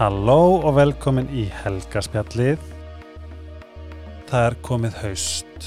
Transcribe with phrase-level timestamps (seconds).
[0.00, 2.62] Halló og velkomin í Helgaspjallið.
[4.30, 5.66] Það er komið haust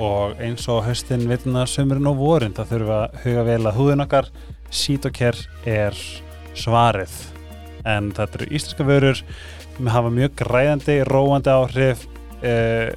[0.00, 4.04] og eins og haustin vitna sömurinn og vorin það við að huga vel að húðin
[4.06, 4.30] okkar.
[4.72, 5.36] Sítoker
[5.68, 6.00] er
[6.56, 7.18] svarið.
[7.84, 12.06] En þetta eru íslenska vörur sem hafa mjög græðandi, róandi áhrif
[12.40, 12.96] eh,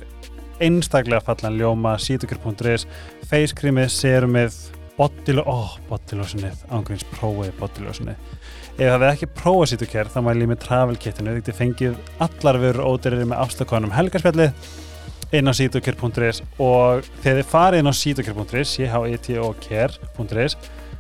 [0.64, 2.88] einstaklega fallan ljóma, sítoker.is
[3.28, 4.62] facecreamið, serumið
[4.98, 5.04] ó,
[5.52, 5.76] oh,
[6.72, 8.24] ángríns prófið bodylósunnið
[8.78, 11.96] Ef það hefði ekki prófað sítuker þá mæli ég með travel kitinu því þið fengið
[12.22, 14.68] allar vörur ódýrir með afstökkunum helgarspjallið
[15.34, 20.58] inn á sítuker.is og þegar þið farið inn á sítuker.is c-h-e-t-o-k-r.is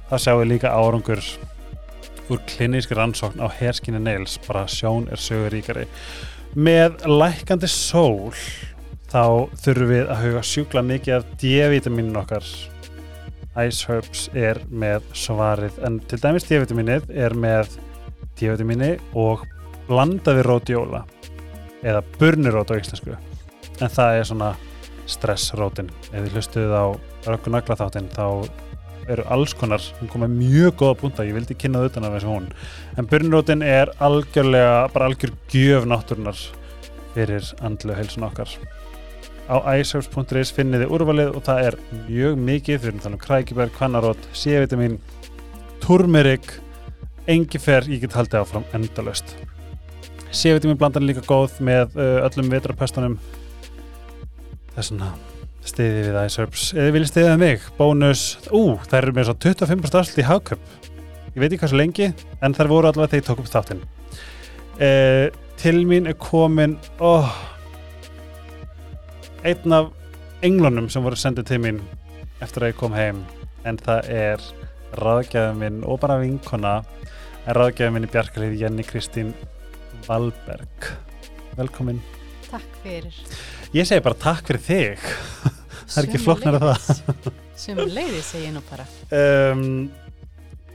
[0.10, 1.22] þá sjáum við líka árangur
[2.34, 4.40] úr klinísk rannsókn á herskinni nails.
[4.48, 5.86] Bara sjón er sögur ríkari.
[6.58, 8.34] Með lækandi sól
[9.12, 12.50] þá þurfum við að huga sjúkla mikið af D-vitaminin okkar
[13.66, 15.80] Ice Herbs er með svarið.
[15.88, 17.78] En til dæmis D-vitaminið er með
[18.38, 19.46] D-vitamini og
[19.88, 21.04] blandaði rótjóla
[21.82, 23.18] eða burnirót á íslensku.
[23.82, 24.54] En það er svona
[25.08, 25.92] stressrótin.
[26.12, 26.86] Ef þið hlustuðu á
[27.28, 28.26] rökkur nagla þáttinn þá
[29.08, 32.16] eru alls konar, hún kom með mjög góða punta ég vildi kynna það utan af
[32.18, 32.50] þessu hún.
[33.00, 36.42] En burnirótin er algjörlega bara algjör gjöf náttúrunar
[37.16, 38.52] fyrir andlu heilsun okkar
[39.48, 42.80] á iceherbs.is finnið þið úrvalið og það er mjög mikið.
[42.82, 44.98] Við erum talað um krækibær, kvannarót, C-vitamin
[45.84, 46.58] turmerik
[47.28, 49.36] engifer, ég get haldið áfram endalöst
[50.32, 53.16] C-vitamin blandan er líka góð með uh, öllum vetrapestunum
[54.76, 55.14] þessuna
[55.68, 58.26] stiði við iceherbs eða viljið stiðið mig, bónus.
[58.56, 60.70] Ú, það eru með svo 25% afslut í hagköp
[61.34, 62.10] ég veit ekki hvað svo lengi
[62.42, 63.84] en þær voru allavega þegar ég tók upp þáttinn.
[64.78, 65.26] Uh,
[65.58, 67.38] til mín er komin óh oh,
[69.46, 69.92] einn af
[70.46, 71.82] englunum sem voru sendið til mín
[72.44, 73.24] eftir að ég kom heim
[73.68, 74.46] en það er
[74.98, 76.80] ráðgæðum minn og bara vinkona
[77.48, 79.34] er ráðgæðum minn í bjarkalið Jenny Kristín
[80.08, 80.90] Valberg.
[81.58, 82.02] Velkomin.
[82.48, 83.22] Takk fyrir.
[83.76, 85.08] Ég segi bara takk fyrir þig.
[85.88, 87.30] Það er ekki flokknar af það.
[87.58, 88.84] Sem leiði segi ég nú bara.
[89.16, 89.88] Um,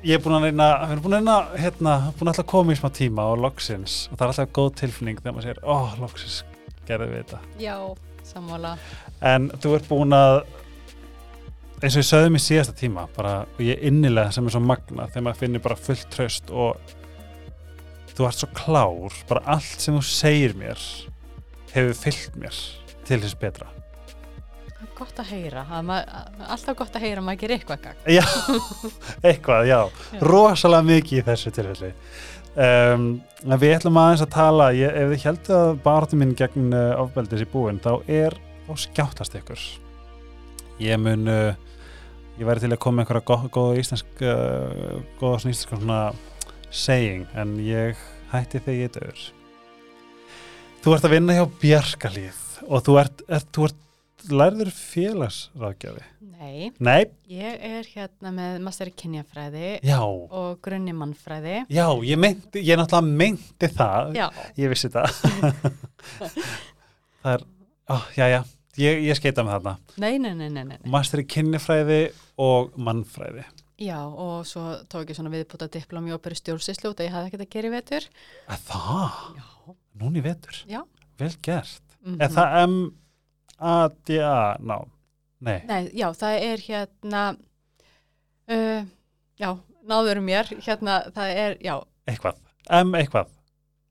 [0.02, 2.78] Ég er búin að reyna við erum búin að reyna, hérna, búin að koma í
[2.80, 5.92] smá tíma og loksins og það er alltaf góð tilfinning þegar maður segir, ó, oh,
[6.02, 6.40] loksins
[6.88, 7.38] gerði við þetta.
[7.62, 7.76] Já
[8.32, 8.74] Sammála.
[9.32, 10.40] En þú ert búin að
[11.82, 15.08] eins og ég sögði mér síðasta tíma bara, og ég innilega sem er svo magna
[15.10, 16.94] þegar maður finnir bara fullt tröst og
[18.12, 20.80] þú ert svo klár bara allt sem þú segir mér
[21.72, 22.58] hefur fyllt mér
[23.08, 23.70] til þess betra
[25.02, 28.22] gott að heyra alltaf gott að heyra að maður gerir eitthvað gang Já,
[29.28, 30.20] eitthvað, já, já.
[30.22, 31.92] rosalega mikið í þessu tilfelli
[32.52, 33.06] Um,
[33.48, 37.44] við ætlum aðeins að tala ég, ef þið heldur að barðum minn gegn uh, ofbeldis
[37.46, 38.36] í búin þá er
[38.66, 39.62] þá skjáttast ykkur.
[40.82, 41.54] Ég mun uh,
[42.38, 46.00] ég væri til að koma einhverja góða góð íslensk uh, góða svona íslensk svona
[46.72, 48.00] saying en ég
[48.32, 49.24] hætti þegar ég döður
[50.82, 53.80] þú ert að vinna hjá Bjarkalíð og þú ert, ert, þú ert
[54.30, 56.04] lærður félagsráðgjafi?
[56.42, 59.98] Nei, Nei, ég er hérna með master í kynjafræði já.
[60.02, 61.60] og grunni mannfræði.
[61.70, 64.16] Já, ég meinti, ég náttúrulega meinti það.
[64.18, 64.26] Já,
[64.58, 65.12] Ég vissi það.
[67.22, 67.44] Það er,
[67.92, 68.40] ó, já, já.
[68.80, 69.74] Ég, ég skeita með þarna.
[70.00, 70.78] Nei, nei, nei, nei, nei.
[70.90, 71.98] Master í kynnifræði
[72.40, 73.44] og mannfræði.
[73.82, 77.30] Já, og svo tók ég svona viðbúta diplóm í óperu stjórnsýslu út að ég hafði
[77.32, 78.08] ekkert að gera í vetur.
[78.50, 79.22] Að Það?
[79.38, 79.46] Já,
[80.02, 80.62] Núni vetur?
[80.70, 80.80] já.
[81.20, 81.82] Vel gert.
[82.02, 82.54] Mm Er það
[83.62, 84.56] M-A-D-A?
[84.60, 84.78] Ná,
[85.46, 87.22] nei Nei, já, það er hérna
[88.50, 88.82] uh,
[89.38, 89.50] Já,
[89.88, 91.76] náður mér hérna, það er, já,
[92.10, 92.42] Eitthvað
[92.82, 93.30] M eitthvað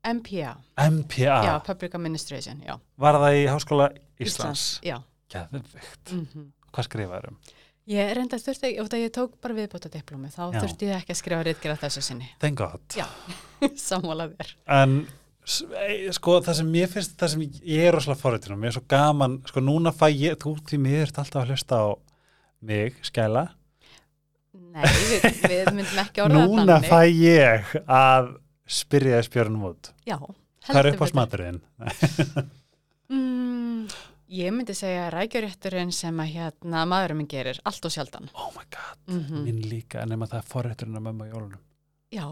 [0.02, 0.56] MPA
[0.90, 3.90] MPA Já, Public Administration, já Var það í Háskóla
[4.22, 4.66] Íslands?
[4.84, 4.98] Já
[5.32, 7.40] Geðvikt mm Hvað skrifaður um?
[7.90, 10.60] Ég reynda þurfti ekki, út að ég tók bara viðbóta diplómi, þá Já.
[10.62, 12.28] þurfti ég ekki að skrifa reytgera þessu sinni.
[12.40, 13.04] Thank God Já,
[13.88, 14.52] sammála þér.
[14.78, 14.94] En
[15.42, 18.84] sko það sem ég finnst það sem ég er rosalega forritin og mér er svo
[18.92, 21.86] gaman sko núna fæ ég, þú því mér ert alltaf að hlusta á
[22.62, 23.48] mig, skæla
[24.52, 28.30] Nei, við, við myndum ekki orða núna fæ ég að
[28.70, 31.58] spyrja þess björnum út Já, hvað er heldur upp á smaturinn?
[33.12, 33.88] Mm,
[34.32, 38.30] ég myndi segja rækjurétturinn sem að hérna maðurinn minn gerir, allt og sjaldan.
[38.38, 41.60] oh my god, Mm minn líka en nema það er forriturinn að mömmu á jólunum
[42.14, 42.28] Já,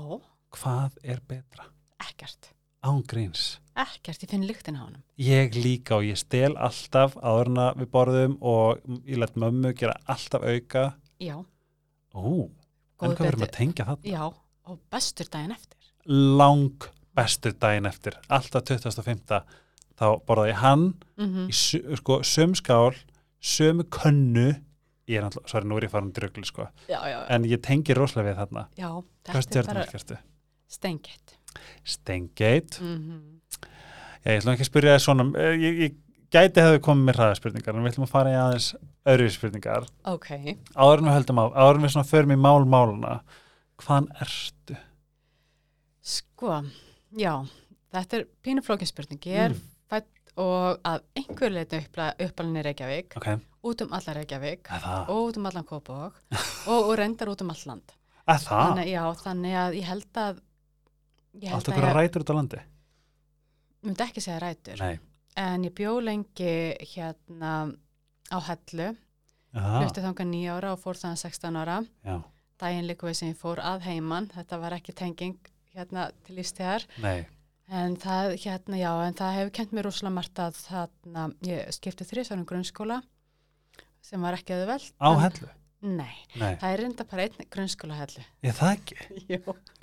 [0.57, 1.67] hvað er betra?
[2.07, 2.53] ekkert.
[2.85, 5.03] Án gríns Ekkert, ég finn lyktin á honum.
[5.21, 9.73] ég líka og ég stel alltaf áður en að við borðum og ég let mömmu
[9.77, 10.85] gera alltaf auka
[11.21, 11.37] Já,
[12.17, 13.99] Ó, en hvað verðum að tengja það?
[14.09, 14.23] já,
[14.67, 15.77] og bestur daginn eftir.
[16.09, 19.43] lang bestur daginn eftir alltaf 25.
[20.01, 22.97] þá borðaði ég hann Mm í su- sko, söm skál,
[23.41, 24.49] sömu könnu
[25.09, 27.27] ég er náttúrulega, sorry, nú er ég farin dröggli sko, Já, já, já.
[27.31, 28.91] en ég tengi rosalega við þarna Já,
[29.25, 30.19] þetta er bara stjórnum
[31.85, 32.81] Steingate.
[32.81, 33.41] Mm
[34.21, 35.95] Já, ég ætlum ekki að spyrja þér svona eh, ég, ég
[36.35, 38.67] gæti hefði komið með hraðaspurningar en við ætlum að fara í aðeins
[39.09, 39.87] öðru spurningar.
[40.13, 40.29] Ok,
[40.77, 43.15] áður en við höldum á, áður en við svona förum í mál máluna
[43.81, 44.77] hvaðan ertu?
[46.05, 46.61] sko
[47.17, 47.33] já,
[47.95, 49.21] þetta er pínu flókin spurning.
[49.25, 49.63] Ég er Mm.
[49.91, 53.27] fætt og að einhver leiti uppalinn í Reykjavík Ok,
[53.65, 56.13] út um alla Reykjavík það, og út um allan Kópavog
[56.71, 57.97] og, og reyndar út um all land.
[58.29, 58.63] Að það?
[58.69, 60.41] Þannig, já, þannig að ég held að
[61.35, 62.61] ég held Allt að okkur ég rætur út á landi?
[63.83, 64.81] myndi ekki segja rætur.
[64.83, 64.99] Nei.
[65.41, 66.55] En ég bjó lengi
[66.95, 67.53] hérna
[68.29, 68.91] á Hellu.
[69.55, 71.79] Aha, flutti þangað nýja ára og fór þannig 16 ára.
[72.07, 72.17] Já,
[72.61, 74.29] daginn líka við sem ég fór að heiman.
[74.35, 75.39] Þetta var ekki tenging
[75.75, 77.27] hérna til ístíðar nei.
[77.71, 82.05] En það hérna já en það hefur kent mér rosalega margt að þarna ég skipti
[82.05, 83.01] þrísvarum grunnskóla
[84.03, 85.49] sem var ekki auðveld Á en- hellu?
[85.81, 88.97] Nei, Nei, það er reynda bara einn grunnskóla hellu ég það ekki?
[89.33, 89.39] Já,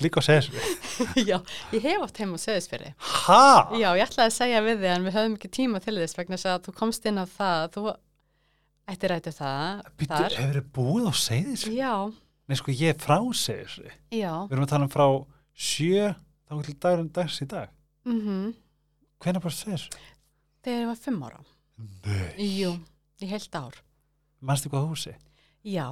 [0.05, 1.39] Líka segja svo já,
[1.73, 2.91] ég hef átt heim á Söðisfyrði
[3.25, 3.45] Ha?
[3.73, 6.39] Já, ég ætlaði að segja við þig en við höfum ekki tíma til þess vegna
[6.43, 7.63] að þú komst inn á það.
[7.63, 7.85] Að þú
[8.93, 11.65] ætti rættu það Býttu, hefur þið búið á segðis?
[11.73, 11.93] Já,
[12.47, 15.07] Nei, sko, ég er frá segðis Við já erum að tala um frá
[15.57, 16.13] sjö
[16.47, 17.73] þá til dagurinn dags í dag.
[18.07, 18.21] Mm
[22.37, 22.71] Jú,
[23.21, 23.75] í heilt ár.
[24.39, 25.13] Manstu hvað húsi?
[25.67, 25.89] Já,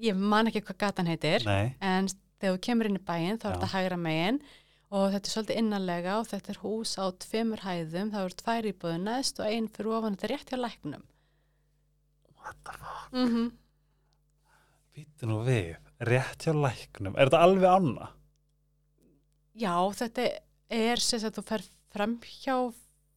[0.00, 2.10] ég man ekki hvað gatan heitir Nei en
[2.40, 3.54] þegar þú kemur inn í bæinn þá er Já.
[3.54, 4.40] þetta hægra megin
[4.90, 8.68] og þetta er svolítið innanlega og þetta er hús á tveimur hæðum, það eru tvær
[8.72, 11.04] íbúðu neðst og einn fyrir ofan þetta er rétt hjá læknum
[12.40, 13.12] What the fuck?
[13.12, 13.50] mm -hmm.
[14.96, 18.10] Býttu nú við Rétt hjá læknum Er þetta alveg anna?
[19.54, 20.40] Já, þetta
[20.70, 21.62] er sem að þú fer
[21.92, 22.72] fram hjá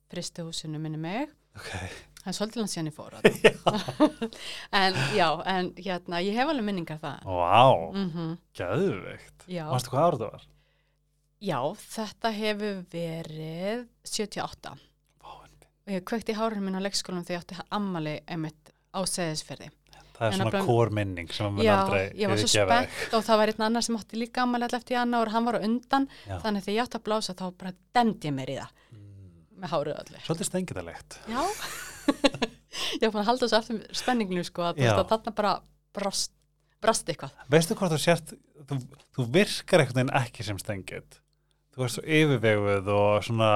[0.10, 1.72] fristihúsinu minni mig Ok
[2.24, 3.18] það er svolítið langt síðan ég fór
[4.84, 10.08] en já, en hérna ég hef alveg minningar það Vá, mm gæðveikt Já, Manstu hvað
[10.08, 10.48] ára það var?
[11.44, 11.60] já,
[11.98, 14.74] þetta hefur verið 78
[15.24, 19.02] Vá, og ég kvökti í hárunum minn á leikskólanum þegar ég átti ammali einmitt á
[19.10, 19.68] seðisferði.
[20.14, 23.24] Það er En svona kórminning sem að mun Já, aldrei ég var svo spennt og
[23.26, 25.66] það var einn annar sem átti líka ammali alltaf eftir janúar og hann var á
[25.66, 26.36] undan, Já.
[26.44, 28.83] þannig að þegar ég átti að blása þá bara demdi ég mér í það.
[29.64, 30.22] Með hárið öllu.
[30.28, 31.42] Svolítið stengidalegt Já,
[33.02, 35.54] ég fann að halda þessu aftur spenninginu sko að, þarna bara
[35.96, 36.34] brast,
[36.84, 37.36] brast eitthvað.
[37.54, 38.34] Veistu hvort þú sért
[38.70, 38.80] þú,
[39.16, 41.20] þú virkar einhvern veginn ekki sem stengið
[41.74, 43.52] Þú ert svo yfirveguð og svona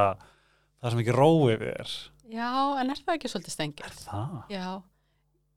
[0.81, 2.51] það sem ekki rói við þér Já,
[2.81, 3.85] en er það ekki svolítið stengið?
[3.87, 4.31] Er það?
[4.51, 4.65] Já,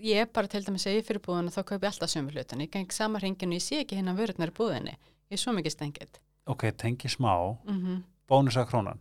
[0.07, 2.63] ég er bara til dæmis að ég fyrir búðinu þá kaupi alltaf sömu hlutin.
[2.63, 4.95] Ég geng sama hringinu, ég sé ekki vörurnar í búðinni.
[5.33, 6.21] Ég er svo mikið stengið.
[6.47, 7.35] Ok, tengi smá
[7.67, 9.01] Mm Bónus að krónan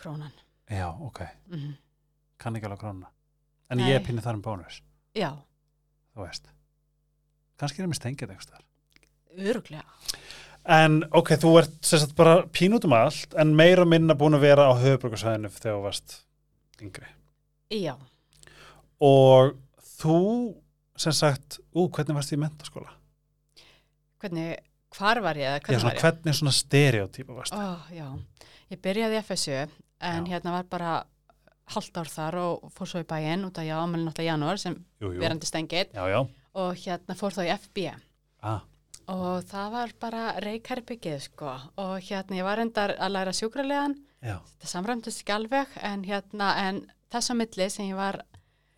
[0.00, 0.32] Krónan.
[0.70, 1.76] Já, ok, Mm
[2.40, 3.10] kann ekki alveg krónuna.
[3.68, 3.90] En Nei.
[3.90, 4.78] ég er pínu þar um bónus.
[5.14, 5.34] Já,
[6.16, 6.46] Þú veist.
[7.60, 8.62] Kannski er mér stengið einhvers þar
[9.50, 9.84] öruglega.
[10.64, 14.46] En ok, þú ert sagt bara pínu út um allt en meira minna búin að
[14.46, 16.16] vera á höfubrökkarsvæðinu þegar þú varst
[16.80, 17.06] yngri.
[17.76, 17.94] Já,
[19.00, 19.52] og
[20.00, 20.16] þú
[20.96, 22.96] sem sagt, ú, hvernig varst þið í mentaskóla?
[24.20, 24.56] hvernig,
[24.96, 26.02] hvar var ég eða Já, hvernig svona, var ég?
[26.04, 27.64] hvernig svona stereotypa varst Ó,
[27.94, 28.08] já,
[28.72, 29.60] ég byrjaði FSU
[30.00, 30.30] en Já.
[30.34, 30.92] hérna var bara
[31.70, 34.74] halvt ár þar og fór svo í bæinn út af já, ámælinn náttúrulega janúar sem
[35.00, 35.94] Jú, jú, verandi stengið
[36.54, 37.84] og hérna fór þá í FB
[38.42, 38.60] ah,
[39.10, 41.52] og það var bara reykærbyggið sko.
[41.82, 46.50] Og hérna ég var endar að læra sjúkralegan Já, það samræmdist ekki alveg en hérna
[46.66, 48.20] en þess að milli sem ég var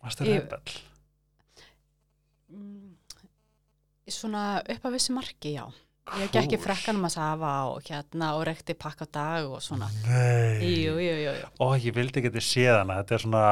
[0.03, 0.77] varst Ég- rebel?
[2.53, 2.93] mm,
[4.09, 5.65] svona upp að vissu marki, já
[6.19, 9.89] ég gekk í frekkanum að safa og hérna og rekti pakka dag og svona.
[10.07, 10.59] Nei.
[10.83, 11.51] Jú, jú, jú, jú.
[11.59, 12.99] Ó, ég vildi ekki þetta séð hana.
[13.01, 13.45] Þetta er svona,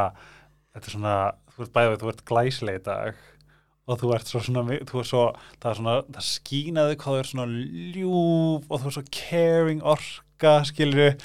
[0.75, 1.15] þetta er svona
[1.55, 3.21] þú ert bæðið, þú ert glæslega í dag
[3.91, 5.23] og þú ert svo svona, þú ert svo
[5.61, 7.63] það er svona, það skínaði hvað þú ert svona
[7.95, 11.17] ljúf og þú ert svo caring orka, skilur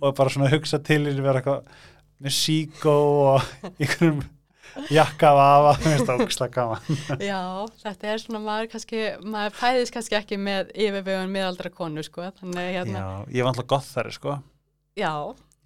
[0.00, 1.72] og bara svona hugsa til þér vera eitthvað
[2.20, 2.96] með síkó
[3.30, 3.48] og
[3.80, 4.22] einhverjum
[4.94, 7.02] jakka af afa, finnst það ógislega gaman.
[7.30, 7.40] Já,
[7.84, 12.72] þetta er svona maður kannski, maður fæðist kannski ekki með yfirvegun miðaldra konu sko þannig
[12.78, 14.38] hérna, Já, ég var alltaf gott þar, sko.
[14.98, 15.12] Já,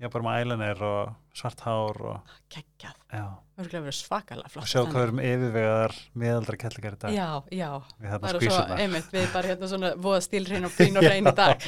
[0.00, 3.24] ég var bara með ælanir og svart hár og, já,
[3.58, 7.16] örgulega verið svakalega og flott sjá hvað við erum yfirvegaðar meðaldra kettlingar í dag.
[7.16, 10.74] Já, já, við þarna bara svo skvísunar einmitt, við bara hérna svona voða stílrein og
[10.76, 11.66] frín og hrein í dag.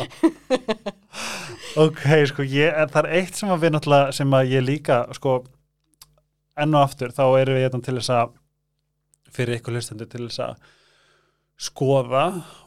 [1.82, 5.34] Ok, sko, ég, það er eitt sem að við náttúrulega, sem að ég líka, sko,
[6.56, 8.34] enn og aftur, þá erum við hérna til þess að,
[9.36, 10.56] fyrir ykkur hlustendur til þess að
[11.66, 12.24] skoða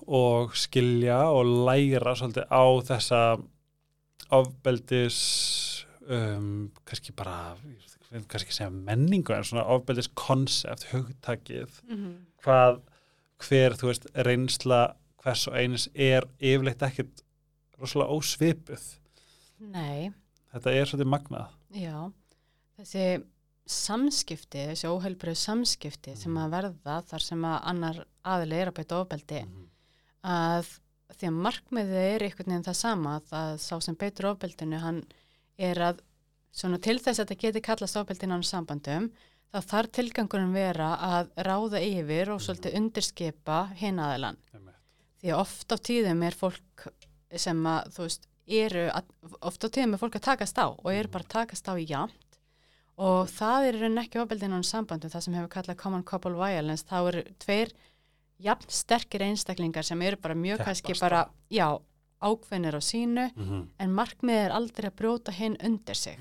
[0.10, 3.22] og skilja og læra svolítið á þessa
[4.34, 5.20] ofbeldis,
[6.10, 7.56] um, kannski bara,
[8.30, 12.14] kannski segja menningu, en svona ofbeldis konsept, hugtakið, Mhm.
[12.44, 12.82] hvað,
[13.40, 17.24] hver, þú veist, reynsla hvers og eins er yfirleitt ekkert
[17.80, 18.84] rosalega ósvipuð.
[19.60, 20.12] Nei,
[20.54, 21.50] þetta er svolítið magnað.
[21.74, 22.12] Já,
[22.80, 23.24] þessi
[23.70, 29.02] samskipti, þessi óheilbrið samskipti sem að verða þar sem að annar aðli er að beita
[29.04, 29.42] ofbeldi
[30.26, 30.70] að
[31.16, 35.02] því að markmiðið er einhvern veginn það sama að sá sem beitur ofbeldinu hann
[35.58, 36.02] er að
[36.56, 39.10] svona til þess að þetta geti kallast ofbeldin án sambandum
[39.50, 44.40] þá þarf tilgangurinn vera að ráða yfir og svolítið undirskipa hinn aðilan
[45.20, 46.88] því að oft á tíðum er fólk
[47.38, 49.10] sem að þú veist eru að,
[49.46, 51.86] oft á tíðum er fólk að takast á og eru bara að takast á í
[51.90, 52.29] jamt
[53.00, 56.88] og það er rauninni ekki ofbeldin án sambandum það sem hefur kallað common couple violence
[56.88, 57.72] þá eru tveir
[58.44, 61.68] jafn sterkir einstaklingar sem eru bara mjög Keppast kannski bara, já,
[62.20, 63.68] ákveðnir á sínu mm -hmm.
[63.80, 66.20] en markmiðið er aldrei að brjóta hinn undir sig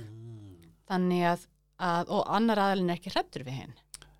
[0.88, 1.46] þannig að,
[1.78, 3.74] að og annar aðalinn er ekki hrættur við hinn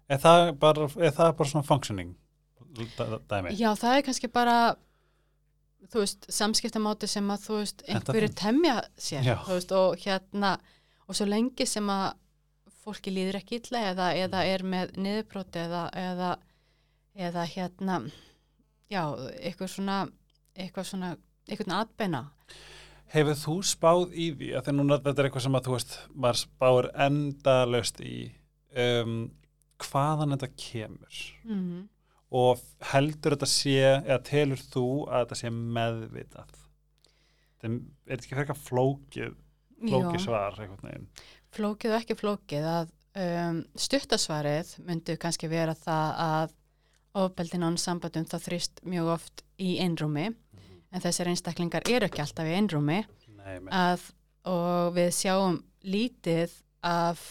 [0.09, 2.17] er, það bara, er það bara svona functioning
[2.99, 3.55] dæ- dæmi?
[3.55, 4.77] já, það er kannski bara
[5.87, 9.37] þú veist, samskiptamáti sem að þú veist, einhverju temja sér Já.
[9.47, 10.59] þú veist, og hérna
[11.09, 12.13] og svo lengi sem að
[12.89, 16.31] fólki líður ekki illa eða, eða er með niðurbroti eða, eða,
[17.29, 18.01] eða hérna
[18.89, 19.03] já,
[19.39, 20.01] eitthvað svona
[20.59, 21.13] eitthvað svona,
[21.47, 22.25] eitthvað atbeina.
[23.09, 25.95] Hefur þú spáð í því að því núna þetta er eitthvað sem að þú veist
[26.13, 28.17] maður spáir endalaust í
[28.85, 29.15] um,
[29.87, 31.23] hvaðan þetta kemur?
[31.47, 31.87] Mm
[32.29, 36.57] og heldur þetta sé eða telur þú að þetta sé meðvitað?
[37.59, 37.79] Þetta er er
[38.11, 39.37] þetta ekki fyrir eitthvað flókið
[39.79, 41.07] flókið svar einhvern veginn
[41.59, 46.57] flókið og ekki flókið að um, stuttasvarið myndi kannski vera það að
[47.19, 50.29] ofbeldin án sambandum það þrýst mjög oft í einrúmi
[50.93, 53.03] en þessir einstaklingar eru ekki alltaf í einrúmi.
[53.73, 54.05] Að,
[54.49, 56.53] og við sjáum lítið
[56.85, 57.23] af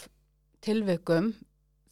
[0.64, 1.32] tilveikum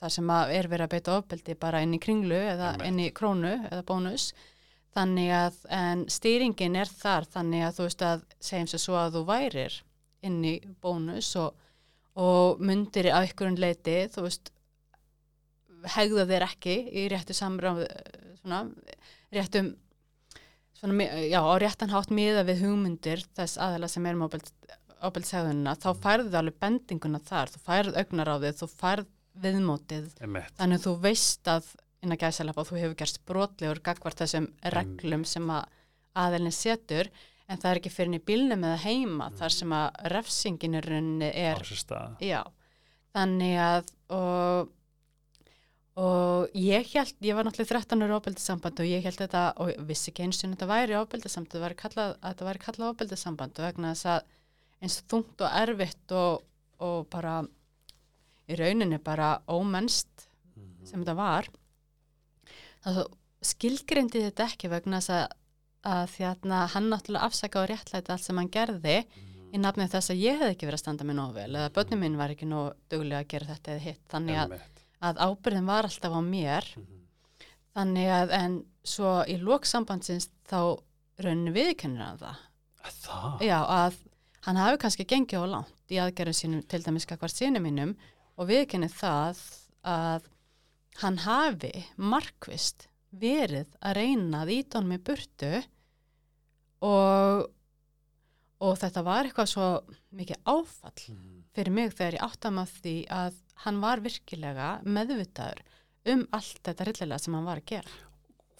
[0.01, 2.89] þar sem er verið að beita ofbeldi bara inn í kringlu eða Einmitt.
[2.89, 4.31] inn í krónu eða bónus.
[4.97, 5.61] Þannig að
[6.13, 9.79] stýringin er þar þannig að þú veist að segjum sér svo að þú værir
[10.27, 11.55] inn í bónus og,
[12.17, 14.53] og myndir á einhverjum leiti þú veist
[15.97, 17.85] hegða þér ekki í réttu samráð
[18.41, 18.65] svona
[19.35, 19.75] réttum
[20.77, 24.19] svona, já, á réttan hátt miða við hugmyndir þess aðeila sem er
[25.05, 29.11] ábeldsæðunina, þá færðu alveg bendinguna þar, þú færð augnar á þið, þú færð
[29.43, 30.55] viðmótið, einmitt.
[30.57, 31.67] þannig að þú veist að
[32.05, 35.67] innan gæsalapa þú hefur gerst brotlegur gagvart þessum reglum sem að
[36.17, 37.11] aðeilin setur,
[37.47, 41.29] en það er ekki fyrir í bílnum eða heima, þar sem að refsingin í rauninni
[41.31, 41.63] á er.
[42.25, 42.41] Já,
[43.17, 44.73] þannig að og,
[46.03, 50.13] og ég held, ég var náttúrulega 13 ára ábeldissamband og ég held þetta og vissi
[50.13, 52.17] ekki eins og þetta væri ábeldissamband þetta væri kallað,
[52.67, 54.35] kallað ábeldissamband vegna þess að
[54.83, 56.43] eins þungt og erfitt og,
[56.85, 57.41] og bara
[58.47, 60.29] í rauninni bara ómennst
[60.87, 61.49] sem þetta var
[62.85, 63.07] þá
[63.47, 65.25] skilgrindi þetta ekki vegna þess að,
[65.87, 68.97] að þérna hann náttúrulega afsaka og réttlæti allt sem hann gerði
[69.55, 72.03] í nafnið þess að ég hef ekki verið að standa mig nóg vel eða börnum
[72.03, 74.03] minn var ekki nóg duglega að gera þetta eða hitt.
[74.13, 74.57] Þannig að,
[75.09, 76.71] að ábyrðin var alltaf á mér.
[76.77, 76.93] Mhm.
[77.77, 78.53] þannig að en
[78.89, 80.81] svo í lóksambandsins þá
[81.21, 82.45] raunin viðkennir hann það.
[82.87, 83.43] Það?
[83.45, 83.97] já að
[84.47, 87.95] hann hafi kannski gengið á langt í aðgerðum sínum til dæmis kakvart sínum mínum
[88.39, 89.43] og viðkennir það
[89.87, 90.29] að
[91.03, 95.53] hann hafi markvist verið að reyna að íta honum í burtu
[96.83, 97.47] og
[98.61, 99.67] og þetta var eitthvað svo
[100.17, 101.43] mikið áfall Mhm.
[101.53, 105.61] fyrir mig þegar ég átta maður því að hann var virkilega meðvitaður
[106.07, 107.91] um allt þetta rillilega sem hann var að gera.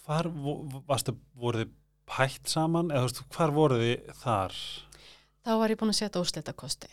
[0.05, 0.29] Hvar
[0.87, 1.71] varstu, voruð þið
[2.07, 4.53] pætt saman eða veist, hvar voruð þið þar?
[5.45, 6.87] Þá var ég búin að setja úslita kosti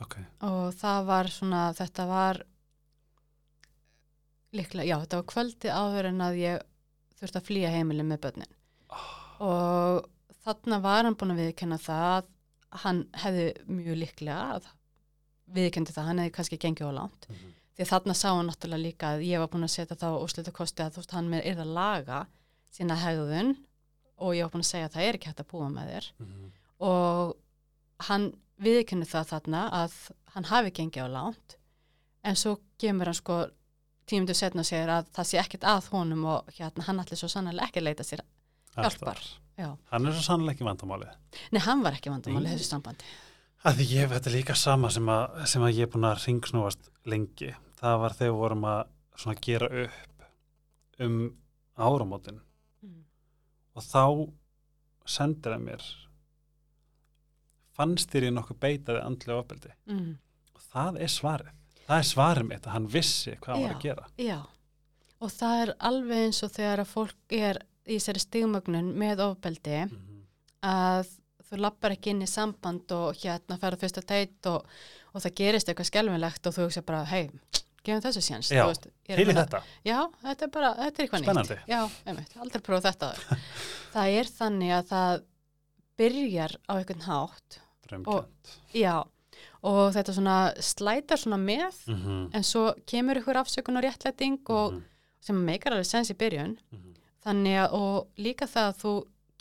[0.00, 2.42] Ok, og það var svona, þetta var
[4.56, 6.62] líklega, já, þetta var kvöldi áður en að ég
[7.20, 8.52] þurfti að flýja heimilin með börnin
[9.40, 10.06] og
[10.46, 14.66] þarna var hann búin að viðkenna það að hann hefði mjög líklega að
[15.56, 17.52] viðkendi það, hann hefði kannski gengið á langt Mhm.
[17.76, 20.52] því að þarna sá hann náttúrulega líka að ég var búin að setja þá úslita
[20.52, 22.26] kosti að þú veist hann með er að laga
[22.72, 23.56] sína hegðun
[24.18, 26.10] og ég var búin að segja að það er ekki hægt að búa með þér
[26.18, 26.52] Mhm.
[26.80, 27.36] og
[28.08, 29.92] hann viðkynni það þarna að
[30.34, 31.56] hann hafi gengið á langt
[32.24, 33.50] en svo kemur hann sko
[34.06, 37.28] tímundu setna og segir að það sé ekkert að honum og hérna hann allir svo
[37.28, 38.20] sannlega ekki leita sér
[38.76, 39.16] hjálpar.
[39.16, 39.38] Alltaf.
[39.56, 39.70] Já.
[39.90, 41.14] Hann er svo sannlega ekki vandamálið.
[41.52, 42.56] Nei, hann var ekki vandamáli Nei.
[42.56, 43.04] þessu sambandi.
[43.64, 46.18] Að því ég hef þetta líka sama sem að, sem að ég er búin að
[46.26, 47.54] ringsnúast lengi.
[47.80, 50.26] Það var þegar við vorum að gera upp
[51.00, 51.16] um
[51.78, 52.40] áramótin
[52.84, 53.04] Mm.
[53.74, 54.32] og þá
[55.06, 55.82] sendir það mér
[57.76, 60.18] fannst þér ég nokkuð beitaði andlega ofbeldi Mm.
[60.54, 61.50] og það er svarið.
[61.86, 63.76] Það er svarið mitt að hann vissi hvað hann var Já.
[63.76, 64.06] að gera.
[64.18, 64.38] Já,
[65.20, 69.84] og það er alveg eins og þegar að fólk er í þessari stigmögnun með ofbeldi
[69.86, 70.22] Mhm.
[70.62, 71.06] að
[71.50, 74.64] þú lappar ekki inn í samband og hérna ferða fyrsta teit og,
[75.14, 77.30] og það gerist eitthvað skelvilegt og þú hugsa bara, hei,
[77.84, 79.62] gefum þessu sjans Já, veist, að í meina- þetta.
[79.84, 81.54] Já, þetta er bara, þetta er eitthvað Spennandi.
[81.54, 81.68] nýtt.
[81.68, 83.12] Já, einmitt, aldrei prófa þetta.
[83.94, 85.22] það er þannig að það
[85.96, 88.50] byrjar á einhvern hátt, Drömkjönd.
[88.74, 88.96] já,
[89.62, 92.34] og þetta svona slætar svona með, Mm -hmm.
[92.34, 94.82] en svo kemur ykkur afsökun og réttlæting og Mhm.
[95.20, 96.95] sem meikar alveg sens í byrjun, Mhm.
[97.26, 98.92] Þannig að, og líka það að þú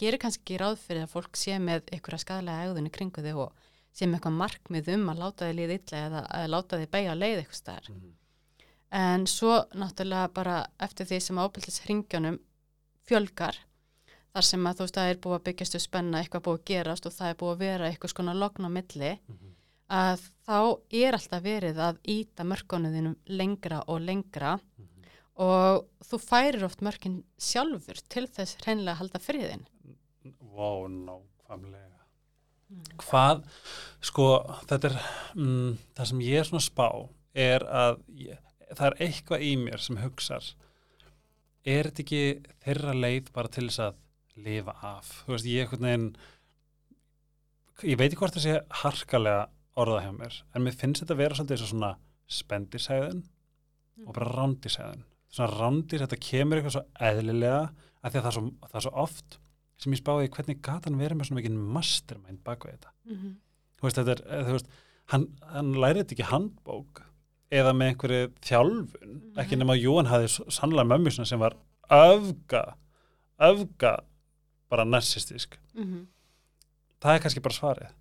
[0.01, 3.53] gerir kannski ráð fyrir að fólk sé með einhverja skadalega ægðunni kringu þig og
[3.95, 7.13] sé með eitthvað markmið um að láta þig líða illa eða að láta þig beigja
[7.15, 7.89] leið eitthvað staðar.
[7.93, 8.11] Mhm.
[8.95, 12.39] En svo náttúrulega bara eftir því sem ábyrðlis hringjónum
[13.07, 13.57] fjölgar
[14.35, 16.59] þar sem að þú veist að það er búið að byggjast upp spenna, eitthvað búið
[16.59, 19.51] að gerast og það er búið að vera eitthvað skona logn á milli Mhm.
[19.89, 20.57] að þá
[20.91, 24.59] er alltaf verið að íta mörkunuðinum lengra og lengra.
[25.35, 29.65] Og þú færir oft mörkin sjálfur til þess hreinlega að halda friðin.
[30.55, 31.91] Vá, nákvæmlega.
[33.03, 33.43] Hvað,
[34.03, 34.27] sko,
[34.69, 34.95] þetta er,
[35.35, 36.87] mm, það sem ég er svona spá
[37.35, 38.39] er að ég,
[38.71, 40.47] það er eitthvað í mér sem hugsar,
[41.65, 42.23] er þetta ekki
[42.63, 43.99] þeirra leið bara til þess að
[44.47, 45.11] lifa af?
[45.25, 46.09] Þú veist, ég einhvern veginn,
[47.91, 51.21] ég veit ekki hvort það sé harkalega orða hjá mér, en mér finnst þetta að
[51.21, 51.93] vera svolítið eins og svona
[52.39, 53.25] spendisæðin
[54.05, 55.05] og bara rándisæðin.
[55.35, 58.85] Svona rándis, þetta kemur eitthvað svo eðlilega af því að það er svo, það er
[58.85, 59.37] svo oft
[59.83, 62.91] sem ég spáði hvernig gat hann verið með svona mikið mastermind baka þetta.
[63.09, 63.33] Mm -hmm.
[63.75, 64.69] Þú veist, þetta er, eh, þú veist,
[65.11, 67.01] hann, hann lærið þetta ekki handbók
[67.51, 69.59] eða með einhverju þjálfun, ekki Mhm.
[69.59, 71.55] nema að hafði svo- sannlega mömmu sem var
[71.89, 72.75] öfga,
[73.39, 73.99] öfga
[74.69, 75.57] bara narsistísk.
[77.01, 77.91] Það er kannski bara svarið.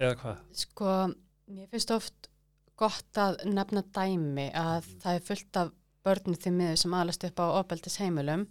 [0.00, 0.36] Eða hvað?
[0.52, 1.14] Sko,
[1.50, 2.28] mér finnst oft
[2.76, 5.72] gott að nefna dæmi að það er fullt af
[6.04, 8.46] börnum því miður sem alast upp á opeldis heimilum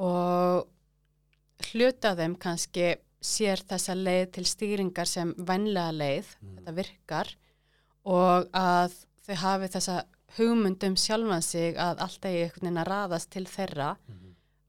[0.00, 0.66] og
[1.70, 6.54] hluti af þeim kannski sér þessa leið til stýringar sem vænlega leið, Mm.
[6.56, 7.34] þetta virkar
[8.06, 8.94] og að
[9.26, 9.96] þau hafi þessa
[10.38, 13.96] hugmyndum sjálfan sig að alltaf í einhvern veginn að raðast til þeirra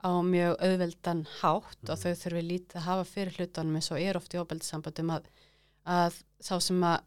[0.04, 2.02] á mjög auðveldan hátt og Mhm.
[2.02, 5.22] þau þurfi lítið að hafa fyrir hlutunum eins og er oft í óbeldissambandum að,
[5.86, 7.00] að sá sem að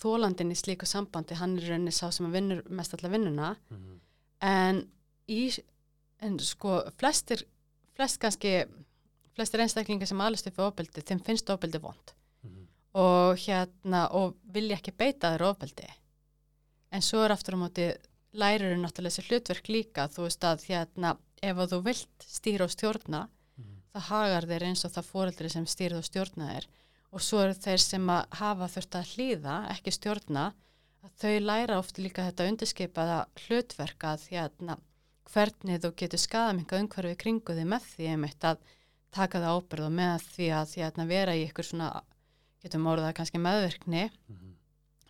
[0.00, 3.54] þólandin í slíku sambandi, hann er rauninni sá sem vinnur mest alla vinnuna.
[4.42, 4.84] En
[5.28, 5.52] í
[6.24, 7.44] en sko flestir
[7.94, 8.64] flest kannski
[9.34, 12.14] flestir einstaklingar sem alist upp á óbeldi, þeim finnst óbeldi vond
[12.94, 15.86] og hérna og vilja ekki beita þeir ofbeldi.
[16.94, 17.88] En svo er aftur á móti
[18.38, 22.70] lærurinn náttúrulega þessi hlutverk líka þú veist að hérna ef að þú vilt stýra og
[22.70, 23.24] stjórna
[23.94, 26.68] það hagar þeir eins og það fóreldri sem stýrið og stjórna þeir
[27.14, 30.48] og svo eru þeir sem að hafa þurft að hlýða ekki stjórna
[31.04, 34.78] að þau læra oft líka þetta undirskipaða hlutverk að hérna
[35.30, 38.64] hvernig þú getur skadaminga umhverfið kringu þig með því einmitt að
[39.14, 41.90] taka það ábyrð og með því að hérna, vera í ykkur svona
[42.64, 44.08] getum orðað kannski meðvirkni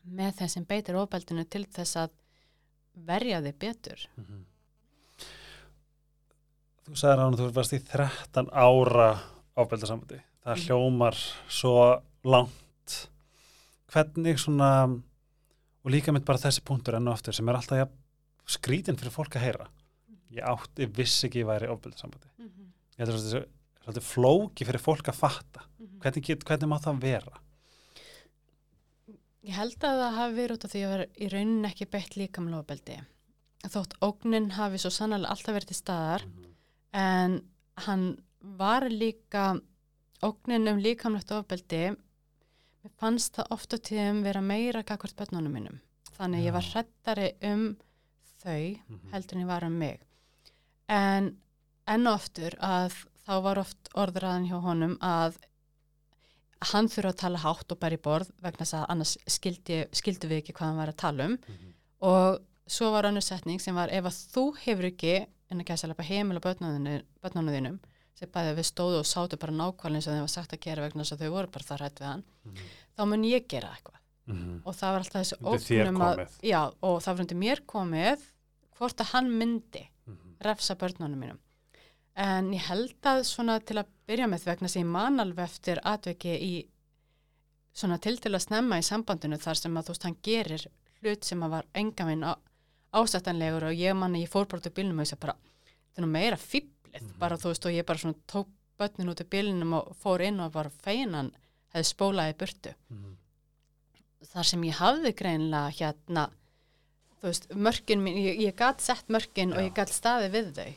[0.04, 2.12] með þeim sem beitir óbeldinu til þess að
[3.08, 4.04] verja þig betur.
[6.84, 9.08] Þú sagði ráðan að þú varst í 13 ára
[9.56, 10.20] ábeldarsambandi.
[10.44, 11.16] Það hljómar
[11.48, 11.76] svo
[12.28, 12.96] langt.
[13.92, 17.87] Hvernig svona, og líka mitt bara þessi punktur enn og aftur sem er alltaf ja,
[18.44, 19.68] skrítin fyrir fólk að heyra.
[20.35, 22.28] Ég átti, vissi ekki ég væri ábeldarsambandi.
[22.44, 23.48] Ég heldur að þetta er
[23.85, 25.64] svolítið flóki fyrir fólk að fatta.
[26.02, 27.40] Hvernig, get, hvernig má það vera?
[29.44, 32.16] Ég held að það hafi verið út af því að vera í rauninni ekki beitt
[32.16, 32.96] líkamlega ofbeldi.
[33.64, 36.24] Þótt ógnin hafi svo sannlega alltaf verið til staðar
[36.96, 37.38] en
[37.87, 38.07] hann
[38.61, 39.54] var líka
[40.22, 41.83] ógnin um líkamlegt ofbeldi
[42.85, 45.81] mér fannst það ofta tíðum vera meira kakvart börnunum minnum.
[46.18, 47.77] Þannig að ég var hrettari um
[48.44, 49.12] þau Mhm.
[49.12, 50.00] heldur en ég var um mig.
[50.88, 51.37] En
[51.88, 52.92] enn og aftur að
[53.27, 55.37] þá var oft orðraðan hjá honum að
[56.72, 60.42] hann þurfa að tala hátt og í borð vegna þess að annars skildi, skildi við
[60.42, 61.38] ekki hvað hann var að tala um
[62.00, 65.88] og svo var önnur setning sem var ef að þú hefur ekki en að gæsa
[65.88, 67.03] lepa heimil á börnunum
[67.53, 67.79] þínum
[68.14, 70.85] sem bæði við stóðu og sátu bara nákvæmlega eins og þeim var sagt að gera
[70.87, 72.24] vegna þess að þau voru bara það rætt við hann
[72.94, 74.00] þá mun ég gera eitthvað.
[74.64, 78.22] Og það var alltaf þessi ógnum að já, og það var undir mér komið
[78.79, 79.83] hvort að hann myndi
[80.44, 81.40] refsa börnunum mínum.
[82.14, 85.81] En ég held að svona til að byrja með vegna sem ég man alveg eftir
[85.83, 86.53] atveki í
[87.74, 90.66] svona til til að snemma í sambandinu þar sem að þú veist hann gerir
[91.03, 92.24] hlut sem að var enga minn
[92.94, 95.98] ásættanlegur og ég manni ég fór bara út af bílnum og ég sagði bara þetta
[95.98, 96.38] er nú meira
[96.94, 97.18] fýblið Mhm.
[97.18, 98.46] bara þú veist og ég bara svona tók
[98.78, 101.33] börnin út af bílnum og fór inn og bara feinan
[101.74, 102.74] hefði spólaði burtu
[104.35, 106.24] þar sem ég hafði greinlega hérna
[107.20, 109.68] þú veist, mörkin mín, ég, ég gatt sett mörkin og Já.
[109.68, 110.72] ég gatt staði við þau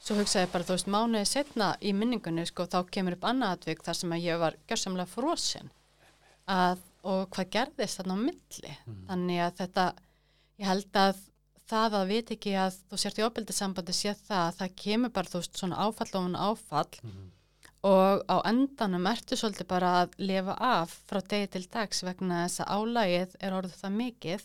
[0.00, 3.56] svo hugsaði ég bara, þú veist, mánuði setna í minningunni, sko, þá kemur upp annað
[3.58, 5.70] atvik þar sem að ég var gjörsamlega frosin
[6.48, 8.76] að, og hvað gerðist þarna á milli,
[9.08, 9.86] þannig að þetta
[10.58, 11.24] ég held að
[11.68, 15.30] það að vit ekki að þú sért í opildisambandi sé það að það kemur bara,
[15.32, 16.94] þú veist, svona áfall og hún áfall
[17.88, 22.60] og á endanum ertu svolítið bara að lifa af frá degi til dags vegna þess
[22.64, 24.40] að álægið er orðið það mikið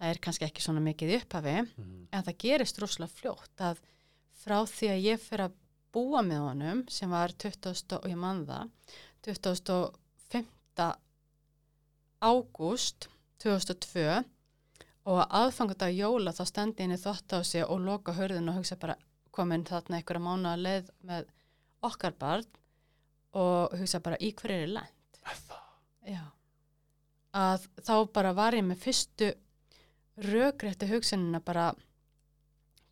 [0.00, 1.54] það er kannski ekki svona mikið upphafi
[2.12, 3.80] en það gerist rosalega fljótt að
[4.44, 5.56] frá því að ég fyrir að
[5.92, 7.96] búa með honum sem var 20.
[7.96, 8.68] og ég man það
[9.24, 10.44] 25.
[12.20, 13.08] ágúst
[13.40, 14.24] 2002
[15.08, 18.76] og að aðfangat jóla þá stendi í þótt á sig og loka hörðin og hugsa
[18.80, 18.96] bara
[19.30, 21.30] komin þarna einhverja mánu að leið með
[21.86, 22.48] okkar barn.
[23.38, 25.20] Og hugsa bara í hverju er lent?
[26.08, 26.24] Já.
[27.36, 29.26] að þá bara var ég með fyrstu
[30.18, 31.68] rökréttu hugsunina bara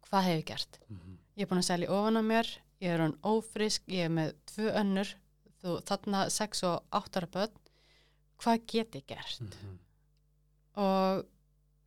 [0.07, 0.79] hvað hef ég gert?
[1.35, 4.35] Ég er búin að selja ofan á mér ég er hann ófrisk, ég er með
[4.53, 5.11] tvö önnur
[5.63, 7.55] þú, þarna sex og áttara börn.
[8.39, 9.59] Hvað get ég gert?
[10.79, 11.25] Og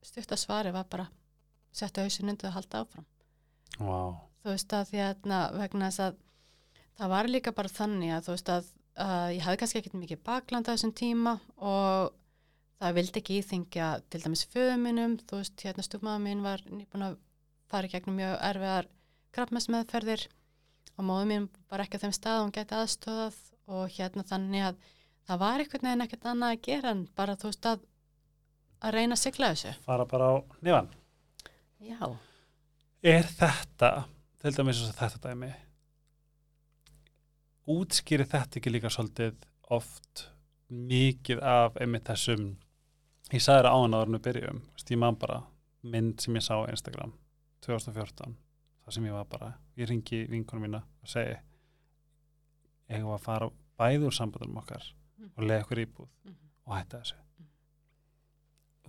[0.06, 1.08] stutta svari var bara
[1.72, 3.08] setja hausin undir að halda áfram.
[3.80, 4.00] Vá,
[4.44, 6.18] þú veist að því að na, vegna þess að
[7.00, 8.72] það var líka bara þannig að þú veist að,
[9.06, 12.12] að ég hafði kannski ekkert mikið bakland á þessum tíma og
[12.82, 17.08] það vildi ekki íþingja til dæmis föðum mínum, þú veist hérna stúmaða mín var nýbúin
[17.12, 17.20] að
[17.72, 18.90] fara í gegnum mjög erfiðar
[19.36, 20.26] krabbmessmeðferðir
[20.98, 23.38] og móðu mín var ekki á þeim stað hún gæti aðstofað
[23.72, 24.82] og hérna þannig að
[25.30, 27.86] það var einhvern veginn ekkert annað að gera en bara þú veist að
[28.82, 29.74] að reyna að sigla þessu.
[29.86, 30.90] fara bara á nefan
[31.82, 32.18] Já.
[33.04, 34.04] Er þetta,
[34.42, 35.52] til dæmis þetta dæmi
[37.72, 39.38] útskýri þetta ekki líka svolítið
[39.74, 40.28] oft
[40.72, 42.46] mikið af einmitt þessum
[43.32, 44.62] ég sagði það áðan áður en við byrjum
[45.02, 45.40] man bara
[45.94, 47.14] mynd sem ég sá á Instagram
[47.66, 48.36] 2014
[48.82, 51.38] það sem ég var bara, ég ringi vinkunum mína og segi
[52.92, 54.84] ég var að fara bæði úr sambandunum okkar
[55.38, 56.36] og leiða okkur íbúð Mhm.
[56.66, 57.21] og hætta þessu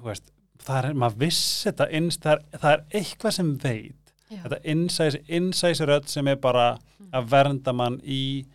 [0.00, 4.42] veist, það er, maður vissi þetta innst, það, er, það er eitthvað sem veit Já.
[4.42, 6.78] þetta innsæs, innsæsrödd sem er bara
[7.12, 8.46] að vernda mann í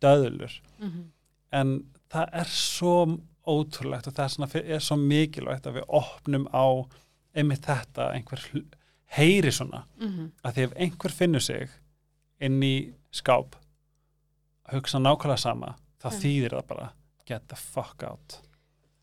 [0.00, 1.04] döðlur Mhm.
[1.52, 6.46] en það er svo ótrúlegt og það er, svona, er svo mikilvægt að við opnum
[6.54, 6.86] á
[7.34, 8.64] einmitt þetta, einhver
[9.16, 10.30] heyri svona, Mhm.
[10.44, 11.68] að því ef einhver finnur sig
[12.40, 13.56] inn í skáp
[14.68, 16.20] að hugsa nákvæmlega sama þá Mm.
[16.20, 16.92] þýðir það bara
[17.26, 18.40] get the fuck out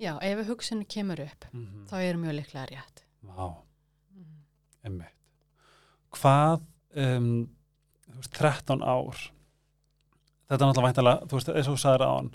[0.01, 1.87] Já, ef hugsunni kemur upp, mm -hmm.
[1.89, 3.03] þá er mjög líklega rétt.
[3.23, 3.55] Vá,
[4.83, 5.13] einmitt
[6.11, 6.61] hvað
[6.95, 7.27] um,
[8.09, 9.19] þú veist, 13 ár
[10.49, 12.31] þetta er náttúrulega væntalega þú veist, eins og þú sagðir á hann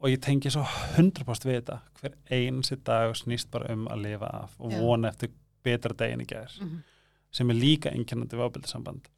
[0.00, 0.64] og ég tengi svo
[0.96, 4.80] 100% við þetta hver einsi dag snýst bara um að lifa af og Já.
[4.80, 5.30] vona eftir
[5.62, 6.82] betra degin í gær Mhm.
[7.30, 9.08] sem er líka einkennandi við ábyrðisamband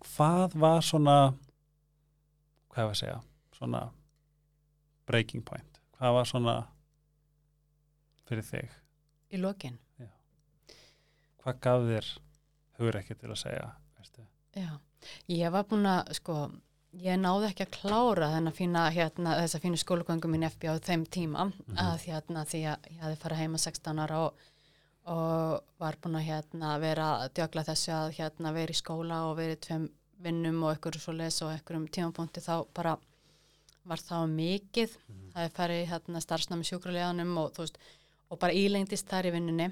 [0.00, 1.34] hvað var svona
[2.70, 3.20] hvað var að segja
[3.52, 3.90] svona
[5.06, 6.56] breaking point hvað var svona
[8.28, 8.76] fyrir þig
[9.28, 9.74] Í lokin,
[11.42, 12.06] hvað gaf þér
[12.78, 13.66] hugur ekki til að segja
[13.98, 14.24] veistu?
[14.56, 14.70] já.
[15.30, 16.36] Ég var búin að, sko,
[16.98, 21.04] ég náði ekki að klára þennan fína, hérna, þessa fínu skólagöngum minn FB á þeim
[21.06, 21.44] tíma
[21.78, 24.48] að hérna, því að ég hafði farið heima 16 ára og,
[25.12, 29.36] og var búin að hérna, vera að djögla þessu að hérna, vera í skóla og
[29.38, 29.86] vera í tveim
[30.24, 32.96] vinnum og ykkur svo les og ykkur um tímapunkti þá bara
[33.88, 34.96] var það mikið,
[35.34, 37.78] það er farið hérna, starfsnámi sjúkraleganum og, veist,
[38.28, 39.68] og bara ílengdist þar í vinnunni.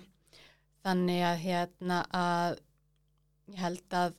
[0.86, 2.60] Þannig að hérna að
[3.52, 4.16] ég held að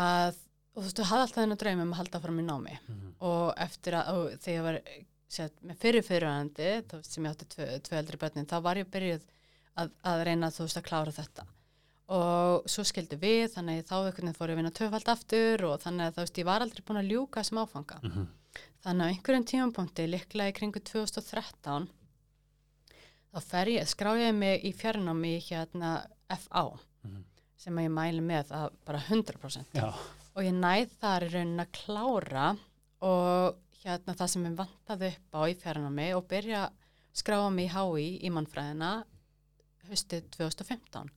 [0.00, 2.76] að og þú veist, þú hafði alltaf þennan draum um að halda fram í námi.
[3.26, 4.80] Og eftir að, og þegar ég var
[5.30, 8.80] sett, með fyrir fyrirhandi, þú veist, sem ég átti tvö, tvö eldri börnin, þá var
[8.80, 9.26] ég byrjuð
[9.80, 11.46] að, að reyna þú veist að klára þetta
[12.10, 15.80] og svo skildi við, þannig þá einhvern veginn fór ég að vinna tvöfald aftur og
[15.84, 18.26] þannig að þú veist, ég var aldrei búin að ljúka sem áfanga Mhm.
[18.82, 21.88] þannig að einhverjum tímapunkti, líklega í kringu 2013
[23.32, 26.64] þá fer ég, skrá ég mig í fjarnámi hérna FA
[27.04, 27.24] Mhm.
[27.56, 29.94] sem að ég mæli með að bara 100% Já,
[30.34, 32.58] og ég næð þar í raunin að klára
[33.02, 36.72] og hérna það sem ég vantaði upp á í fjarnámi og byrja að
[37.14, 39.04] skráa mig í HÍ í mannfræðina
[39.88, 41.08] haustið 2015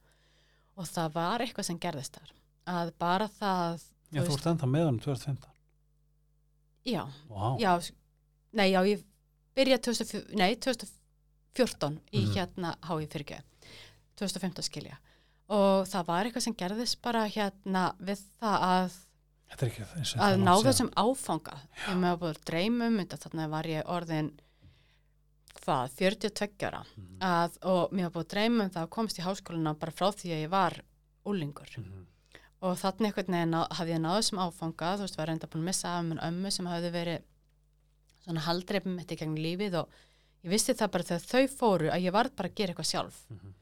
[0.78, 2.32] og það var eitthvað sem gerðist þar.
[2.74, 3.82] Að bara það
[4.14, 5.50] Já þú ert ennþá með hann 2015
[6.86, 7.72] já, Vá, já,
[8.54, 9.04] nei, já, ég
[9.56, 12.34] byrjaði 2014, nei, 2014 í Mhm.
[12.36, 13.44] hérna HÍ fyrirgjöð
[14.20, 14.98] 2015 skilja
[15.50, 19.00] og það var eitthvað sem gerðist bara hérna við það að
[19.54, 21.54] að ná þessum áfanga.
[21.88, 24.32] Ég með að búið dreymum þetta þannig var ég orðin
[25.64, 27.18] hvað, 42 ára Mhm.
[27.22, 30.44] að, og mér var búið dreymum það að komast í háskóluna bara frá því að
[30.44, 30.82] ég var
[31.26, 32.06] úlingur Mhm.
[32.62, 35.70] og þannig einhvern veginn hafði ég náðu sem áfanga, þú veist, var reynda búin að
[35.72, 37.22] missa af mér ömmu sem hafði verið
[38.26, 39.90] svona haldreipum í gegn lífið og
[40.44, 43.18] ég vissi það bara þegar þau fóru að ég varð bara að gera eitthvað sjálf
[43.30, 43.54] Mhm.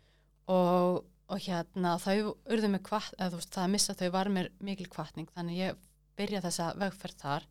[0.47, 4.49] og, og hérna þau urðu mig kvart, eða veist, það að missa þau var mér
[4.59, 5.75] mikil kvartning, þannig ég
[6.17, 7.43] byrja þessa vegferð þar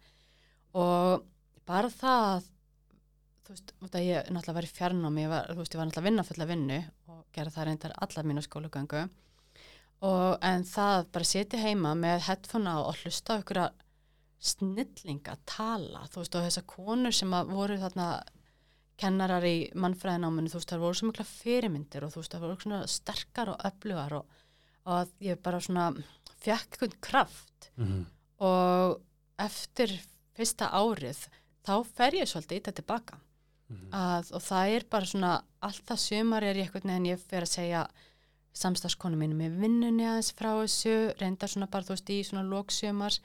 [0.75, 1.25] og
[1.67, 2.45] bara það að
[3.47, 5.89] þú veist, út að ég náttúrulega var í fjarnámi, ég var, þú veist, ég var
[5.89, 6.79] náttúrulega vinna fulla vinnu
[7.11, 9.05] og gera það reyndar allar mínu skólagöngu.
[10.09, 13.87] Og en það bara setja heima með headphone á og hlusta á ykkur að
[14.51, 18.07] snillinga tala, þú veist, og þessar konur sem að voru þarna
[19.01, 22.63] kennarar í mannfræðináminu, þú veist, það voru svo mikla fyrirmyndir og þú veist, það voru
[22.65, 24.41] svona sterkar og öflugar og,
[24.87, 25.91] og að ég bara svona
[26.41, 27.71] fekk einhvern kraft.
[27.77, 28.07] Mhm.
[28.41, 29.01] og
[29.41, 29.93] eftir
[30.37, 31.27] fyrsta árið
[31.67, 33.19] þá fer ég svolítið í þetta tilbaka
[33.71, 33.91] Mhm.
[33.95, 37.55] að, og það er bara svona alltaf sumar er ég eitthvað en ég fer að
[37.55, 37.83] segja
[38.53, 43.21] samstagskonu mínu með vinnunni aðeins frá þessu reyndar svona bara þú veist í svona lóksumars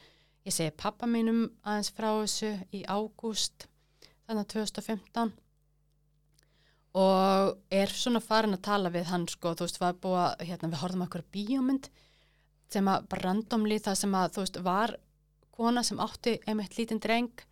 [0.46, 3.66] ég segi pappa mínum aðeins frá þessu í ágúst
[4.28, 5.34] þannig að 2015
[6.96, 10.70] og er svona farin að tala við hann sko, þú veist, var búið að hérna,
[10.72, 11.90] við horfum okkur bíómynd
[12.72, 14.96] sem að bara randomli það sem að þú veist, var
[15.56, 17.44] kona sem átti einmitt lítinn dreng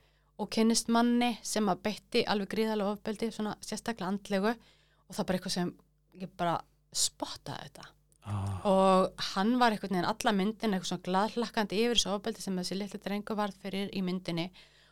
[0.41, 5.39] og kynnist manni sem að beitti alveg gríðalega ofbeldi, svona sérstaklega andlegu og það bara
[5.39, 5.73] eitthvað sem
[6.21, 6.55] ég bara
[6.93, 7.89] spottaði þetta.
[8.23, 8.61] Ah.
[8.63, 12.77] og hann var einhvern veginn alla myndin eitthvað svona gladhlakkandi yfir þessu ofbeldi sem þessi
[12.77, 14.45] litli drengu varð fyrir í myndinni.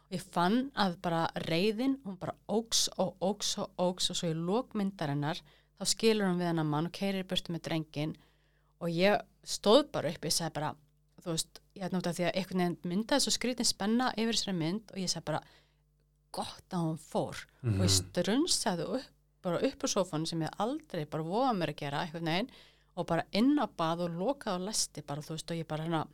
[0.10, 4.34] Og ég fann að bara reyðin, hún bara óks og óks og óks og svo
[4.34, 5.40] í lókmyndarinnar
[5.80, 8.18] þá skilur hún við hann að mann og keirir burtu með drengin
[8.84, 10.74] og ég stóð bara upp, ég sagði bara
[11.24, 14.58] þú veist, ég hætti náttúrulega því að einhvern veginn myndaði svo skrítin spenna yfir þessari
[14.58, 15.42] mynd og ég sagði bara
[16.32, 17.80] gott að hún fór Mhm.
[17.80, 19.10] og ég strunsaði upp,
[19.42, 22.50] bara upp úr sófanu sem ég aldrei bara voða mér að gera einhvern veginn
[22.98, 25.84] og bara inn á bað og lokaði og lesti bara þú veist og ég bara
[25.84, 26.08] hérna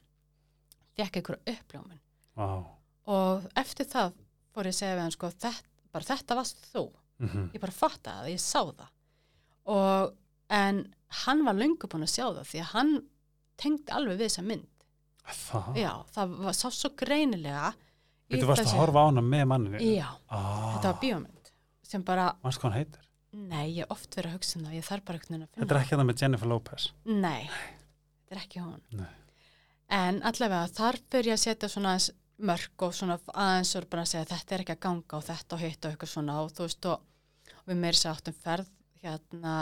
[0.97, 1.99] fekk einhverju uppljómin
[2.37, 2.65] Vá.
[3.07, 4.13] og eftir það
[4.53, 5.53] fór ég að segja við hann sko þetta,
[5.91, 7.51] bara þetta varst þú Mhm.
[7.53, 8.89] ég bara fattaði það, ég sá það
[9.65, 10.13] og
[10.49, 13.07] en hann var löngu búin að sjá það því að hann
[13.57, 14.67] tengdi alveg við þessa mynd
[15.27, 15.75] Það?
[15.81, 17.73] já, það var sá svo greinilega
[18.31, 19.79] Þú varst að horfa á hana með manninu?
[19.83, 20.73] já, Ah.
[20.77, 21.51] þetta var bíómynd
[21.83, 23.01] sem bara, Manstu hvað hann heitir?
[23.33, 25.75] nei, ég oft verið að hugsa um það ég þarf bara veginn að finna Þetta
[25.75, 26.87] er ekki það með Jennifer Lopez.
[27.05, 28.81] Nei, þetta er ekki hún.
[28.91, 29.07] Nei.
[29.89, 34.03] En allavega þar fyrir ég að setja svona aðeins mörg og svona aðeins og bara
[34.03, 36.51] að segja þetta er ekki að ganga og þetta og hitt og eitthvað svona og
[36.57, 36.99] þú veist og,
[37.57, 38.67] og við meiri sér áttum ferð
[39.03, 39.53] hérna,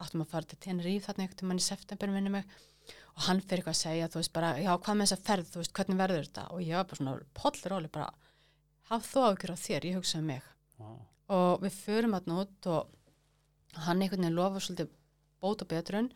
[0.00, 2.44] áttum að fara til Tenerife þarna einhvern tímann í september minni mig
[3.16, 5.60] og hann fyrir eitthvað að segja, þú veist bara, já hvað með þessa ferð, þú
[5.62, 6.44] veist hvernig verður þetta?
[6.54, 8.08] Og ég var bara svona pollróli bara,
[8.90, 10.42] haf þú ákjör á þér, ég hugsaði um mig.
[10.80, 10.90] Vá.
[11.30, 14.88] og við förum þarna út og hann einhvern veginn lofa svolítið
[15.40, 16.08] bót og betrun.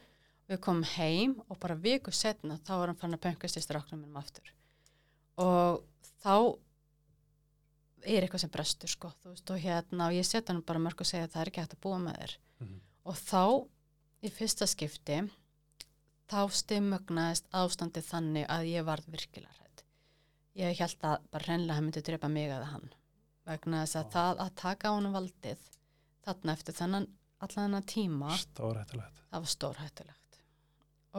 [0.50, 4.00] Við komum heim og bara viku setna þá var hann fann að pöngast í stráknum
[4.02, 4.50] minnum aftur.
[5.40, 5.85] Og
[6.24, 6.59] þá
[8.04, 11.09] er eitthvað sem brestur sko veist og hérna og ég setja hann bara mörg og
[11.09, 12.35] segja að það er ekki hægt að búa með þér.
[12.61, 12.80] Mhm.
[13.04, 13.44] og þá
[14.24, 15.18] í fyrsta skipti
[16.30, 19.82] þá stimmögnaðist ástandið þannig að ég varð virkilega hrædd.
[20.60, 22.88] Ég held að bara hreinlega hann myndi drepa mig eða hann.
[23.44, 25.66] Vegna þess að það að taka á hann valdið
[26.24, 27.08] þarna eftir þennan
[27.44, 29.18] allan þennan tíma Stórættulegt.
[29.30, 30.38] það var stórhættulegt.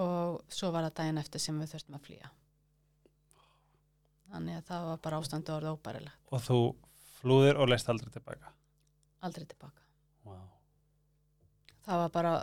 [0.02, 2.32] Og svo var það daginn eftir sem við þurftum að flýja.
[4.34, 6.32] Þannig að það var bara ástandið orðið óbærilegt.
[6.34, 6.58] Og þú
[7.20, 8.52] flúðir og leist aldrei tilbaka.
[9.26, 9.82] aldrei tilbaka.
[10.26, 10.40] Vá.
[11.86, 12.34] það var bara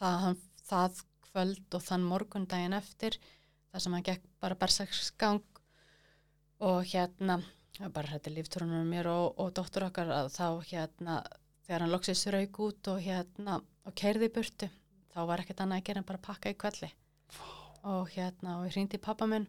[0.00, 0.36] það, hann,
[0.68, 3.18] það kvöld og þann morgun daginn eftir
[3.70, 5.42] þar sem hann gekk bara bersaksgang
[6.60, 7.40] og hérna
[7.78, 11.20] það bara hætti líftúrunum mér og, og dóttur okkar að þá hérna
[11.66, 14.68] þegar hann loksist rauk út og hérna og keirði í burtu
[15.14, 16.90] þá var ekkert annað að gera en bara pakka í kvelli
[17.88, 19.46] og hérna og ég hringdi í pappa minn.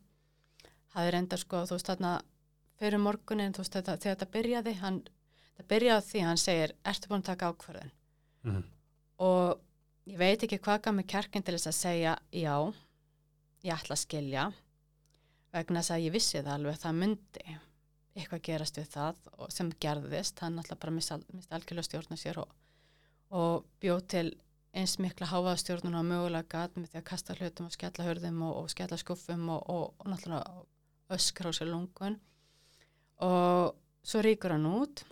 [0.96, 2.12] Hafði reynda sko þú veist þarna
[2.80, 5.02] fyrir morgunin þú veist þetta, þegar þetta byrjaði hann,
[5.56, 7.92] þetta byrjaði því hann segir ertu búin að taka ákvörðun?
[8.42, 8.64] Mhm.
[9.22, 9.60] og
[10.10, 12.56] ég veit ekki hvað gaf mig kjarkin til þess að segja já,
[13.66, 14.46] ég ætla að skilja
[15.52, 17.58] vegna þess að ég vissi það alveg að það myndi
[18.12, 19.20] eitthvað gerast við það
[19.56, 21.18] sem gerðist, hann alltaf bara misti,
[21.52, 22.56] algjörlega stjórna sér og,
[23.32, 24.26] og bjóð til
[24.76, 28.58] eins mikla háfaðastjórnun og mögulega gat með því að kasta hlutum og skella hörðum og,
[28.62, 30.64] og skella skuffum og, og, náttúrulega
[31.12, 32.16] öskra á sér lungun.
[33.28, 35.04] Og svo ríkur hann út.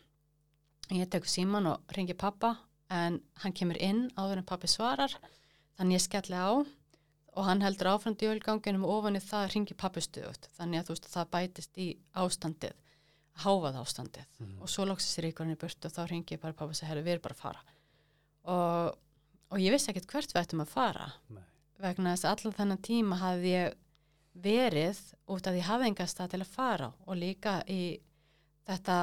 [0.89, 2.55] Ég tekur síman og ringi pappa
[2.89, 5.13] en hann kemur inn áður en pappi svarar
[5.77, 10.01] þannig ég skelli á og hann heldur áfram djölganginum og ofan í það ringi pappi
[10.03, 12.77] stuðut þannig að þú veist það bætist í ástandið
[13.43, 14.25] háfað ástandið.
[14.39, 14.61] Mhm.
[14.61, 16.89] og svo loksist ríkur hann í burt og þá ringi ég bara pappa og segi,
[16.89, 17.61] herru, við erum bara að fara.
[18.43, 18.97] Og,
[19.51, 21.13] og ég vissi ekkert hvert við ættum að fara.
[21.29, 21.43] Nei.
[21.79, 23.75] vegna þess að allan þennan tíma hafði ég
[24.43, 24.99] verið
[25.31, 27.99] út af því hafði enga stað til að fara og líka í
[28.67, 28.97] þetta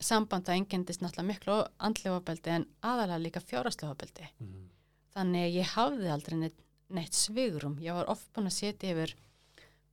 [0.00, 4.28] samband að engendist náttúrulega miklu andlega ofbeldi en aðalega líka fjáraslega ofbeldi.
[4.40, 4.68] Mhm.
[5.14, 6.58] Þannig að ég hafði aldrei neitt,
[6.90, 7.78] neitt svigrum.
[7.80, 9.14] Ég var oft búin að setja yfir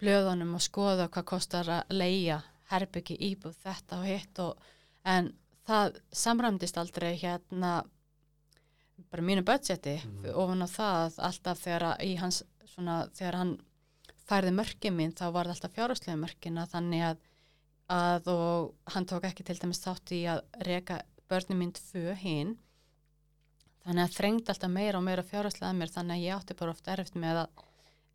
[0.01, 4.57] blöðunum og skoða hvað kostar að leia herbyggi íbúð þetta og hitt og
[5.05, 5.33] en
[5.67, 7.83] það samræmdist aldrei hérna
[9.11, 10.33] bara mínu budgeti Mhm.
[10.35, 13.57] ofan á það alltaf þegar að í hans svona þegar hann
[14.27, 17.17] færði mörkin mín þá var það alltaf fjárháslega mörkina þannig að,
[17.91, 21.01] að og hann tók ekki til dæmis þátt í að reka
[21.31, 22.55] börnum mín tvö hinn
[23.85, 26.75] þannig að þrengdi alltaf meira og meira fjárháslega að mér þannig að ég átti bara
[26.75, 27.65] oft erfitt með að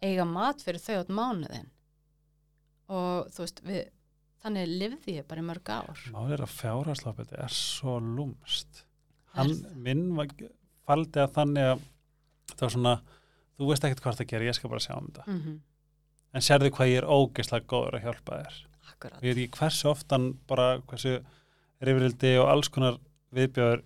[0.07, 1.71] eiga mat fyrir þau átt mánuðin
[2.93, 3.83] og þú veist við,
[4.45, 8.85] þannig lifði ég bara í mörg ár Málið er að fjárhagslapeti er svo lúmst.
[9.37, 10.31] Hann, minn var,
[10.87, 11.87] faldi að þannig að
[12.53, 12.93] það var svona,
[13.59, 15.27] þú veist ekkert hvað það gerir, ég skal bara sjá um þetta.
[15.33, 15.57] mm
[16.37, 18.57] En sérðu hvað ég er ógeðslega góður að hjálpa þér.
[18.93, 21.19] Akkurat Ég er í hversu oftan bara hversu
[21.83, 22.99] rifrildi og alls konar
[23.35, 23.83] viðbjöður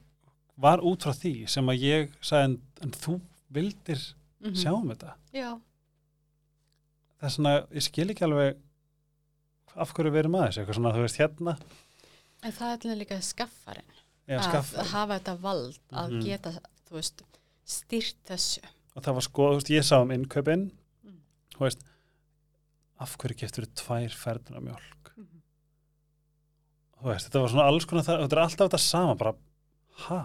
[0.61, 3.21] var út frá því sem að ég sagði en, en þú
[3.53, 4.55] vildir Mhm.
[4.57, 5.15] sjá um þetta.
[5.35, 5.61] Já,
[7.21, 8.57] Það er svona, ég skil ekki alveg
[9.77, 11.53] af hverju við erum að þessu, eitthvað svona, þú veist, hérna,
[12.43, 13.91] en það er alveg líka skaffarinn
[14.31, 14.85] ég að skaffa.
[14.95, 16.23] hafa þetta vald að Mhm.
[16.25, 16.53] geta,
[16.89, 17.23] þú veist,
[17.67, 18.63] styrt þessu
[18.97, 20.71] og það var sko, þú veist, ég sá um innkaupin
[21.05, 21.19] Mm.
[21.55, 21.85] þú veist
[23.01, 25.41] af hverju geftur þú tvær ferðina mjölk Mhm.
[27.01, 29.35] þú veist, þetta var svona alls konar það, þetta er alltaf þetta sama, bara
[30.07, 30.21] ha,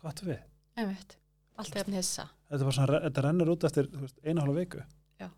[0.00, 0.40] hvað ættu við?
[0.78, 1.16] einmitt,
[1.58, 2.28] allt er að hissa.
[2.50, 3.88] Þetta, var svona, þetta rennur út eftir
[4.24, 4.82] eina hálfa viku.
[5.20, 5.28] Já.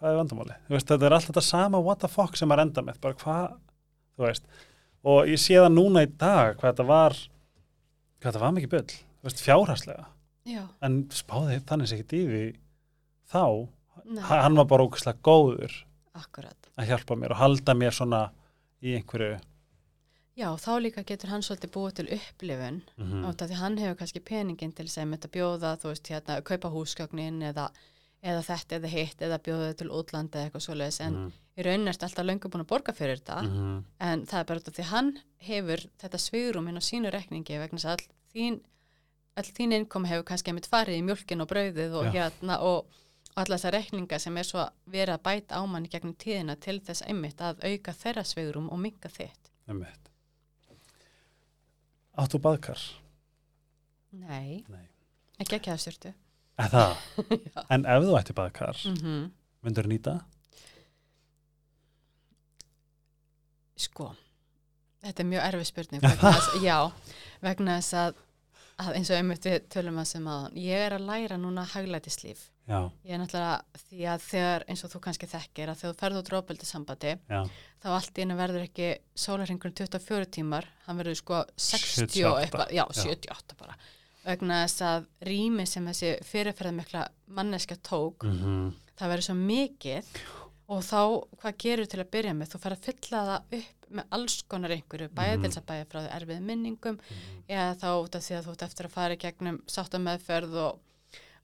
[0.00, 0.56] hvað er vandamáli?
[0.68, 3.56] Veist, þetta er alltaf þetta sama what the fuck sem að renda með, bara hvað
[4.18, 4.44] þú veist,
[5.04, 7.10] og ég sé það núna í dag hvað þetta var
[8.20, 8.70] hvað þetta var mikið
[9.42, 10.06] fjárhagslega.
[10.46, 12.42] Já, en spáði þannig sér ekki dífi
[13.32, 13.68] þá
[14.04, 14.22] Nei.
[14.22, 15.72] Ha- hann var bara ógæslega góður
[16.14, 18.30] akkurat að hjálpa mér og halda mér svona
[18.82, 19.38] í einhverju
[20.36, 23.24] Já, þá líka getur hann svolítið búið til upplifun mm mm.
[23.24, 26.68] át af því hann hefur kannski peningin til sem þetta bjóða, þú veist, hérna, kaupa
[26.68, 27.70] húsgögnin eða,
[28.22, 31.32] eða þetta eða hitt eða bjóða þau til útlanda eða eitthvað svoleiðis en Mhm.
[31.56, 33.82] í raunin ertu alltaf löngu búin að borga fyrir þetta -hmm.
[34.00, 37.78] en það er bara af því hann hefur þetta svigrum inn á sínu rekningi vegna
[37.78, 38.60] þess að all þín,
[39.36, 42.12] all þín innkom hefur kannski einmitt farið í mjölkin og brauðið og Já.
[42.12, 42.84] hérna og,
[43.36, 46.78] og alla þessar rekninga sem er svo verið að bæta á manni gegnum tíðina til
[46.80, 49.50] þess einmitt að auka þeirra svigrum og minka þitt.
[52.16, 52.80] Áttu baðkar?
[54.16, 54.86] Nei, Nei.
[55.38, 56.14] ekki ekki að það?
[57.52, 57.64] Já.
[57.68, 59.30] en ef þú ætti baðkar, Mm -hmm.
[59.62, 60.14] myndur þú nýta?
[63.76, 64.14] Sko,
[65.04, 66.90] þetta er mjög erfið spurning vegna þess, já,
[67.42, 68.14] vegna þess að,
[68.78, 72.50] að eins og einmitt við tölum að sem að ég er að læra núna haglætislíf
[72.66, 75.98] Já, ég er náttúrulega því að þegar eins og þú kannski þekkir að þegar þú
[76.00, 77.40] ferð út rópöldi sambandi já,
[77.82, 82.40] þá allt í hennu verður ekki sólarhingurinn 24 tímar, hann verður sko 60 78, og
[82.42, 83.02] eitthvað, já, já.
[83.04, 83.76] 78 bara.
[84.26, 87.04] Vegna þess að rými sem þessi fyrirferðarmikla
[87.38, 90.06] manneska tók mm það verður svo mikið
[90.72, 91.00] og þá,
[91.42, 92.48] hvað gerur til að byrja með?
[92.54, 95.42] Þú fer að fylla það upp með alls konar einhverju, bæði Mhm.
[95.42, 96.96] til þess að bæja frá erfið minningum
[97.46, 100.80] eða þá út af því að þú ert eftir að fara í gegnum sáttameðferð og,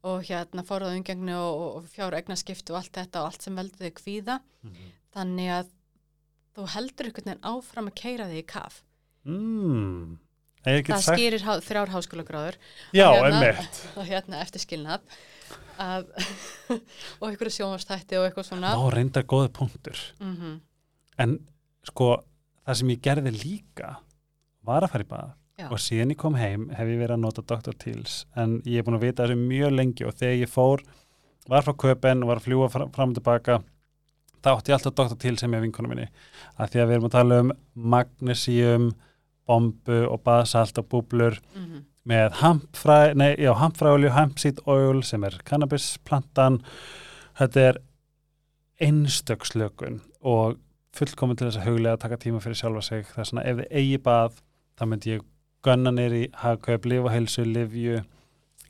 [0.03, 3.87] og hérna forðað umgengni og, og fjár eignaskiptu og allt þetta og allt sem veldur
[3.87, 4.41] þig kvíða.
[5.15, 5.71] Þannig að
[6.57, 8.83] þú heldur einhvern veginn áfram að keira þig í kaf.
[9.29, 10.19] Mm.
[10.63, 12.59] Það sagt, skýrir há, þrjár háskólagráður.
[12.95, 15.07] Já, hérna- og hérna eftir skilnað
[15.83, 16.11] að,
[16.71, 18.75] og einhverju sjónvarstætti og eitthvað svona.
[18.77, 19.99] Ná, reyndar góði punktur.
[20.23, 20.61] Mm
[21.21, 21.35] En
[21.85, 22.25] sko,
[22.65, 23.91] það sem ég gerði líka
[24.65, 25.69] var að fara í bað Já.
[25.71, 27.77] og síðan ég kom heim hef ég verið að nota Dr.
[27.79, 30.83] Teals en ég er búin að vita þessu mjög lengi og þegar ég fór,
[31.51, 33.61] var frá köpen og var að fljúa fram, og tilbaka
[34.43, 35.21] þá átti ég alltaf Dr.
[35.23, 36.09] Teals sem ég vinkonu minni
[36.57, 37.55] að því að við erum að tala um
[37.95, 38.91] magnesium,
[39.47, 41.87] bombu og baðsalt og búblur -hmm.
[42.05, 46.63] með hampfræolju, hampseed oil sem er cannabisplantan
[47.39, 47.83] þetta er
[48.83, 50.59] einstökslökun og
[50.97, 53.61] fullkomin til þess að huglega að taka tíma fyrir sjálfa sig það er svona ef
[53.61, 54.41] þið eigi bað
[54.79, 55.23] þá myndi ég
[55.63, 58.01] gunna nýr í hagkaup, lifa heilsu, livju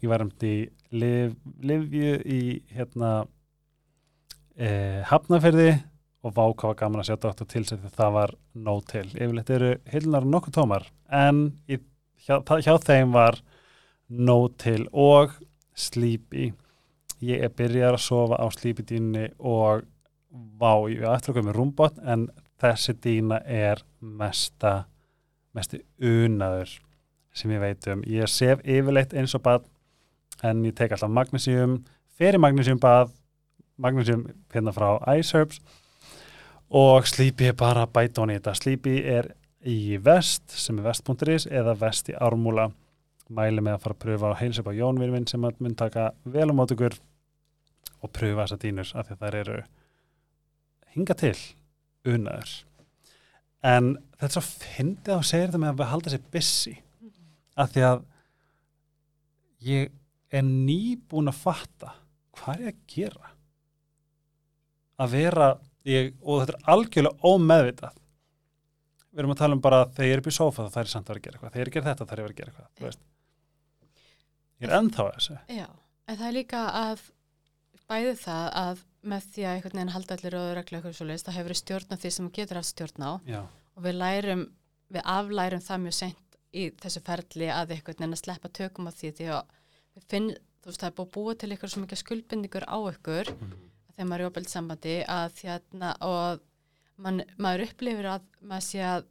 [0.03, 0.57] ég var um í
[0.93, 2.43] liv, livju í
[2.75, 3.13] hérna
[4.59, 5.71] e, hafnaferði
[6.23, 8.35] og váka var gaman að sjá dóttur til sig þegar það var
[8.67, 9.07] nóg til.
[9.15, 11.79] Yfirleitt eru hillunar nokkuð tómar en í,
[12.27, 13.41] hjá, hjá þeim var
[14.13, 15.39] nóg til og
[15.79, 16.53] slípi.
[17.23, 19.87] Ég er byrjar að sofa á slípidínni og
[20.59, 22.27] vá, ég eftir að koma með rúmbott en
[22.63, 24.83] þessi dína er mesta
[25.57, 26.79] mesti unaður
[27.37, 28.05] sem ég veit um.
[28.09, 29.67] Ég sef yfirleitt eins og bad
[30.43, 31.81] en ég tek alltaf magnesium,
[32.19, 33.13] fer í magnesium bað
[33.83, 35.61] Magnúsum hérna frá iSerbs
[36.73, 38.55] og Sleepy er bara bæta hún í þetta.
[38.57, 39.33] Sleepy er
[39.65, 42.71] í vest sem er vest.is eða vest í ármúla
[43.33, 46.99] mæli með að fara að pröfa á Jónvirvin sem mun taka vel á mót ykkur
[48.03, 49.59] og pröfa þessa dýnur af því að þær eru
[50.95, 51.37] hinga til
[52.05, 52.55] unaður
[53.63, 56.75] en þetta er svo fyndið að segja þetta með að halda sér busy.
[57.59, 58.05] Af því að
[59.69, 59.93] ég
[60.33, 61.95] er nýbúin að fatta
[62.39, 63.33] hvað er ég að gera.
[65.03, 65.49] Að vera
[65.89, 68.03] ég, og þetta er algjörlega ómeðvitað.
[69.13, 70.93] Við erum að tala um bara þegar ég er upp í sófa þá það er
[70.93, 71.55] samt að vera að gera eitthvað.
[71.57, 73.11] Þegar ég er að gera þetta þá er að vera að gera eitthvað þú
[74.63, 75.37] ég er ennþá að þessu.
[75.51, 75.67] Já,
[76.07, 77.05] en það er líka að
[77.93, 78.83] bæði það að
[79.13, 81.95] með því að einhvern veginn halda allir og regla eitthvað svo leist, það hefur stjórn
[81.95, 83.13] á því sem þú getur haft stjórn á.
[83.27, 83.41] Já,
[83.73, 84.45] og við lærum,
[84.93, 88.93] við aflærum það mjög sent í þessu ferli að einhvern veginn að sleppa tökum á
[88.93, 89.57] því því að
[89.97, 90.31] við finn,
[90.63, 94.09] þú veist, það er búið að búa til ykkur svo mikið skuldbindingur á ykkur þegar
[94.09, 96.45] maður er í opeld sambandi að þérna og
[97.03, 99.11] man, maður upplifir að maður sé að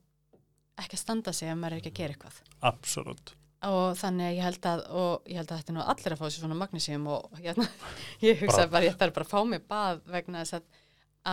[0.82, 2.42] ekki að standa sig ef maður er ekki að gera eitthvað.
[2.72, 3.36] Absolutt
[3.68, 6.22] og þannig að ég held að og ég held að þetta er nú allir að
[6.22, 7.68] fá sér svona magnísíum og hérna,
[8.28, 10.64] ég hugsa Bara- ég þarf bara að fá mig bað vegna þess að,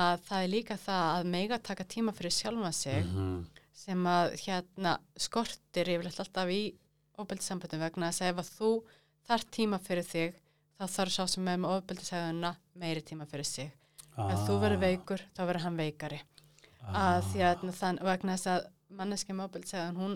[0.00, 3.38] að það er líka það að mega taka tíma fyrir sjálfa sig -hmm.
[3.72, 6.62] sem að hérna skortir yfirleitt alltaf í
[7.18, 8.70] ofbeldissambandum vegna þess að ef að þú
[9.28, 10.34] þarf tíma fyrir þig
[10.78, 13.70] þá þarf sá sem er með ofbeldissæðuna meiri tíma fyrir sig.
[14.16, 16.20] Ah, ef þú verður veikur þá verður hann veikari.
[16.88, 20.14] Að því að þann, vegna þess að manneski með ofbeldissæðun hún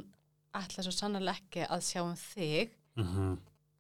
[0.55, 3.38] ætla svo sannarlega ekki að sjá um þig mm -hmm.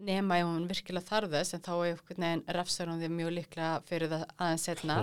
[0.08, 3.30] nema ef hún virkilega þarf þess en þá er einhvern veginn refsar hún því mjög
[3.38, 4.94] líklega fyrir það aðeins setna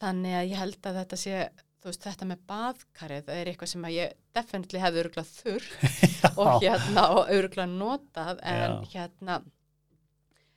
[0.00, 1.50] þannig að ég held að þetta sé,
[1.84, 5.66] veist, þetta með baðkarið, það er eitthvað sem að ég definitely hefði öruglega þurr
[6.40, 8.90] og hérna og öruglega notað en Já.
[8.94, 9.42] hérna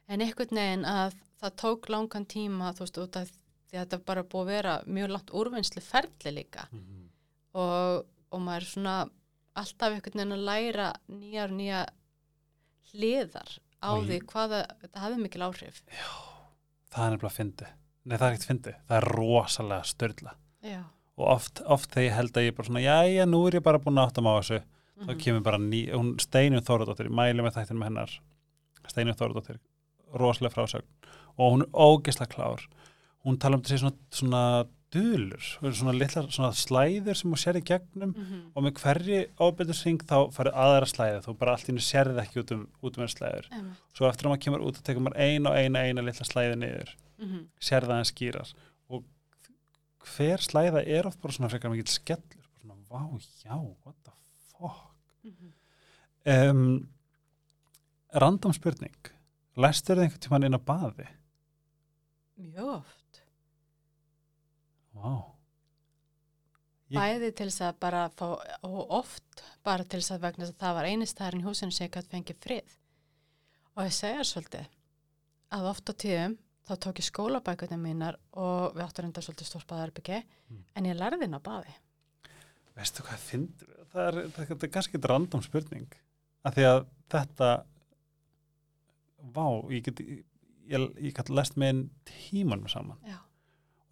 [0.07, 3.97] en einhvern veginn að það tók langan tíma, þú veist, út af því að þetta
[4.05, 7.09] bara búið að vera mjög langt úrvinnslu ferli líka Mhm.
[7.53, 8.95] og, og maður er svona
[9.61, 11.84] alltaf einhvern veginn að læra nýjar nýja
[12.93, 13.53] hliðar
[13.84, 15.81] á Og því hvaða, þetta hafði mikil áhrif.
[16.93, 17.67] það er nefnilega fyndi
[18.03, 20.81] nei það er ekkert fyndi, það er rosalega störla Já.
[21.17, 23.63] og oft, oft þegar ég held að ég er bara svona jæja, nú er ég
[23.63, 24.59] bara búin að áttam á þessu.
[25.03, 25.19] Þá Mhm.
[25.23, 28.11] kemur bara ný, hún Steinum Þóradóttir ég mæli með þættin með hennar.
[28.88, 29.57] Steinum Þóradóttir,
[30.13, 30.86] rosalega frásögn.
[31.38, 32.61] Og hún er ógeðslega klár.
[33.25, 34.43] Hún tala um þessi svona, svona
[34.93, 35.41] dulur,
[35.73, 38.41] svona litlar svona slæður sem hún sér í gegnum Mhm.
[38.55, 42.43] og með hverri ábyrðusring þá farið aðra slæði, þú bara allt í hennu sérði ekki
[42.43, 43.81] út um, út um enn slæður Einmitt.
[43.97, 46.55] svo eftir að maður kemur út og tekur maður eina og eina eina litla slæði
[46.61, 47.47] niður Mhm.
[47.59, 48.53] sér það en skýrar
[48.89, 49.03] og
[50.17, 54.11] hver slæða er oft bara svona frekar mikill skellur bara svona, vá, já, what the
[54.59, 54.93] fuck
[56.25, 56.87] um,
[58.13, 58.95] random spurning
[59.57, 61.07] læstur þið einhvern tímann inn á baði
[62.39, 63.03] Mjög oft.
[65.04, 65.14] Vá
[66.93, 68.26] Ég- Bæði til þess að bara fá,
[68.68, 71.88] og oft bara til þess að vegna þess að það var einistæðarinn í húsinu sem
[71.88, 72.76] ég gæti fengið frið.
[73.74, 74.68] Og ég segja svolítið
[75.58, 76.36] að oft á tíðum
[76.68, 80.20] þá tók ég skólabækurnar mínar og við áttum reynda svolítið stórt baðarbyggi
[80.51, 80.64] Mm.
[80.76, 81.74] en ég lærði inn á baði.
[82.76, 83.47] veistu hvað finn
[83.93, 85.88] það er, það er kannski eitthvað random spurning
[86.45, 87.49] af því að þetta
[89.34, 90.24] vá, ég get ég,
[90.68, 93.18] ég, ég get lest með einn tímanum saman Já.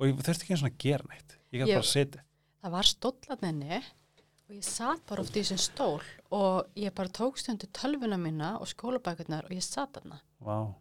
[0.02, 1.38] Og ég þurfti ekki eins og að gera neitt.
[1.54, 2.24] Ég Ég- bara að setja
[2.62, 7.38] Það var stóllaninni og ég satt bara oft í þessum stól og ég bara tók
[7.40, 10.20] stundu tölvuna mína og skólabækurnar og ég satt þarna.
[10.42, 10.74] vá,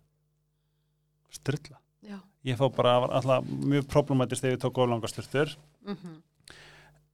[1.30, 2.18] styrla Já.
[2.44, 5.56] ég fá bara, var alltaf mjög problematist þegar ég tók oflanga styrtur
[5.86, 6.22] Mm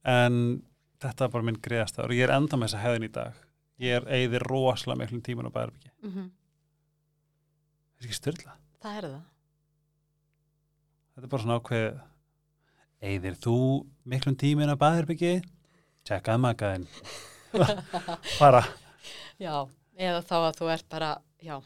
[0.07, 0.63] en
[1.01, 3.33] þetta er bara minn greiðast og ég er enda með þessa hefðin í dag.
[3.77, 6.29] Ég er eigði rosalega miklum tíman á bæðarbyggi -hmm.
[7.97, 9.21] það er ekki styrla Það er það.
[11.17, 11.87] Þetta er bara svona ákveð
[13.07, 13.55] eigðir þú
[14.09, 15.33] miklum tímin á bæðarbyggi
[16.07, 16.87] tjekkaði makaðinn
[18.41, 18.63] bara
[19.37, 19.53] Já,
[19.97, 21.09] eða þá að þú ert bara,
[21.45, 21.57] já,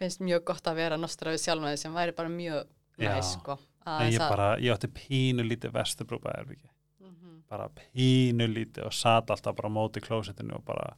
[0.00, 2.62] finnst mjög gott að vera nostra við sjálf með sem væri bara mjög
[3.00, 3.10] Já.
[3.16, 3.58] næs, sko.
[3.84, 6.68] en Aðeins ég að- bara, ég átti pínu lítið vestubrú bæðarbyggi
[7.04, 7.42] Mhm.
[7.50, 10.94] bara pínu lítið og sat alltaf bara móti klósettinu og bara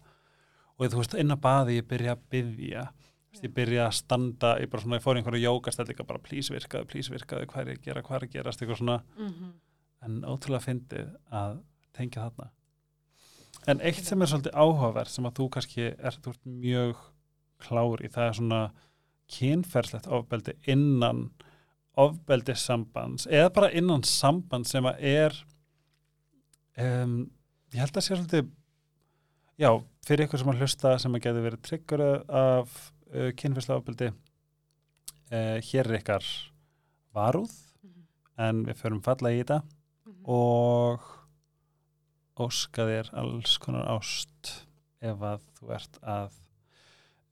[0.79, 2.87] og þú veist, inn á baði ég byrja að byggja
[3.41, 7.09] ég byrja að standa, ég bara svona, ég fór einhverju jókastellinga bara plís virkaði, plís
[7.13, 9.03] virkaði, hvað er ég að gera, hvað er að gerast, eitthvað svona.
[9.17, 9.53] Mhm.
[10.03, 11.61] en ótrúlega fyndið að
[11.95, 12.51] tengja þarna.
[13.71, 16.97] En eitt sem er svolítið áhugaverð sem að þú kannski er, þú ert mjög
[17.63, 18.73] klár í, það er svona
[19.33, 21.31] kynferðslegt ofbeldi innan
[22.01, 25.37] ofbeldi sambands eða bara innan samband sem að er
[26.81, 27.31] um,
[27.73, 28.51] ég held að sé svolítið
[29.61, 29.71] já,
[30.07, 32.77] fyrir ykkur sem að hlusta sem að getur verið tryggur af
[33.13, 36.27] uh, kynferðslega ofbeldi uh, hér er ykkar
[37.15, 37.53] varúð
[37.83, 38.05] Mhm.
[38.39, 40.25] en við förum falla í þetta Mhm.
[40.25, 41.01] og
[42.43, 44.53] óska þér alls konar ást
[45.03, 46.33] ef að þú ert að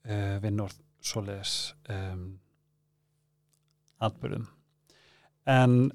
[0.04, 2.38] uh, vinna úr svoleiðis um,
[4.00, 4.46] atbyrðum
[5.46, 5.90] en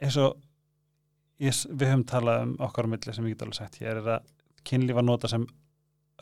[0.00, 0.38] eins og
[1.40, 4.00] ég, s- við höfum talað um okkar á milli sem ég get alveg sagt hér
[4.00, 4.30] er að
[4.64, 5.44] kynlíf að nota sem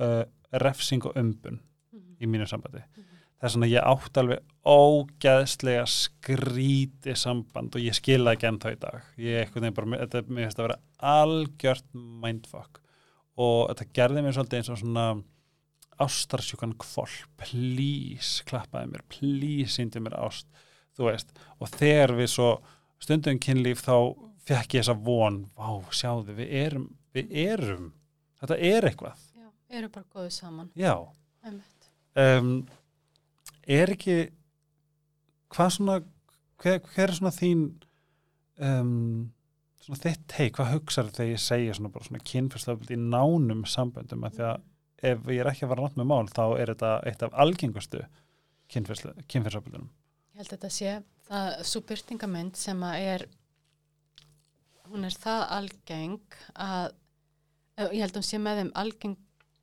[0.02, 1.60] uh, refsing og umbun
[1.92, 2.16] Mhm.
[2.20, 2.82] í mínu sambandi.
[2.96, 3.04] Mhm.
[3.38, 8.72] það er svona ég átt alveg ógæðslega skríti samband og ég skila ekki enn þá
[8.72, 9.02] í dag.
[9.16, 12.80] Ég eitthvað nefnir bara, þetta mér finnst að vera algjört mindfuck.
[13.38, 15.04] Og þetta gerði mér svolítið eins og svona
[16.00, 19.02] ástarsjúkan kvoll please, klappaði mér.
[19.08, 20.46] Please, síndi mér ást
[20.98, 21.30] þú veist,
[21.60, 22.50] og þegar við svo
[22.98, 23.94] stundum kynlíf þá
[24.48, 27.92] fekk ég þessa von, vá, sjáðu, við erum við erum,
[28.42, 29.22] þetta er eitthvað
[29.68, 30.70] eru bara góðu saman.
[30.78, 30.94] já,
[32.16, 32.52] um,
[33.66, 34.18] er ekki
[35.52, 35.98] hvað svona
[36.62, 37.66] hver, hver er svona þín
[38.60, 39.28] um,
[39.84, 44.26] svona þitt teik, hvað hugsaðu þegar ég segja svona bara svona kynfyrstöfald í nánum samböndum?
[44.26, 44.66] Að því að
[45.12, 48.02] ef ég er ekki að fara nátt með mál þá er þetta eitt af algengustu
[48.72, 49.88] kynfyrstöfaldunum
[50.34, 50.94] Ég held að þetta sé
[51.28, 53.24] það svo byrtingamind sem að er
[54.88, 56.92] hún er það algeng að
[57.92, 58.74] ég held að hún sé með þeim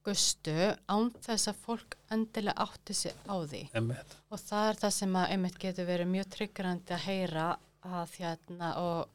[0.06, 0.53] algengustu
[0.88, 4.16] án þess að fólk endilega átti sig á því Emmett.
[4.30, 7.47] og það er það sem að einmitt getur verið mjög tryggrandi að heyra
[7.86, 9.10] að hérna og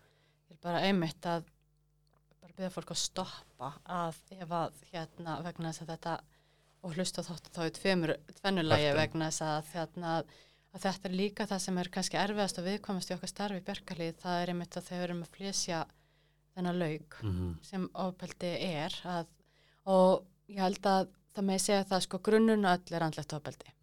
[0.51, 1.45] ég er bara einmitt að
[2.41, 6.17] bara byrja fólk að stoppa að ef að hérna vegna þess að þetta
[6.83, 7.73] og hlusta þáttu þá í
[8.89, 9.01] Þáttum.
[9.01, 10.15] vegna þess að hérna
[10.71, 13.65] að þetta er líka það sem er kannski erfiðast og viðkomast í okkar starfi í
[13.67, 15.81] Bjarkalið það er einmitt að þau erum að flésja
[16.55, 17.55] þennan laug Mm -hmm.
[17.63, 19.27] sem ofbeldi er að,
[19.87, 23.75] og ég held að það með segja það sko grunnun öll er andlegt ofbeldi.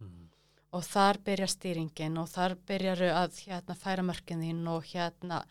[0.76, 5.41] Og þar byrjar stýringin og þar byrjar að hérna færa mörkin þín og hérna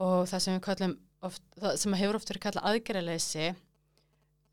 [0.00, 0.94] og það sem við kallum
[1.26, 3.48] oft, það sem hefur oft verið kallað aðgerðaleysi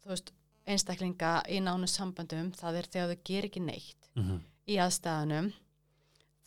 [0.03, 0.33] þú veist
[0.67, 4.09] einstaklinga í nánu sambandum það er þegar þau ger ekki neitt
[4.67, 5.51] í aðstæðanum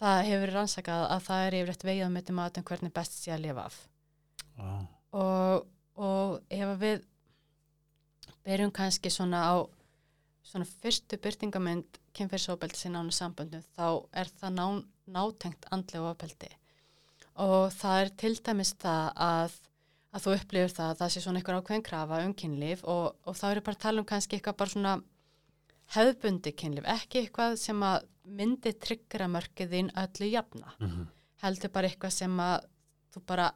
[0.00, 3.32] það hefur verið rannsakað að það er yfirleitt vegið að myndi maður hvernig best sé
[3.34, 3.78] að lifa af.
[4.60, 4.84] Ah.
[5.16, 7.04] og, og ef við
[8.46, 9.54] byrjum kannski svona á
[10.46, 13.86] svona fyrstu byrtingamind kynferðsóbeldi sinna ánu samböndum þá
[14.22, 14.66] er það ná,
[15.06, 16.50] nátengt andlega ofbeldi
[17.44, 19.56] og það er til dæmis það að,
[20.10, 23.38] að þú upplifir það að það sé svona einhver ákveðin krafa um kynlíf og, og
[23.38, 24.96] þá er bara að tala um kannski eitthvað bara svona
[25.94, 31.06] hefðbundi kynlíf, ekki eitthvað sem að myndi tryggra mörkið þín öllu jafna mm -hmm.
[31.42, 32.66] heldur bara eitthvað sem að
[33.14, 33.52] þú bara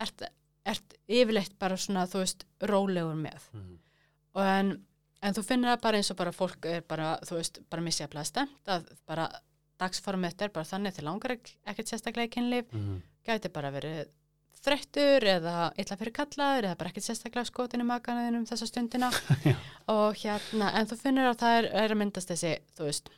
[0.00, 0.22] ert,
[0.64, 3.48] ert yfirleitt bara svona, þú veist, rólegur með.
[4.34, 4.70] Og en,
[5.22, 8.24] en þú finnir það bara eins og bara fólk er bara, þú veist, bara misjaflega
[8.28, 9.28] stemt að bara
[9.82, 12.68] dagsformið þetta er bara þannig til langar ek- ekkert sérstaklega í kynlíf,
[13.26, 14.06] gæti bara verið
[14.64, 19.10] þreyttur eða illa fyrir kallaður eða bara ekkert sérstaklega skotin í makanuðinum þessa stundina.
[19.94, 23.10] Og hérna, en þú finnir að það er, er að myndast þessi, þú veist,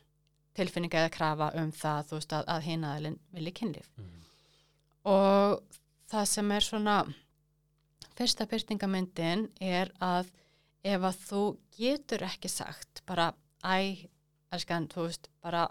[0.57, 3.91] tilfinninga eða krafa um það, þú veist, að, að hinaðalinn vilji kynlíf.
[5.07, 5.61] Og
[6.11, 6.97] það sem er svona
[8.17, 10.31] fyrsta byrtingamyndin er að
[10.87, 11.41] ef að þú
[11.79, 13.31] getur ekki sagt bara
[13.65, 14.07] æ,
[14.55, 15.65] elskan, þú veist, bara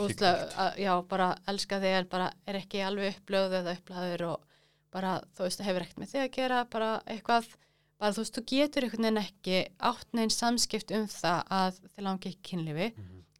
[0.00, 4.40] útla- að- já, bara elska þig en bara er ekki alveg upplöð eða upplöður og
[4.92, 7.46] bara, þú veist, hefur ekkert með þig að gera bara eitthvað,
[8.00, 9.58] bara þú veist, þú getur einhvern veginn ekki
[9.90, 12.88] átt neinn samskipt um það að þið langi ekki kynlífi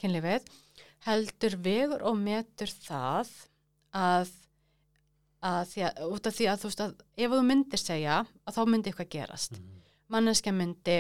[0.02, 0.48] kynlífið,
[1.06, 3.30] heldur vegur og metur það
[3.96, 4.28] að,
[5.42, 8.16] að því að, út af því að þú veist að ef þú myndir segja
[8.46, 9.60] að þá myndi eitthvað gerast.
[10.08, 10.96] Manneskja myndi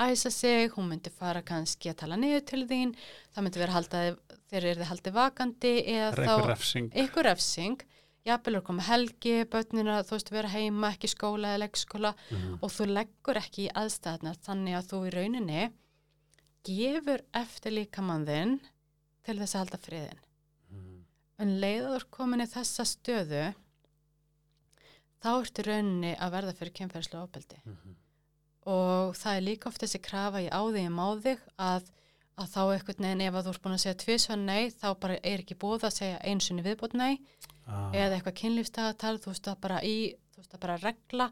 [0.00, 2.94] æsa sig, hún myndi fara kannski að tala niður til þín,
[3.34, 4.12] það myndi vera haldaði,
[4.50, 7.82] þeir eru þið haldið vakandi eða þá einhver refsing refsing,
[8.24, 12.58] jafnvel er koma helgi, börnina, þú veist, vera heima, ekki skóla eða leggskóla Mhm.
[12.62, 15.70] og þú leggur ekki í aðstæðnar þannig að þú í rauninni
[16.64, 18.58] gefur eftir líkamann þinn
[19.24, 20.20] til þess að halda friðin.
[20.70, 21.04] Mhm.
[21.40, 23.54] En leiður komin í þessa stöðu
[25.22, 27.96] þá ertu rauninni að verða fyrir kynferðslu ofbeldi Mhm.
[28.66, 31.86] og það er líka oft þessi krafa í áði í máðig að,
[32.38, 35.16] að þá eitthvað neginn ef að þú ert búin að segja tvisvar nei þá bara
[35.24, 37.18] er ekki búið að segja einsunni viðbútt nei
[37.70, 37.92] Ah.
[37.94, 41.26] eða eitthvað kynlífstagatal, þú veist að bara í, þú veist að bara regla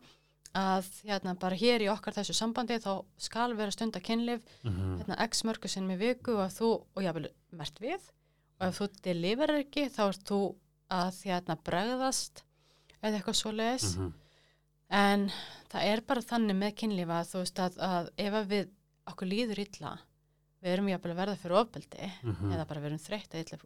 [0.55, 4.99] að hérna bara hér í okkar þessu sambandi þá skal vera stunda kynlíf Mhm.
[5.03, 8.01] hérna x mörgu sinnum í viku og að þú, og jáfnvel mert við
[8.61, 10.55] og ef þú deliverar ekki þá ert þú
[10.91, 12.43] að hérna bregðast
[13.03, 14.13] eða eitthvað svo leiðis Mhm.
[14.91, 15.31] en
[15.71, 18.69] það er bara þannig með kynlífa þú veist að, að ef að við
[19.09, 19.99] okkur líður illa
[20.63, 22.53] við erum jafnvel að verða fyrir ofbeldi Mhm.
[22.53, 23.59] eða bara við erum þreytt að illa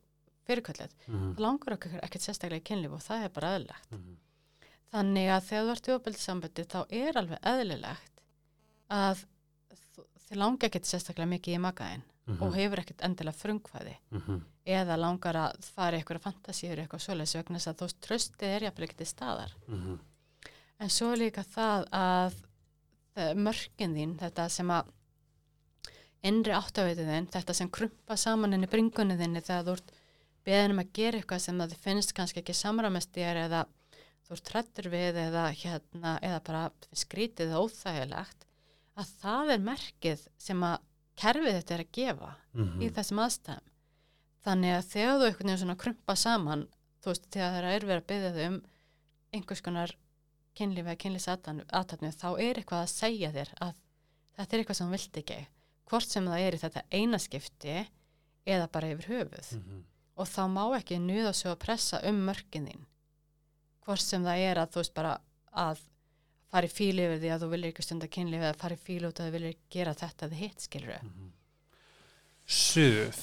[0.43, 1.35] fyrirkvöldið, Mhm.
[1.37, 3.91] það langar okkur ekkert sérstaklega í kynlíf og það er bara eðlilegt.
[3.93, 4.17] Mhm.
[4.93, 8.19] Þannig að þegar þú ert í ofbeldissambandi þá er alveg eðlilegt
[8.91, 9.25] að
[10.29, 12.43] þið langar ekkert sérstaklega mikið í magaðin Mhm.
[12.43, 14.41] og hefur ekkert endilega frungkvæði Mhm.
[14.67, 18.61] eða langar að fara í eitthvað fantasíur eitthvað svoleiðis vegna þess að þú tröstið er
[18.69, 19.53] jafnvel ekkert í staðar.
[19.67, 19.99] Mhm.
[20.81, 22.35] En svo líka það að
[23.17, 24.87] það- mörkin þín, þetta sem að
[26.23, 29.93] innri áttavitið þinn, þetta sem krumpa saman inn í bringunni þinni þegar þú ert
[30.47, 33.65] beðin um að gera eitthvað sem að þið finnst kannski ekki samramest þér eða
[34.29, 38.47] þú ert trættur við eða, hérna, eða bara skrítið eða óþægilegt,
[38.97, 40.79] að það er merkið sem að
[41.17, 42.81] kerfið þetta er að gefa Mhm.
[42.83, 43.69] í þessum aðstæðum.
[44.45, 46.69] Þannig að þegar þú einhvern veginn svona krumpa saman,
[47.03, 48.63] þú veist, þegar það er verið að byggja þau um
[49.33, 49.91] einhvers konar
[50.57, 53.75] kynlífi eða kynlífsatatnu, þá er eitthvað að segja þér að
[54.37, 55.47] þetta er eitthvað sem þú vilt ekki.
[55.87, 57.89] Hvort sem það er í þetta einaskipti
[58.47, 59.53] eða bara yfir höfuð.
[59.59, 59.85] Mhm.
[60.19, 62.85] Og þá má ekki nýða svo að pressa um mörkin þín.
[63.87, 65.21] Hvort sem það er að þú veist bara
[65.55, 65.79] að
[66.53, 69.07] fara í fíl yfir því að þú viljir ekki stunda kynlífi eða fara í fíl
[69.09, 71.07] út að þú viljir gera þetta þið hitt, skilur þau.
[71.09, 71.31] Mhm.
[72.53, 73.21] Suð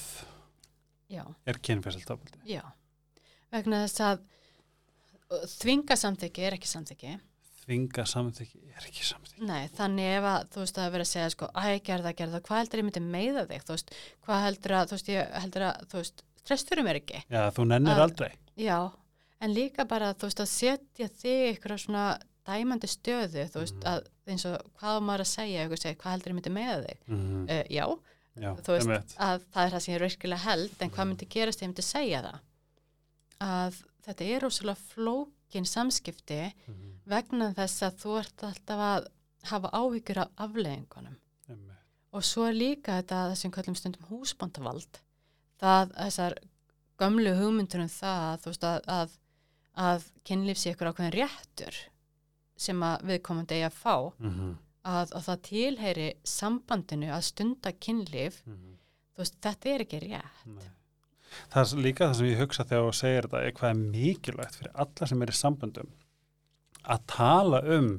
[1.12, 1.24] Já.
[1.50, 2.40] er kynferðsaldafaldi.
[2.50, 2.62] Já,
[3.54, 4.22] vegna þess að
[5.34, 7.16] uh, þvinga samþykki er ekki samþykki.
[7.64, 9.46] Þvinga samþykki er ekki samþykki.
[9.46, 12.62] Nei, þannig ef að þú veist að vera að segja sko, æ, gerða, gerða, hvað
[12.64, 13.94] heldur ég myndi meiða þig, þú veist,
[14.26, 17.22] hvað heldur að, þú veist, ég heldur að, þú veist, stressturum er ekki.
[17.30, 18.32] Já, þú nennir Að- aldrei.
[18.58, 18.80] Já,
[19.46, 22.08] en líka bara, þú veist, að setja þig ykkur svona
[22.50, 26.38] dæmandi stöðu, þú veist, að eins og hvað maður að segja, segja, hvað heldur ég
[26.40, 27.00] myndi meiða þig?
[27.08, 27.44] Mhm.
[27.50, 27.86] Uh, já,
[28.40, 29.16] Já, þú veist, einmitt.
[29.20, 32.22] að það er það sem ég virkilega held en hvað myndi gerast ég myndi segja
[32.24, 32.40] það
[33.40, 36.94] að þetta er rosalega flókin samskipti Mhm.
[37.10, 39.08] vegna þess að þú ert alltaf að
[39.50, 41.16] hafa áhyggjur af afleðingunum
[41.50, 41.78] Einmitt.
[42.14, 45.00] og svo er líka þetta þessum kallum stundum húsbóndavald
[45.62, 46.34] það þessar
[47.00, 49.10] gömlu hugmyndur um það þú veist, að, að,
[49.78, 51.76] að kynlíf sé ykkur ákveðin réttur
[52.60, 54.50] sem að viðkomandi eigi að fá Mhm.
[54.90, 58.76] að, að það tilheyri sambandinu að stunda kynlíf Mhm.
[59.16, 60.70] þú veist, þetta er ekki rétt Nei.
[61.54, 64.56] Það er líka það sem ég hugsa þegar þú segir þetta er hvað er mikilvægt
[64.58, 65.90] fyrir alla sem er í samböndum
[66.90, 67.90] að tala um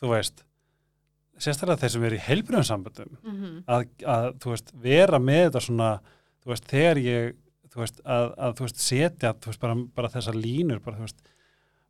[0.00, 0.44] þú veist
[1.42, 3.64] sérstaklega þeir sem er í heilbrjóðum samböndum mm -hmm.
[3.66, 5.90] að, að þú veist vera með þetta svona
[6.44, 7.34] þú veist þegar ég
[7.72, 11.00] þú veist að, að þú veist setja þú veist bara, bara þessar línur bara þú
[11.08, 11.22] veist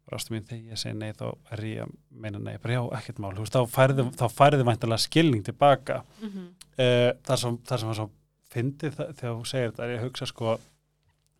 [0.06, 2.82] bara ástu mín þegar ég segi nei þá er ég að meina nei bara já
[2.98, 6.46] ekkert mál veist þá færði, þá færði væntalega skilning tilbaka Mm -hmm.
[6.78, 8.10] uh, það sem, það sem var svo
[8.52, 10.58] fyndið það- þegar þú segir þetta er ég að hugsa sko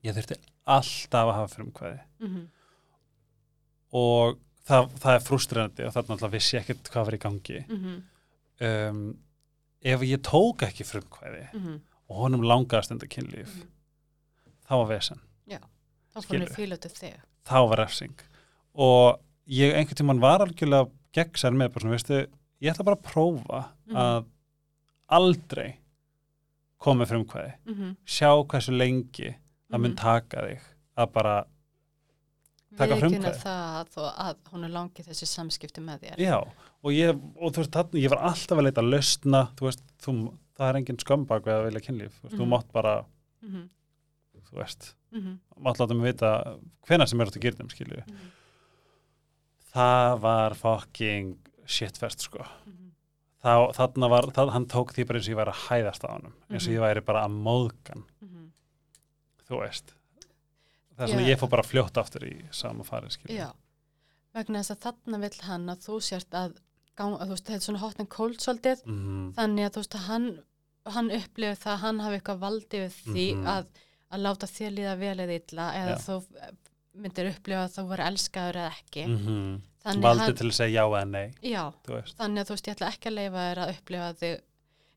[0.05, 0.37] ég þurfti
[0.67, 2.47] alltaf að hafa frumkvæði Mhm.
[3.93, 4.39] og
[4.69, 8.03] það, það er frustrerandi og þarna alltaf vissi ég ekkert hvað var í gangi Mhm.
[8.61, 9.19] um,
[9.83, 11.81] ef ég tók ekki frumkvæði Mhm.
[12.09, 13.69] og honum langaði að stunda kynlíf Mhm.
[14.69, 15.59] þá var vesen, þá
[16.15, 16.49] fór Skilurðu?
[16.49, 17.15] mér fíl út af þig
[17.47, 18.15] þá var refsing
[18.75, 22.27] og ég einhvern tímann var algjörlega gegnsær með bara svona, veistu,
[22.63, 23.97] ég ætla bara að prófa Mhm.
[23.97, 24.25] að
[25.13, 25.75] aldrei
[26.79, 29.35] koma með frumkvæði mm sjá hversu lengi
[29.71, 29.97] það mun Mhm.
[29.97, 30.61] taka þig
[30.99, 31.45] að bara,
[32.77, 33.43] taka viðkynna frumkvæði.
[33.43, 36.39] það að, að hún er langið þessi samskipti með þér já,
[36.83, 39.83] og ég, og þú veist, þarna, ég var alltaf að leita að lausna, þú veist,
[40.03, 40.15] þú,
[40.59, 42.49] það er engin skömbak við að vilja kynlíf, þú veist, þú Mhm.
[42.49, 43.05] mátt bara,
[43.43, 43.69] mm
[44.53, 45.39] þú veist, -hmm.
[45.61, 48.03] mátt láta mig vita hvenær sem er þetta gyrnum, skilju.
[48.07, 48.17] Mhm.
[49.75, 52.45] Það var fucking shitfest, sko.
[52.67, 52.91] Mhm.
[53.43, 56.09] Þá, þarna var, það, hann tók því bara eins og ég væri að hæðast á
[56.13, 56.77] honum, eins og Mhm.
[56.77, 58.51] ég væri bara að móðgan, Mhm.
[59.49, 59.95] þú veist.
[60.97, 61.35] Það er svona, Já.
[61.35, 63.37] ég fór bara fljótt aftur í sama farið, skilju.
[63.39, 63.53] Já,
[64.35, 66.57] vegna þess að þarna vill hann að þú sért að,
[66.97, 69.81] gang, að þú veist, þetta er svona hot and cold svolítið, Mm þannig að þú
[69.83, 70.43] veist að hann,
[70.87, 73.47] hann upplifir það að hann hafi eitthvað valdi við því Mhm.
[73.47, 73.67] að,
[74.13, 75.97] að láta þér líða vel eða illa eða Já.
[75.97, 76.27] þú
[76.95, 79.05] myndir upplifa að þú voru elskaður eða ekki.
[79.07, 79.61] -hmm.
[79.83, 81.73] Þannig Valdi hann, til að segja já eða nei, já,
[82.19, 84.41] þannig að þú veist, ég ætla ekki að leifa þér að upplifa þig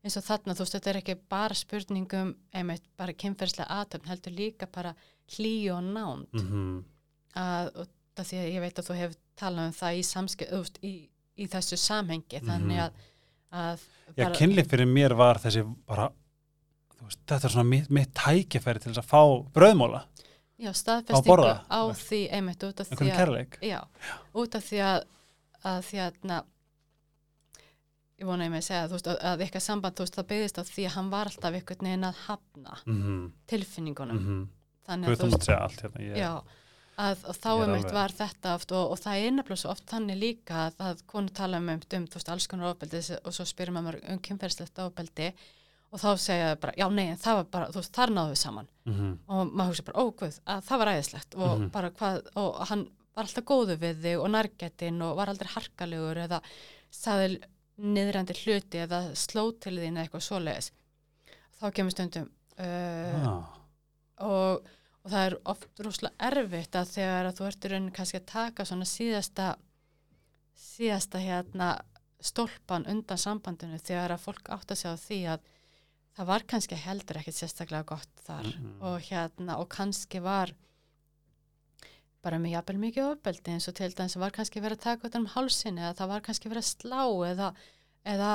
[0.04, 4.32] eins og þarna, þú veist, þetta er ekki bara spurningum, einmitt, bara kynferðslega aðtöfn, heldur
[4.32, 4.94] líka bara
[5.34, 6.84] hlýju og nánd Mm
[7.36, 10.52] að, og það því að ég veit að þú hefur talað um það í samskip,
[10.82, 10.92] í,
[11.36, 13.02] í þessu samhengi, þannig að,
[13.52, 14.14] að Mhm.
[14.16, 16.10] Já, kynlíf fyrir mér var þessi bara,
[17.02, 19.22] veist, þetta er svona mitt, mitt tækifæri til þess að fá
[19.52, 20.04] brauðmóla,
[20.58, 21.54] já, Á staðfestingu borða.
[21.68, 23.80] á því einmitt út af því að já,
[24.34, 25.00] út af því að
[25.66, 26.42] að því að na,
[28.20, 30.60] ég vona ég með að segja veist, að, að eitthvað samband, þú veist, það byggðist
[30.60, 33.24] á því að hann var alltaf einhvern veginn að hafna Mm -hmm.
[33.46, 34.46] tilfinningunum Mm -hmm.
[34.86, 36.00] þannig að veist, þú segja allt hérna.
[36.00, 36.42] Ég, já,
[36.96, 40.54] að, þá einmitt var þetta oft og, og það er nefnilega svo oft þannig líka
[40.66, 44.00] að, að konu tala um, um þú veist, alls konar ofbeldi og svo spyrir maður
[44.08, 45.32] um kynferðslegt ofbeldi
[45.92, 48.40] og þá segja þau bara, já nei, það var bara, þú veist, þar náðu við
[48.42, 48.68] saman.
[48.86, 51.36] Mhm, og maður hugsa bara, ó guð, að það var æðislegt.
[51.36, 51.70] Og Mhm.
[51.72, 56.16] bara hvað, og hann var alltaf góðu við þig og nærgættin og var aldrei harkalegur
[56.26, 56.40] eða
[56.90, 57.40] saði
[57.78, 60.70] niðrandi hluti eða sló til þín eða eitthvað svoleiðis.
[61.60, 63.44] Þá kemur stundum uh, ah,
[64.18, 64.62] og,
[65.04, 68.26] og það er oft rosalega erfitt að þegar að þú ert í rauninni kannski að
[68.26, 69.56] taka svona síðasta
[70.56, 71.70] síðasta hérna
[72.24, 75.40] stólpan undan sambandinu þegar að fólk átt að segja því að
[76.16, 78.46] það var kannski heldur ekkit sérstaklega gott þar.
[78.46, 78.76] Mhm.
[78.80, 80.54] og hérna og kannski var
[82.26, 85.18] bara með jafnvel mikið ofbeldi eins og til dæmis var kannski verið að taka út
[85.20, 87.50] um hálsin eða það var kannski verið að slá eða,
[88.14, 88.30] eða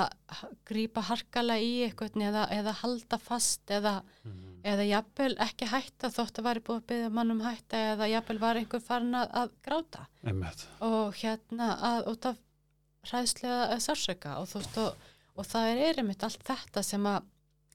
[0.70, 6.40] grípa harkala í eitthvað eða, eða halda fast eða, mhm, eða jafnvel ekki hætta þótt
[6.40, 10.08] að væri búið að byggja mannum hætta eða jafnvel var einhver farin að, að gráta.
[10.24, 10.66] Einmitt.
[10.88, 12.40] Og hérna að út af
[13.10, 14.96] hræðslega sársöka og og,
[15.36, 17.26] og það er einmitt allt þetta sem að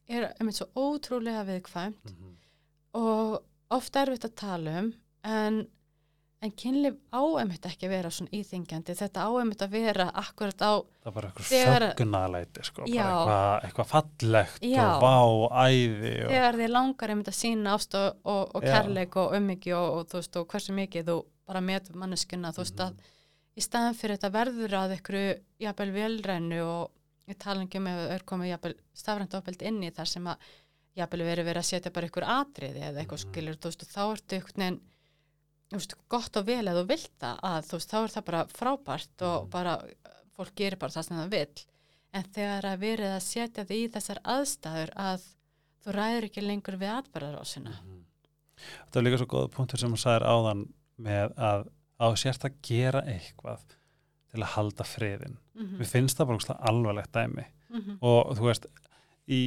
[0.08, 2.34] er einmitt svo ótrúlega viðkvæmt Mhm.
[2.94, 4.92] og ofta erfitt að tala um
[5.24, 5.66] en,
[6.42, 10.62] en kynlif á einmitt ekki að vera svona íþingjandi þetta á einmitt að vera akkurat
[10.62, 14.84] á það er bara eitthvað Þegar- þöggunalæti sko, eitthvað, eitthvað fallegt Já.
[14.86, 15.16] og vá,
[15.66, 18.22] æði og, þegar þið langar einmitt að sína ást og,
[18.54, 22.52] og, kærleik og ummyggi og, og, þú veist, og hversu mikið þú bara metur manneskuna
[22.54, 22.86] þú veist Mhm.
[22.86, 23.12] að
[23.56, 26.90] í staðan fyrir þetta verður að ykkur jafnvel velrænu og
[27.28, 30.36] ég tala ekki um ef það er komið stafrænt ofbeld inn í þar sem að
[30.96, 33.32] jafnvel verið verið að setja bara ykkur atriði eða eitthvað Mhm.
[33.32, 34.80] skilur, þú veist, þá ertu einhvern veginn
[35.70, 38.24] þú veist, gott og vel eða þú vilt það að þú veist, þá er það
[38.24, 39.50] bara frábært og Mhm.
[39.50, 39.82] bara,
[40.36, 41.64] fólk gerir bara það sem það vill
[42.14, 45.22] en þegar að verið að setja þig í þessar aðstæður að
[45.84, 48.04] þú ræður ekki lengur við atbyrðarásina Mhm.
[48.90, 50.68] það er líka svo góða punktur sem hún sagðir áðan
[50.98, 51.68] með að
[52.00, 53.60] á sérst að gera eitthvað
[54.36, 57.46] til að halda friðin mm mér finnst það bara alvarlegt dæmi.
[57.68, 57.98] -hmm.
[58.00, 58.66] og þú veist
[59.26, 59.42] í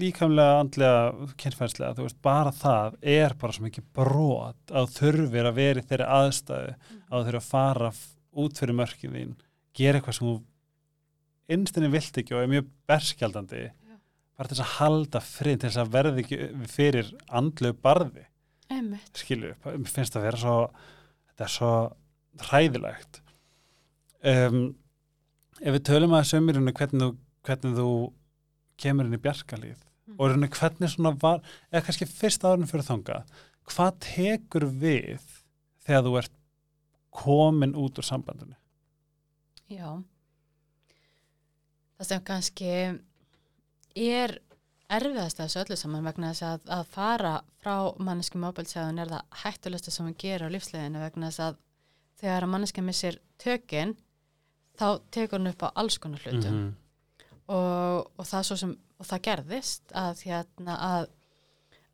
[0.00, 5.58] líkamlega, andlega kynfærslega, þú veist, bara það er bara svo mikið brot að þurfir að
[5.58, 6.74] vera í þeirri aðstæðu
[7.10, 7.92] að þurfa að fara
[8.32, 9.34] út fyrir mörkin þín
[9.74, 10.36] gera eitthvað sem þú
[11.50, 13.64] innstinni vilt ekki og er mjög berskjaldandi
[14.38, 18.24] bara til að halda frið til að verði ekki fyrir andlu barði.
[18.70, 20.56] Einmitt, skilju, finnst það að vera svo
[21.28, 21.72] þetta er svo
[22.38, 23.20] hræðilegt.
[24.20, 24.74] Um,
[25.60, 27.12] ef við tölum að sömurinu hvernig þú,
[27.46, 27.88] hvernig þú
[28.80, 29.78] kemur inn í bjarkalíð
[30.10, 30.16] Mm.
[30.18, 33.20] og hvernig svona var eða kannski fyrst árun fyrir þanga
[33.70, 35.22] hvað tekur við
[35.86, 36.32] þegar þú ert
[37.14, 38.56] komin út úr sambandinu?
[39.70, 40.02] Já.
[41.98, 42.72] Það sem kannski
[43.94, 44.36] er
[44.90, 49.42] erfiðast að þessu öllu saman vegna þess að, að fara frá manneskum ábældsæðun er það
[49.44, 51.60] hættulegsta sem hann gerir á lífsleginu vegna þess að
[52.20, 53.96] þegar að manneska missir tökin
[54.80, 56.72] þá tekur hann upp á alls konar hlutum -hmm.
[57.48, 61.06] og, og það svo sem og það gerðist að hérna að,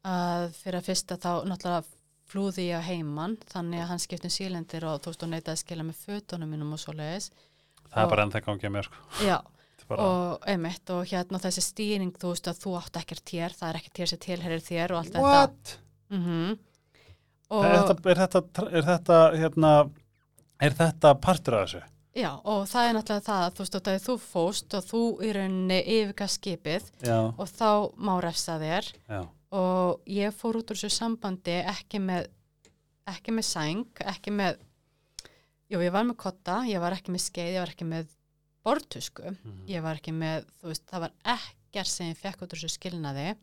[0.05, 1.85] að fyrir að fyrsta þá náttúrulega
[2.27, 5.55] flúði ég á heimann þannig að hann skipti um sílendir og þú veist og neitaði
[5.55, 7.31] að skila með fötunum mínum og svo leiðis
[7.87, 8.97] það er Og- bara ennþá gangið mér sko.
[9.23, 9.39] já
[9.87, 13.69] er og einmitt og hérna þessi stýring þú veist að þú átt ekkert hér það
[13.69, 15.77] er ekkert hér sem tilherir þér og allt what?
[16.11, 16.59] þetta mm
[17.47, 19.69] Er og þetta, er þetta, er þetta hérna,
[20.61, 21.83] er þetta partur af þessu?
[22.17, 25.33] já og það er náttúrulega það að þú veist að þú fóst og þú í
[25.37, 27.69] rauninni yfirga skipið Já, og þá
[28.01, 29.21] má refsa þér já,
[29.53, 32.31] og ég fór út úr þessu sambandi ekki með
[33.07, 34.57] ekki með sæng, ekki með
[35.71, 38.09] jú, ég var með kotta, ég var ekki með skeið, ég var ekki með
[38.67, 39.61] bortusku, Mhm.
[39.71, 42.79] ég var ekki með þú veist, það var ekkert sem ég fekk út úr þessu
[42.79, 43.37] skilnaði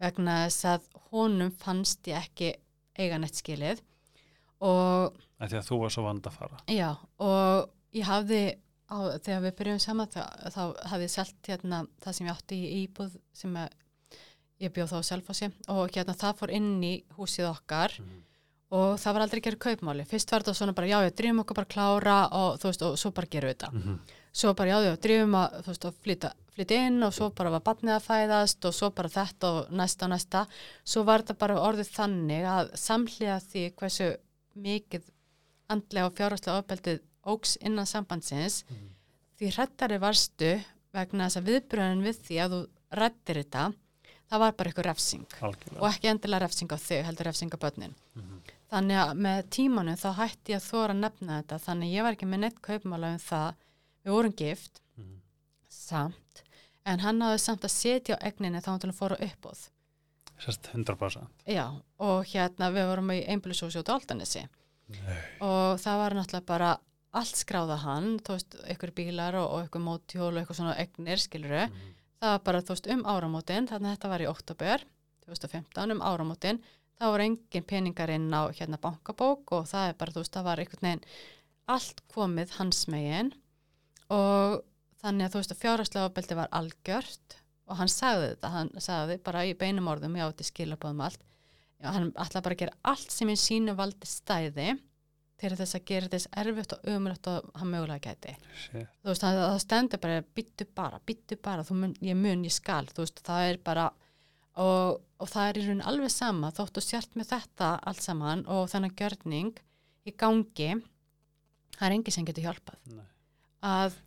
[0.00, 2.54] vegna þess að honum fannst ég ekki
[2.96, 3.80] eiga neitt skilið
[5.60, 6.90] að þú var svo vand að fara Já,
[7.20, 8.42] og ég hafði,
[8.88, 10.22] á, þegar við byrjum saman, þá,
[10.54, 13.74] þá hafði ég selt hérna það sem ég átti í íbúð sem að,
[14.64, 17.92] ég bjóð þá á Selfossi og hérna það fór inn í húsið okkar
[18.76, 20.04] og það var aldrei gera kaupmáli.
[20.10, 22.96] Fyrst var þetta svona bara, já, ég drifum okkur bara klára og þú veist, og
[22.98, 23.68] svo bara gerum við þetta.
[23.72, 23.98] Mhm.
[24.36, 27.50] Svo bara, já, já, drifum að, þú veist, að flytta, flytta inn og svo bara
[27.54, 30.46] var batnið að fæðast og svo bara þetta og næsta og næsta.
[30.84, 34.16] Svo var þetta bara orðið þannig að samhliða því hversu
[34.56, 35.08] mikið
[35.72, 38.64] andlega og fjárháslega ofbeldið óks innan sambandsins.
[38.68, 38.92] Mhm.
[39.36, 40.52] því hrættari varstu
[40.94, 42.60] vegna þess að viðbröðin við því að þú
[42.96, 43.64] rættir þetta
[44.30, 45.26] það var bara eitthvað refsing.
[45.40, 45.80] Algjörlega.
[45.82, 47.94] Og ekki endilega refsing á þau, heldur refsing á börnin.
[48.14, 48.40] Mhm.
[48.66, 51.58] þannig að með tímanum þá hætti ég að þóra að nefna þetta.
[51.66, 53.54] Þannig ég var ekki með neitt kaupmála um það.
[54.04, 54.80] Við vorum gift.
[54.98, 55.20] Mhm.
[55.68, 56.42] samt.
[56.84, 59.68] En hann hafði samt að setja á egninni þá hann að fóra uppóð
[60.42, 61.64] Sérst 100% já,
[61.98, 64.42] og hérna við vorum í einbýlishúsi út á Altanesi
[65.42, 66.70] og það var náttúrulega bara
[67.16, 71.16] allt skráða hann, þú veist, ykkur bílar og, og ykkur mótjól og ykkur svona egnir,
[71.18, 71.94] skiluru, Mhm.
[72.20, 74.84] það var bara, þú veist, um áramótin þannig að þetta var í oktober
[75.26, 76.60] 2015 um áramótin,
[77.00, 80.44] þá var engin peningar inn á hérna bankabók og það er bara, þú veist, það
[80.44, 81.04] var einhvern veginn
[81.68, 83.32] allt komið hans megin.
[84.10, 84.62] Og
[85.02, 87.36] þannig að þú veist að fjárhagslega ofbeldi var algjört
[87.66, 91.22] og hann sagði þetta, hann sagði bara í beinum orðum, ég átti skilabóðum allt
[91.76, 94.78] Já, hann ætla bara að gera allt sem í sínu valdi stæði
[95.36, 98.88] til þess að gera þess erfitt og umrætt og hann mögulega gæti Shit.
[99.02, 103.04] þú veist, það, stendur bara byttu bara, byttu bara, mun, ég mun, ég skal þú
[103.04, 103.90] veist, það er bara
[104.56, 108.70] og, og það er í raun alveg sama þóttu sért með þetta allt saman og
[108.72, 109.60] þennan gjörning
[110.08, 110.70] í gangi
[111.76, 113.04] það er engi sem getur hjálpað Nei.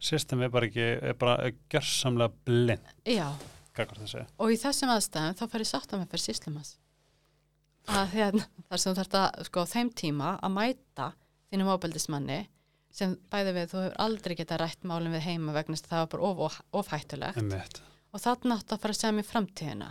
[0.09, 3.27] System er bara ekki, er bara gjörsamlega blind, já,
[3.77, 4.25] gagvart þessi.
[4.39, 6.71] og í þessum aðstæðum þá fer ég sátt að með fyrir síslumas
[7.89, 11.07] að hérna, þar sem þú þarft að sko þeim tíma að mæta
[11.49, 12.39] þínum ábeldismanni
[12.93, 16.03] sem bæði við þú hefur aldrei getað rætt málum við heima vegna þess að það
[16.03, 17.81] var bara of, of, ofhættulegt Einmitt.
[18.13, 19.89] og þarna átt að fara að segja mér framtíðina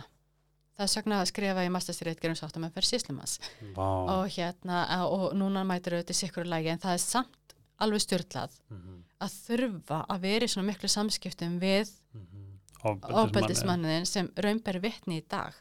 [0.79, 3.37] það er sögna að skrifa í masterstyrreit gerum sátt að með fyrir síslumas
[3.75, 3.87] Vá.
[4.15, 9.03] og hérna og núna mætir auðvitað sikkur lægi en það er samt alveg styrlað Mhm.
[9.19, 12.45] Að þurfa að vera í svona miklu samskiptum við Mhm.
[12.83, 15.53] ofbeldismanniðin sem raunberi vitni í dag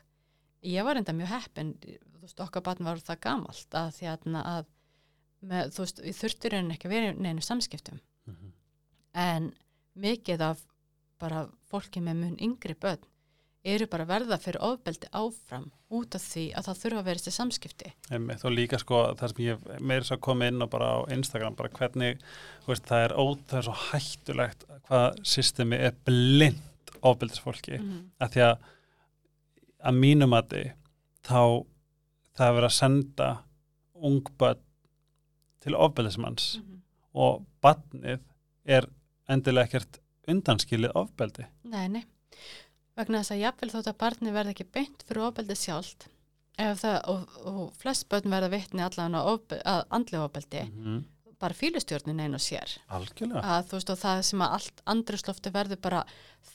[0.62, 4.28] ég var enda mjög heppin þú veist, okkar barn var það gamalt að því að,
[4.44, 4.66] að
[5.42, 8.52] með, þú veist, þurftur henni ekki að vera í neinu samskiptum Mhm.
[9.14, 9.52] en
[9.96, 10.64] mikið af
[11.18, 13.02] bara fólki með mun yngri börn
[13.74, 15.66] eru bara að verða fyrir ofbeldi áfram
[15.98, 17.92] út af því að það þurfa að vera þessi samskipti
[18.36, 21.72] og líka sko það sem ég meira svo komið inn og bara á Instagram bara
[21.78, 22.22] hvernig,
[22.64, 28.04] þú veist, það er ótt það er svo hættulegt hvað systemi er blind ofbeldisfólki mm
[28.18, 28.56] að því að
[29.88, 30.70] að mínum að þið
[31.28, 31.42] þá
[32.38, 33.28] það er verið að senda
[34.08, 34.64] ung börn
[35.62, 36.80] til ofbeldismanns -hmm.
[37.14, 38.20] og barnið
[38.64, 38.88] er
[39.28, 42.04] endilega ekkert undanskilið ofbeldi Nei, nei.
[42.98, 46.08] Vegna þess að jafnvel þótt að barni verði ekki beint fyrir ofbeldi sjálft
[46.58, 51.02] og, og flest börn verða vitni allan á ofbe- að andlega ofbeldi, -hmm.
[51.38, 52.78] bara fílustjórnin einu sér.
[52.90, 56.04] Að veist og það sem að allt andruslofti verður bara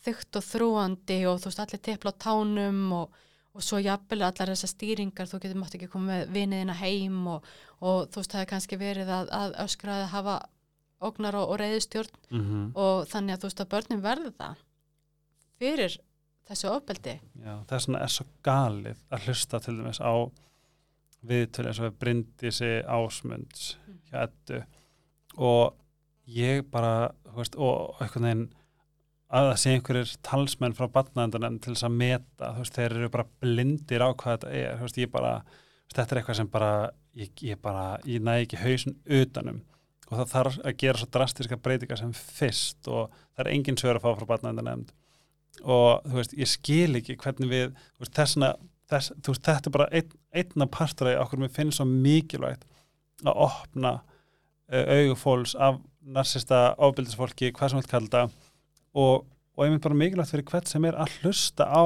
[0.04, 3.14] þygt og þrúandi og þú veist allir tepla á tánum og,
[3.54, 7.46] og svo jafnvel allar þessar stýringar, þú getur mátt ekki koma með viniðina heim og,
[7.80, 10.42] og þú veist það er kannski verið að, að öskraði hafa
[11.00, 14.56] ógnar og, og reyðistjórn mm og þannig að þú veist að börnin verður það
[15.60, 15.98] fyrir
[16.50, 17.18] þessu ofbeldi?
[17.44, 20.14] Já, þess vegna er svo galið að hlusta til dæmis á
[21.24, 23.78] viðtölu eins og við Bryndísi Ásmunds
[24.14, 24.24] Mm.
[24.24, 24.60] Eddu.
[25.38, 25.74] Og
[26.30, 28.44] ég bara, veist, og einhvern veginn
[29.34, 33.10] að það sé einhverjir talsmenn frá batnaðendanum til þess að meta, þú veist, þeir eru
[33.16, 36.52] bara blindir á hvað þetta er, þú veist, ég bara veist, þetta er eitthvað sem
[36.54, 36.74] bara
[37.18, 39.64] ég, ég bara, ég næ ekki hausin utanum.
[40.12, 43.98] Og það þarf að gera svo drastiska breytingar sem fyrst og það er engin sögur
[43.98, 44.86] að fá frá batnaðendanum
[45.62, 48.54] og þú veist, ég skil ekki hvernig við, þú veist, þessna
[48.90, 52.66] þess, þú veist, þetta er bara ein, einna partur af okkur mér finnst svo mikilvægt
[53.24, 58.24] að opna uh, augufóls af narsista ábyldisfólki, hvað sem við kalla þetta
[58.94, 59.26] og,
[59.56, 61.84] og einmitt bara mikilvægt fyrir hvert sem er að hlusta á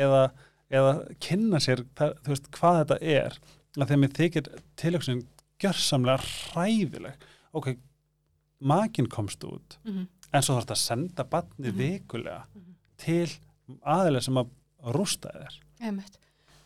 [0.00, 0.22] eða,
[0.72, 3.38] eða kynna sér hvað, þú veist, hvað þetta er
[3.78, 4.50] að þegar mér þykir
[4.82, 5.22] tilöksin
[5.62, 7.70] gjörsamlega hræfileg ok,
[8.60, 10.06] makinn komst út mm -hmm.
[10.32, 11.78] en svo þarf þetta að senda batni Mhm.
[11.78, 12.71] vikulega Mhm.
[13.02, 13.28] Til
[13.82, 14.50] aðilega sem að
[14.96, 15.60] rústa þér.
[15.82, 16.18] Einmitt.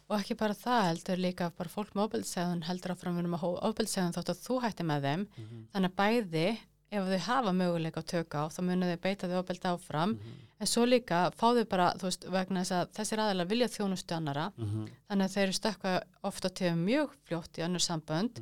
[0.06, 4.14] og ekki bara það heldur líka bara fólk með ofbeldisegðun heldur að framverðum að ofbeldisegðun
[4.14, 5.26] þótt að þú hætti með þeim.
[5.74, 6.48] Þannig að bæði
[6.96, 10.12] ef þau hafa möguleika að tökka á þá munið þau beita þau ofbeldi áfram.
[10.60, 14.14] En svo líka fá þau bara þú veist vegna þess að þessir aðilega vilja þjónustu
[14.16, 18.38] annara þannig að þeir eru stökka ofta til mjög fljótt í önnur sambönd.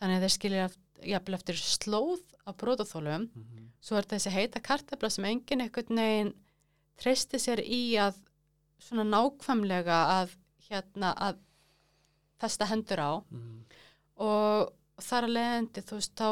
[0.00, 0.66] Þannig að þeir skilja
[1.04, 3.28] jafnvel eftir slóð af brotaþólum
[3.80, 6.34] svo er þessi heita kartabla sem enginn einhvern veginn
[7.00, 8.20] treysti sér í að
[8.82, 10.36] svona nákvæmlega að
[10.68, 11.40] hérna að
[12.40, 13.12] festa hendur á.
[14.24, 16.28] Og þar að leiðandi þú veist þá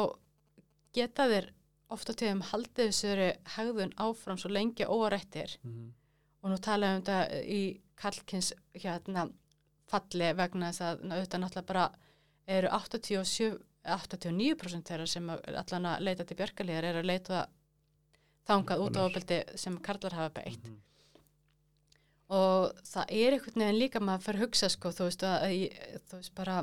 [0.93, 1.49] geta þeir
[1.93, 5.57] ofta tíðum haldið þessari hegðun áfram svo lengi óarættir
[6.43, 7.61] og nú talaðum um þetta í
[7.99, 9.27] Karlkins hérna
[9.89, 11.85] falli vegna þess að auðvitað náttúrulega bara
[12.57, 13.51] eru 87
[13.83, 17.41] 89% þeirra sem allan að leita til björgalíðar er að leita
[18.47, 20.79] þangað út á ofbeldi sem karlar hafa beitt Mhm.
[22.33, 26.01] og það er einhvern veginn líka maður fyrir að hugsa sko þú veist að að
[26.09, 26.57] þú veist bara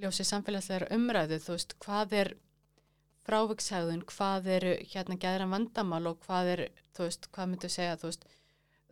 [0.00, 2.34] ljósið samfélagslegar umræðu þú veist hvað er
[3.26, 6.62] frávikshæðun, hvað eru hérna gæðran vandamál og hvað er
[6.96, 8.24] þú veist hvað myndu segja þú veist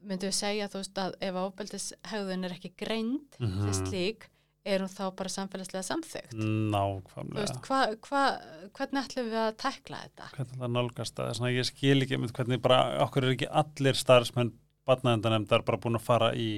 [0.03, 3.65] myndu segja þú veist að ef ábeldishæðun er ekki greind Mhm.
[3.65, 4.29] til slík
[4.75, 7.41] er hún þá bara samfélagslega samþygt þú Nákvæmlega.
[7.43, 8.23] veist hva, hva,
[8.79, 10.29] hvernig ætlum við að tekla þetta?
[10.37, 13.99] Hvernig það nálgast það, svona ég skil ekki með hvernig bara, okkur er ekki allir
[14.01, 14.53] starfsmenn
[14.89, 16.51] barnaðendanemdar bara búin að fara í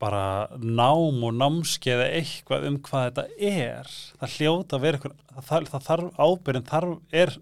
[0.00, 3.88] bara nám og námskeið eða eitthvað um hvað þetta er.
[4.20, 7.34] Það hljóta að vera eitthvað það, það þarf ábyrðin þarf er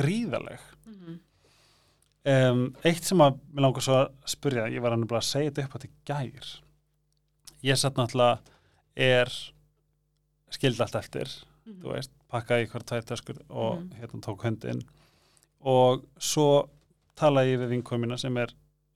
[0.00, 1.18] gríðaleg Mhm.
[2.32, 5.50] um, eitt sem að mér langar svo að spyrja, ég var hann bara að segja
[5.52, 6.50] þetta upp á þetta gær
[7.62, 8.38] ég satt náttúrulega
[8.96, 9.30] er
[10.50, 11.28] skildi allt eftir
[11.66, 11.82] Mhm.
[11.82, 13.90] þú veist, pakkaði ykkur tvær töskur og Mhm.
[14.00, 14.82] hérna tók höndin
[15.60, 16.68] og svo
[17.16, 18.48] talaði ég við vinkomina sem er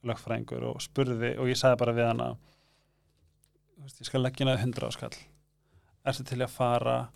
[0.04, 2.36] lögfræðingur og spurði og ég sagði bara við hana
[3.82, 5.18] veist, ég skal leggja hérna 100 áskall
[6.06, 7.08] ertu til að fara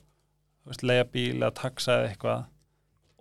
[0.83, 2.47] leiða bíl eða taxa eða eitthvað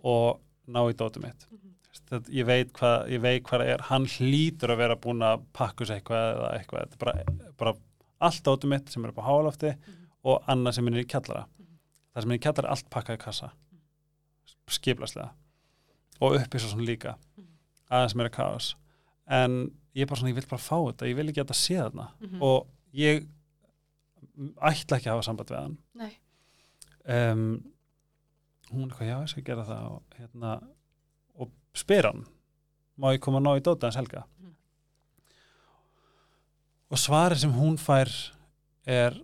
[0.04, 1.64] og ná í dótið mitt Mhm.
[2.10, 5.42] Þetta, ég veit hvað ég veit hvað það er, hann hlýtur að vera búin að
[5.52, 7.24] pakka sér eitthvað eða eitthvað þetta er bara,
[7.58, 7.72] bara
[8.20, 10.06] allt dótið mitt sem er upp á hálofti Mhm.
[10.24, 11.78] og annað sem er í kjallara Mhm.
[12.14, 13.50] það sem er í kjallara er allt pakkað í kassa
[14.68, 15.30] skiplaslega
[16.20, 17.46] og uppi svo svona líka Mhm.
[17.90, 18.74] aðeins meira kaos
[19.26, 21.54] en ég er bara svona, ég vil bara fá þetta ég vil ekki að þetta
[21.54, 22.42] sé þarna Mhm.
[22.42, 23.26] og ég
[24.62, 26.18] ætla ekki að hafa samband við hann Nei.
[27.06, 27.72] um,
[28.72, 30.68] hún er eitthvað, já, ég skal gera það og, hérna,
[31.38, 32.26] og spyr hann
[32.98, 34.37] má ég koma að ná í dóta hans helga Mhm.
[36.90, 38.10] Og svarið sem hún fær
[38.88, 39.16] er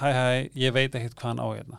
[0.00, 1.78] hæ hæ, ég veit ekkert hvað hann á hérna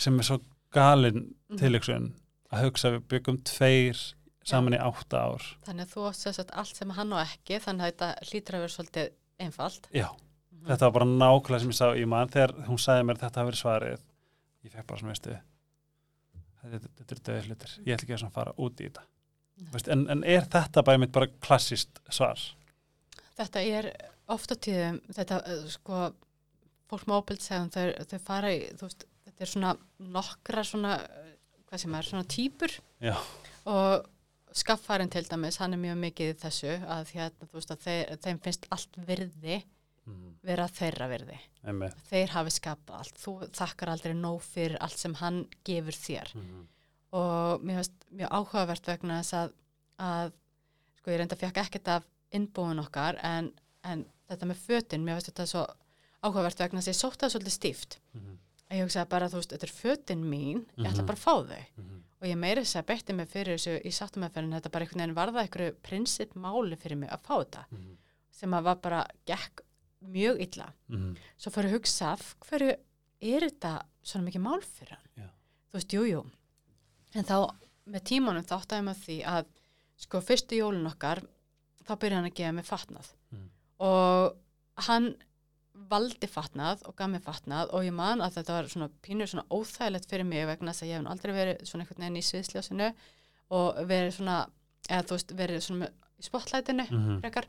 [0.00, 0.40] sem er svo
[0.72, 1.58] galin Mhm.
[1.58, 2.04] tilöksun
[2.52, 3.98] að hugsa við byggum tveir
[4.44, 7.82] saman í átta ár Þannig að þú sem sagt allt sem hann á ekki þannig
[7.86, 9.10] að þetta hlýtur að vera svolítið
[9.40, 9.88] einfalt.
[9.92, 10.66] já, Mhm.
[10.66, 13.50] þetta var bara nákvæmlega sem ég sá í mann þegar hún sagði mér þetta hafi
[13.50, 14.00] verið svarið
[14.64, 15.40] ég fekk bara svona veistu
[16.64, 19.02] þetta, þetta er döðið hlutir, ég ætla ekki að fara út í þetta
[19.60, 19.70] Nei.
[19.72, 22.38] Veist, en, en er þetta mitt bara klassist svar
[23.40, 23.90] Þetta er
[24.30, 26.04] ofta tíðum, þetta uh, sko,
[26.90, 29.74] fólk með óbild segum þau, fara í, þú veist, þetta er svona
[30.18, 33.14] nokkra svona, uh, hvað sem er, svona típur Já.
[33.70, 34.08] og
[34.60, 38.42] skaffarinn til dæmis, hann er mjög mikið í þessu að hérna, veist, að þeir, þeim
[38.44, 39.60] finnst allt virði
[40.10, 40.28] mm.
[40.46, 41.38] vera þeirra virði.
[41.70, 42.04] Einmitt.
[42.10, 46.36] Þeir hafi skapað allt, þú þakkar aldrei nóg fyrir allt sem hann gefur þér.
[46.40, 46.68] Mm.
[47.18, 49.54] og mér finnst mjög áhugavert vegna þess að,
[50.06, 50.34] að
[51.00, 53.52] sko ég reynda fekk ekkert af innbúin okkar en,
[53.84, 55.64] en þetta með fötin, mér finnst þetta svo
[56.22, 58.38] áhugavert vegna þess að ég sótti það svolítið stíft Mm.
[58.70, 61.06] að ég hugsaði bara, þú veist, þetta er fötin mín ég ætla Mhm.
[61.06, 62.02] bara að fá þau Mm.
[62.20, 65.14] og ég meiri þess að beitti mig fyrir þessu í sáttumæðferðin þetta bara einhvern veginn
[65.14, 67.96] varða einhverju prinsip máli fyrir mig að fá þetta Mm.
[68.30, 69.60] sem að var bara gekk
[70.04, 71.16] mjög illa Mm.
[71.38, 72.16] svo fyrir að hugsa
[72.48, 72.76] hverju
[73.22, 75.28] er þetta svona mikið mál fyrir hann Já.
[75.70, 76.30] þú veist, jú, jú
[77.14, 77.54] en þá
[77.88, 79.44] með tímanum þá áttaði maður því að
[79.96, 81.22] sko fyrstu jólun okkar
[81.86, 83.48] þá byrjaði hann að gefa mig fatnað Mm.
[83.80, 84.36] og
[84.86, 85.14] hann
[85.90, 89.46] valdi fatnað og gaf mér fatnað og ég man að þetta var svona pínur svona
[89.50, 92.90] óþægilegt fyrir mig vegna þess að ég hef aldrei verið svona einhvern veginn í sviðsljósinu
[93.50, 94.36] og verið svona
[94.90, 95.88] eða þú veist, verið svona
[96.20, 97.20] í spotlightinu Mm.
[97.22, 97.46] frekar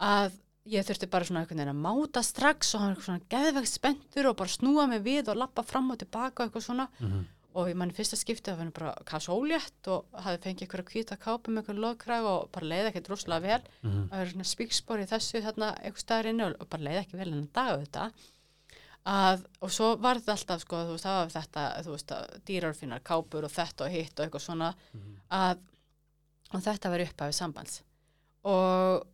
[0.00, 0.32] að
[0.66, 4.26] ég þurfti bara svona einhvern veginn að máta strax og hann var svona geðvegt spenntur
[4.30, 7.26] og bara snúa mig við og lappa fram og tilbaka og eitthvað svona Mm.
[7.56, 11.50] Og ég manni fyrsta skiptið að hann bara kasólétt og hafði fengið einhverja hvíta kápu
[11.54, 14.02] með einhverju loðkrag og bara leiði ekkert rosalega vel Mm.
[14.10, 17.16] að vera svona spíkspor í þessu þarna einhver staðar inni og, og bara leiði ekki
[17.20, 18.06] vel en að daga þetta
[19.06, 22.38] að, og svo var þetta alltaf sko, þú veist, það var þetta þú veist, að
[22.50, 25.12] dýrarfinnar kápur og þetta og hitt og eitthvað svona Mm.
[25.30, 25.58] að
[26.54, 27.80] og þetta var upphafið sambands
[28.46, 29.06] og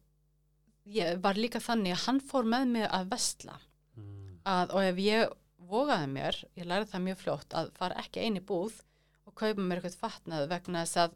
[0.92, 3.58] ég var líka þannig að hann fór með mig að vestla
[3.96, 4.38] Mm.
[4.46, 5.32] að, og ef ég
[5.72, 8.80] vogaði mér, ég lærði það mjög fljótt að fara ekki eini búð
[9.26, 11.14] og kaupa mér eitthvað fatnað vegna þess að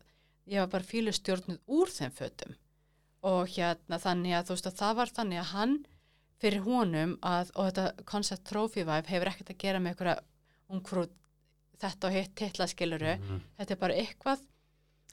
[0.55, 2.55] ég var bara fílustjórnuð úr þeim fötum
[3.27, 5.77] og hérna þannig að þú veist að það var þannig að hann
[6.41, 10.17] fyrir honum að, og þetta koncept trophy vibe hefur ekkert að gera með einhverja
[10.77, 11.07] ungfrú
[11.81, 13.41] þetta og hitt titlaskiluru Mm.
[13.59, 14.45] þetta er bara eitthvað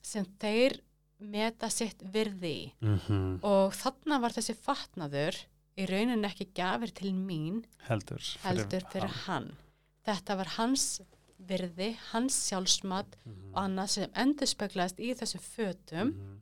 [0.04, 0.78] sem þeir
[1.20, 3.40] meta sitt virði í Mhm.
[3.44, 5.36] og þarna var þessi fatnaður
[5.78, 9.24] í rauninni ekki gafir til mín heldur heldur fyrir hann.
[9.26, 9.58] hann.
[10.06, 11.02] Þetta var hans
[11.44, 13.54] virði, hans sjálfsmat Mhm.
[13.54, 16.42] og annað sem endur speklaðist í þessu fötum Mhm.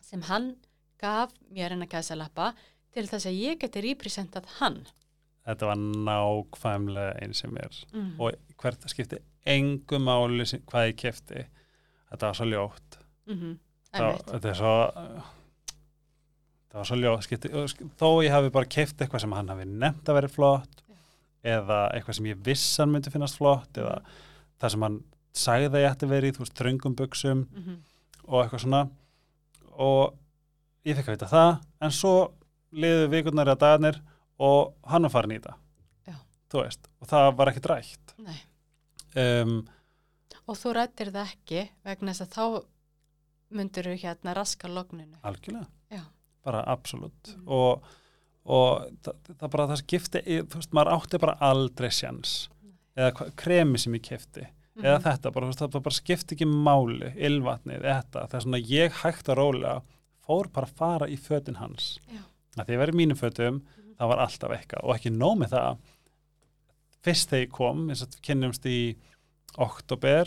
[0.00, 0.56] sem hann
[0.98, 2.54] gaf mér en að gæsa lappa
[2.92, 4.86] til þess að ég geti representað hann.
[5.46, 8.18] þetta var nákvæmlega eins sem er Mm.
[8.20, 11.46] og hvert skipti engu máli sem, hvað ég kefti
[12.10, 13.58] þetta var svo ljótt Mm -hmm.
[13.92, 15.24] það, þetta er svo það var svo ljótt
[17.22, 17.48] skipti,
[18.00, 20.80] þó ég hafi bara keft eitthvað sem hann hafi nefnt að vera flott
[21.44, 24.00] eða eitthvað sem ég vissan myndi finnast flott eða
[24.58, 24.96] það sem hann
[25.34, 27.76] sagði að ég ætti verið þú veist, tröngum buksum Mm -hmm.
[28.26, 28.88] og eitthvað svona
[29.78, 30.14] og
[30.84, 32.32] ég fekk að vita það en svo
[32.72, 34.00] liðu vikurnar eða dagarnir
[34.38, 35.54] og hann var farin í þetta
[36.06, 36.14] Já.
[36.50, 38.14] þú veist, og það var ekki drægt
[39.16, 39.68] um,
[40.46, 42.64] Og þú rættir það ekki vegna þess að þá
[43.50, 45.16] myndur þú hérna raska logninu.
[45.22, 45.66] algjörlega.
[46.44, 47.34] Bara absolutt.
[47.36, 47.48] Mhm.
[47.48, 47.84] og,
[48.44, 52.48] og það, það bara það skipti þú veist, maður átti bara aldrei sjans
[52.96, 54.44] eða hva, kremi sem ég kefti
[54.76, 55.02] eða Mhm.
[55.06, 59.36] þetta, bara, það bara skipti ekki máli ylvatnið, þetta, það er svona ég hægt að
[59.38, 59.82] rólega
[60.26, 61.98] fór bara að fara í fötin hans.
[62.56, 63.94] Að því ég verið mínum fötum, Mhm.
[63.98, 64.84] það var alltaf eitthvað.
[64.84, 65.78] Og ekki nóg með það
[67.04, 68.96] fyrst þegar ég kom, eins og kynnumst í
[69.58, 70.24] oktober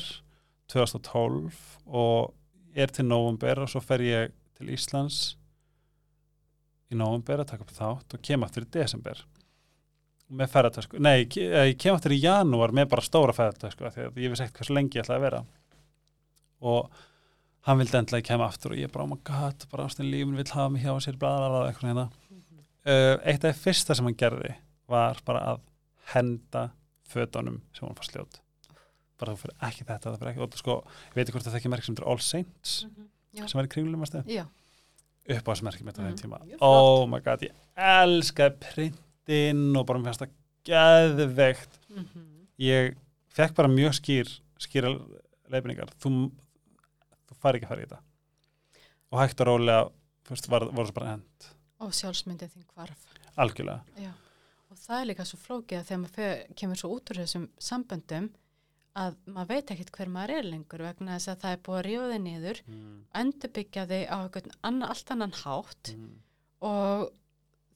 [0.70, 1.54] 2012
[1.88, 2.34] og
[2.76, 5.36] er til november og svo fer ég til Íslands
[6.92, 9.24] í november að taka upp þátt og kem aftur í desember
[10.28, 11.36] með ferðartösku, nei, ég
[11.72, 14.76] ég kem aftur í janúar með bara stóra ferðartösku því að ég vissi ekkert hversu
[14.76, 15.42] lengi ég ætlaði að vera
[16.68, 16.90] og
[17.68, 20.10] hann vildi endla að ég kem aftur og ég bara, oh my god, bara ástin
[20.12, 23.62] lífin vill hafa mig hjá sér, bla bla bla, eitthvað hérna uh, eitt af það
[23.64, 24.54] fyrsta sem hann gerði
[24.92, 25.64] var bara að
[26.14, 26.66] henda
[27.08, 28.40] fötunum sem hann fær sljót
[29.18, 30.78] bara þú fyrir ekki þetta, það fyrir ekki og sko,
[31.08, 33.08] ég veit ekki hvort það þekki merk sem þetta er All Saints Mhm.
[33.38, 33.46] Já.
[33.52, 34.46] sem er í kringlum að Já.
[35.28, 36.22] Upp á þessu merki mitt á þeim Mhm.
[36.22, 40.36] tíma oh my god, ég elskaði printinn og bara mér fannst það
[40.68, 42.48] geðveikt Mhm.
[42.60, 42.96] ég
[43.30, 44.28] fekk bara mjög skýr
[44.60, 44.92] skýra
[45.52, 46.32] leifinningar þú,
[47.28, 48.00] þú fari ekki að fara í þetta
[49.12, 49.92] og hægt og rólega
[50.28, 52.98] fyrst, var, voru svo bara hend Og sjálfsmyndið þín hvarf.
[53.38, 54.12] algjörlega Já.
[54.72, 58.30] Og það er líka svo flókið að þegar maður kemur svo út úr þessum samböndum
[58.98, 61.86] að maður veit ekkert hver maður er lengur vegna þess að það er búið að
[61.88, 62.98] rífa þig niður mm.
[63.22, 65.94] endurbyggja þig á einhvern allt annan hátt.
[65.94, 66.14] Mm.
[66.68, 67.08] og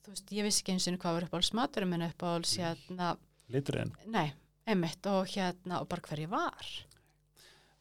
[0.02, 3.14] þú veist, ég vissi ekki eins og hvað var uppáhalds maturum minn uppáhalds hérna,
[3.54, 4.32] liturinn, nei,
[4.66, 6.70] einmitt og hérna og bara hver ég var.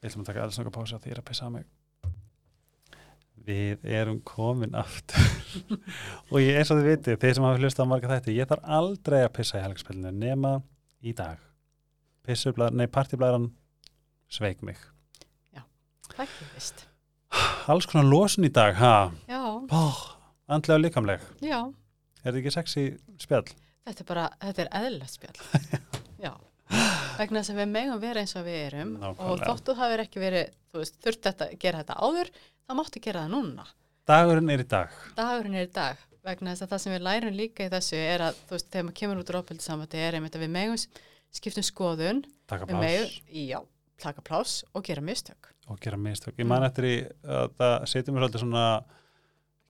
[0.00, 1.68] Við ætlum að taka alls nokkað pási að því að pissa á mig.
[3.40, 5.16] Við erum komin aftur.
[6.30, 8.68] Og ég eins og þið vitið, þeir sem hafa hlustað á marga þætti, ég þarf
[8.78, 10.58] aldrei að pissa í helgspilinu nema
[11.00, 11.40] í dag
[12.26, 13.50] pissublaðar, nei partiblaðaran
[14.30, 14.78] sveik mig.
[16.10, 16.86] Það ekki vist
[17.70, 18.94] alls konar losun í dag, ha?
[19.30, 19.40] Já,
[19.70, 19.80] Bó,
[20.50, 21.26] andlega og líkamleg.
[21.44, 21.58] Já,
[22.20, 22.84] er þetta ekki sexy
[23.22, 23.44] spjall?
[23.86, 25.36] þetta er bara, þetta er eðlilegt spjall.
[26.24, 26.32] Já,
[27.20, 29.46] vegna þess að við megum vera eins og við erum og Nákvæmlega.
[29.52, 32.32] þóttu hafur ekki verið, þú veist, þurft þetta gera þetta áður,
[32.66, 33.66] þá máttu gera það núna.
[34.10, 34.98] Dagurinn er í dag.
[35.18, 36.02] Dagurinn er í dag.
[36.26, 38.86] Vegna þess að það sem við lærum líka í þessu er að þú veist, þegar
[38.88, 40.80] maður kemur út úr ofbeldi samvætti er einmitt að við megum
[41.34, 43.60] skiptum skoðun taka pláss já,
[44.02, 48.16] taka pláss og gera mistök og gera mistök ég man eftir í að það setjum
[48.16, 48.64] mér svolítið svona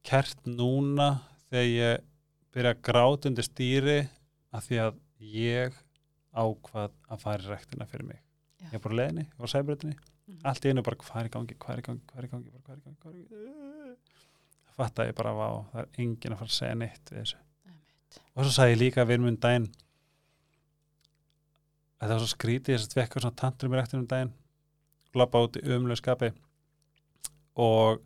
[0.07, 1.11] kert núna
[1.51, 2.07] þegar ég
[2.55, 3.99] byrja að gráta undir stýri
[4.57, 5.01] af því að
[5.31, 5.77] ég
[6.35, 8.21] ákvað að fara rektina fyrir mig
[8.61, 8.67] Já.
[8.71, 9.97] ég var bara á leiðinni, ég var á sæbrutinni
[10.31, 10.45] Mhm.
[10.47, 12.31] allt í einu bara hvað er í gangi, hvað er í gangi, hvað er í
[12.31, 13.97] gangi, hvað er í gangi, hvað er í gangi
[14.71, 17.19] það fatt að ég bara vá, það er enginn að fara að segja neitt við
[17.19, 18.21] þessu Einmitt.
[18.37, 19.90] og svo sagði ég líka við um daginn að
[22.09, 24.33] það var svo skrítið þess að eitthvað svona tantur mér eftir um daginn
[25.19, 26.31] labba út í umlega skapi.
[27.61, 28.01] Og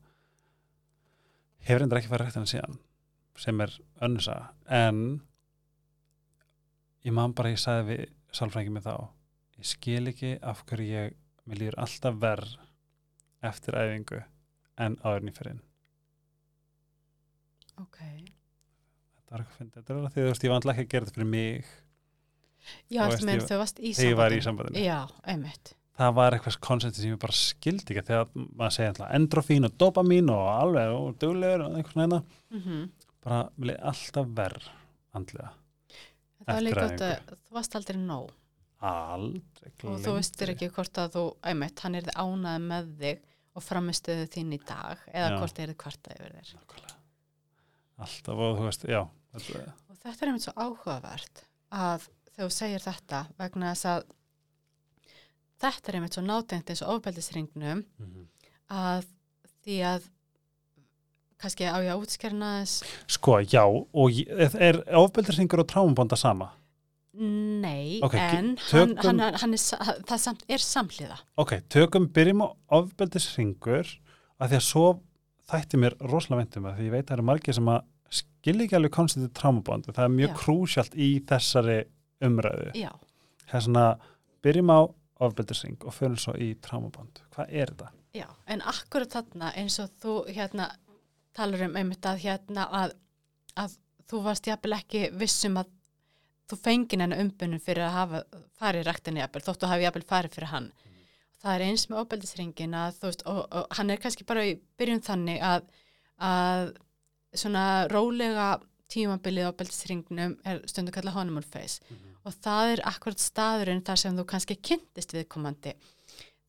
[1.65, 2.81] hefur endur ekki farið hann síðan
[3.41, 3.73] sem er
[4.05, 4.37] önnsa
[4.71, 4.99] en
[7.05, 8.05] ég man bara að ég sagði við
[8.37, 8.95] sálfrængið mig þá
[9.59, 11.17] ég skil ekki af hverju ég
[11.49, 12.55] mér líður alltaf verð
[13.45, 14.21] eftir æfingu
[14.81, 15.59] en áðurinn í fyrir
[17.81, 20.93] ok, þetta var eitthvað fyndið, þetta er alveg því þú veist ég alltaf ekki að
[20.95, 21.73] gera þetta fyrir mig
[22.91, 24.79] já, Þú meðan ég- þau varst í þegar ég var í sambandinu.
[24.79, 25.01] sambandinu já,
[25.33, 29.77] einmitt það var eitthvað konsepti sem ég bara skildi ekki þegar maður segja endrofín og
[29.79, 32.89] dopamín og alveg og duglegur og svona hérna mm
[33.25, 34.65] bara vilja alltaf verð
[35.17, 35.51] andlega,
[36.45, 37.07] það var líka æfingu.
[37.09, 38.33] að þú varst aldrei nóg
[38.85, 43.23] aldrei og þú veistir ekki hvort að þú, einmitt, hann er þið ánað með þig
[43.57, 45.39] og framistuðu þín í dag eða Já.
[45.41, 46.97] hvort er þið kvarta yfir þér Nákvæmlega.
[48.05, 49.03] alltaf og þú veist, já
[49.39, 54.05] þetta er einmitt svo áhugavert að þegar þú segir þetta vegna þess að
[55.65, 58.27] þetta er einmitt svo nátengt eins og ofbeldisringnum Mhm.
[58.71, 59.07] að
[59.65, 60.09] því að
[61.41, 64.11] kannski á ég að útskerna þess sko, já og
[64.61, 66.51] er ofbeldisringur og trámubonda sama
[67.17, 69.59] nei, Ok, en tökum- hann, hann, hann er,
[70.09, 72.49] það samt, er samhliða ok, tökum, byrjum á
[72.81, 73.87] ofbeldisringur
[74.41, 75.01] af því að svo
[75.49, 78.65] þætti mér rosalega vendum að því ég veit að það eru margir sem að skilja
[78.67, 80.37] ekki alveg konceptið trámubond það er mjög Já.
[80.43, 81.85] krúsjalt í þessari
[82.25, 82.73] umræðu.
[83.45, 83.87] Það er svona,
[84.45, 84.81] byrjum á
[85.25, 87.93] ofbeldisring og förum svo í trámaband hvað er þetta?
[88.15, 90.69] já, en akkurat þarna eins og þú hérna
[91.35, 92.95] talar um einmitt að hérna að,
[93.59, 93.77] að
[94.11, 95.73] þú varst jafnvel ekki vissum að
[96.51, 98.23] þú fengin henni umbunum fyrir að hafa
[98.61, 100.69] farið ræktinni jafnvel, þótt þú hafi jafnvel farið fyrir hann.
[101.45, 104.55] Það er eins með óbeldisringin að þú veist, og, og hann er kannski bara í
[104.79, 105.67] byrjun þannig að,
[106.29, 106.71] að
[107.35, 108.49] svona rólega
[108.93, 111.83] tímabilið óbeldisringnum er stundu kallað honeymoon phase
[112.25, 115.75] og það er akkurat staðurinn þar sem þú kannski kynntist viðkomandi.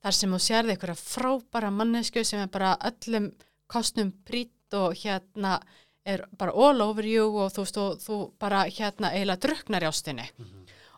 [0.02, 3.32] þar sem þú sérði einhverja frábæra mannesku sem er bara öllum
[3.66, 5.58] kostnum prýtt og hérna
[6.06, 10.28] er bara all over you og þú, og þú bara hérna eiginlega druknar í ástinni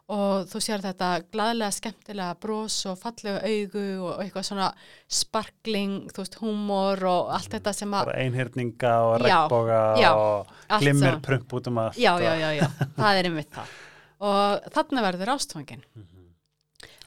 [0.08, 4.68] og þú sér þetta gladlega skemmtilega bros og fallega augu og eitthvað svona
[5.04, 9.82] sparkling, þú veist, húmor og allt þetta sem að bara einhyrninga og regnboga
[10.12, 11.26] og allt glimmer saman.
[11.28, 13.76] prump út um allt já, já, já, já, það er einmitt það
[14.20, 15.84] og þarna verður ástfangin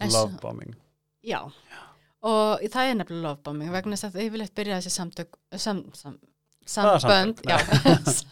[0.02, 0.74] En svo- love bombing.
[1.24, 1.44] Já,
[2.26, 6.16] og það er nefnilega lovebombing vegna þess að yfirleitt byrja þessi samtök sam, sam,
[6.66, 7.44] sambönd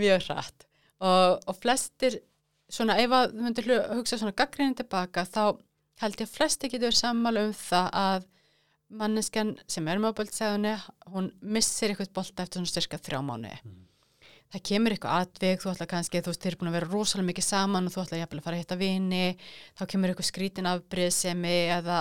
[0.00, 0.66] mjög hratt.
[1.00, 2.18] Og, og flestir
[2.70, 5.40] svona ef að þú myndir hugsa svona gaggrinni tilbaka þá
[6.02, 8.26] held ég að flesti getur sammála um það að
[9.00, 10.74] manneskjan sem er með ábæltsæðunni
[11.14, 13.58] hún missir eitthvað bolta eftir svona styrka þrjá mánuði
[14.50, 17.28] það kemur eitthvað atvik, þú ætla kannski, þú veist, þeir eru búin að vera rosalega
[17.30, 19.36] mikið saman og þú ætla jafnvel að fara að hitta vini,
[19.78, 21.98] þá kemur eitthvað skrítin afbrýðsemi eða,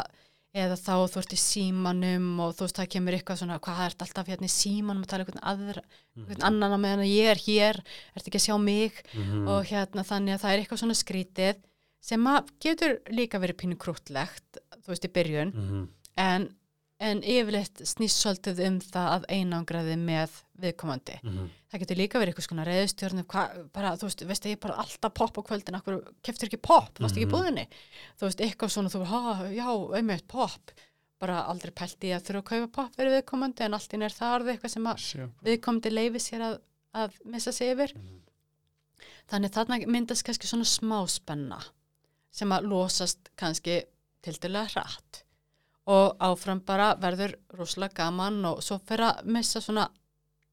[0.58, 3.96] eða þá þú ert í símanum og þú veist, það kemur eitthvað svona, hvað er
[4.02, 5.84] alltaf hérna í símanum að tala um einhvern aðra,
[6.18, 7.82] einhvern annan á meðan að ég er hér,
[8.18, 9.48] ert ekki að sjá mig Mhm.
[9.48, 11.56] og hérna þannig að það er eitthvað svona skrítið
[12.02, 15.88] sem að getur líka verið pínu krútlegt, þú veist, í byrjun Mhm.
[16.18, 16.50] en,
[17.00, 21.20] en yfirleitt snýst svolítið um það að einangraði með viðkomandi.
[21.24, 21.50] Mhm.
[21.72, 23.26] það getur líka verið eitthvað svona reyðstjórnum
[23.74, 26.98] bara, þú veist, veist ég er bara alltaf popp á kvöldin akkur keftur ekki popp,
[27.00, 27.36] varst ekki í Mhm.
[27.36, 27.68] búðinni?
[28.20, 30.72] Þú veist, eitthvað svona, þú bara, já, einmitt popp,
[31.20, 34.10] bara aldrei pælt í að þurfa að kaupa popp fyrir viðkomandi en allt inn er
[34.10, 36.60] það orðið eitthvað sem að viðkomandi leifi sér að,
[36.96, 37.94] að missa sig yfir.
[37.96, 38.20] Mhm.
[39.30, 41.60] þannig þarna myndast kannski svona smá spenna
[42.32, 43.84] sem að losast kannski
[44.24, 45.24] til dæla hratt
[45.90, 49.88] og áfram bara verður rosalega gaman og svo fer að missa svona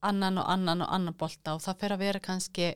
[0.06, 2.70] annan og annan og annan bolta og það fer að vera kannski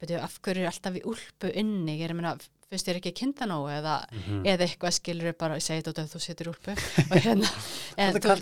[0.00, 1.94] betur, af hverju er alltaf í úlpu inni?
[2.00, 2.32] Ég er að minna,
[2.68, 4.40] finnst þér ekki kynna nóg eða, Mhm.
[4.50, 6.74] eða eitthvað skilur bara, ég segi þetta þú setur úlpu.
[7.14, 7.48] Hérna
[7.96, 8.32] en er þú-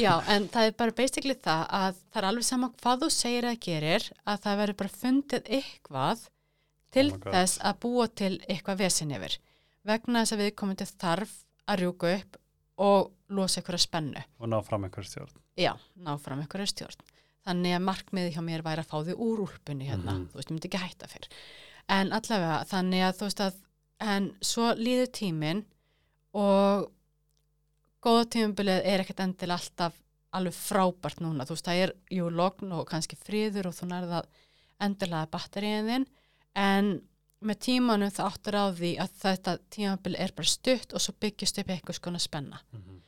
[0.00, 3.44] Já, en það er bara basically það að það er alveg sama hvað þú segir
[3.44, 6.24] að gerir að það verður bara fundið eitthvað
[6.96, 9.38] til Oh þess að búa til eitthvað vesen yfir.
[9.84, 11.32] Vegna þess að við komum til þarf
[11.68, 12.36] að rjúka upp
[12.78, 14.22] og losa einhverja spennu.
[14.40, 17.00] og ná fram einhver stjórn Já, ná fram einhverja stjórn.
[17.46, 20.28] Þannig að markmiði hjá mér væri að fá þig úr úlpunni hérna, Mhm.
[20.28, 21.28] þú veist, ég myndi ekki hætta fyrr.
[21.88, 23.54] En allavega, þannig að þú veist að,
[24.00, 25.64] en svo líður tíminn
[26.34, 26.90] og
[28.02, 29.94] góða tímumbilið er ekkert endilega alltaf
[30.36, 34.24] alveg frábært núna, þú veist, það er jú logn og kannski friður og þú nærða
[34.80, 36.06] endilega batteríin þinn,
[36.56, 36.90] en
[37.40, 41.60] með tímanum það áttur á því að þetta tímabilið er bara stutt og svo byggjast
[41.62, 42.60] upp eitthvað skona spenna.
[42.72, 43.02] Mhm.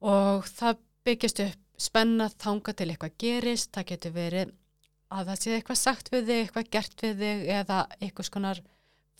[0.00, 4.52] og það byggjast upp spenna þanga til eitthvað gerist, það getur verið
[5.10, 8.62] að það sé eitthvað sagt við þig, eitthvað gert við þig eða eitthvað skonar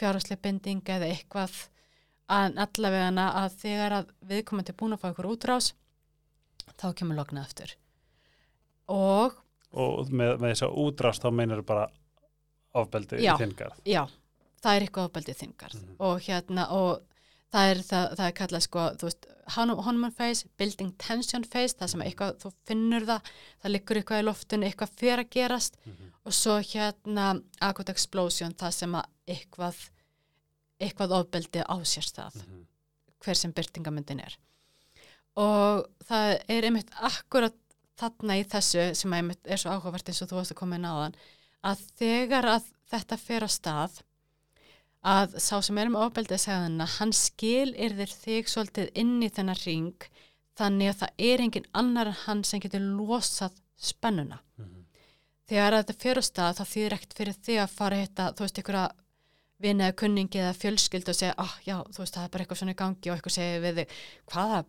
[0.01, 1.69] fjárháslega binding eða eitthvað
[2.31, 5.73] að allavegana að þegar að viðkomandi er búin að fá eitthvað útrás
[6.81, 7.77] þá kemur loknað aftur.
[8.89, 9.37] Og
[9.71, 11.87] og með, með þess að útrást þá meinar bara
[12.81, 14.03] ofbeldi í þingarð já,
[14.63, 15.97] það er eitthvað ofbeldið þingarð Mhm.
[16.01, 17.03] og hérna og
[17.53, 19.27] það er, það, það er kallað sko, þú veist,
[19.57, 23.21] honeymoon phase, building tension phase, það sem eitthvað, þú finnur það,
[23.65, 26.13] það liggur eitthvað í loftinu, eitthvað fyrir að gerast Mhm.
[26.27, 29.77] og svo hérna acute explosion, það sem að eitthvað,
[30.81, 32.67] eitthvað ofbeldi á sér stað, Mhm.
[33.21, 34.37] hver sem byrtingamyndin er.
[35.37, 37.55] Og það er einmitt akkurat
[38.01, 40.95] þarna í þessu sem er svo áhugavert eins og þú varst að koma inn á
[40.97, 41.15] þann,
[41.65, 44.01] að þegar að þetta fer á stað,
[45.05, 49.31] að sá sem er með ofbeldið segðina, hann skil er þér þig svolítið inn í
[49.33, 50.09] þennar ring,
[50.61, 54.41] þannig að það er engin annar en hann sem getur losað spennuna.
[54.59, 54.85] Mhm.
[55.49, 58.45] Þegar að þetta á stað, þá þýðir ekkert fyrir þig að fara að hitta, þú
[58.45, 58.91] veist, einhverja
[59.61, 62.61] vini eða kunningi eða fjölskyld og segja, ah, já, þú veist, það er bara eitthvað
[62.61, 63.97] svona í gangi og eitthvað segir við þig,
[64.31, 64.65] hvaða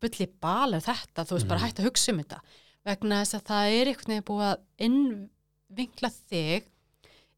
[0.00, 1.66] bulli bal er þetta, þú veist, bara Mhm.
[1.66, 2.40] hægt að hugsa um þetta.
[2.84, 6.64] Vegna þess að það er einhvern veginn búið að innvinkla þig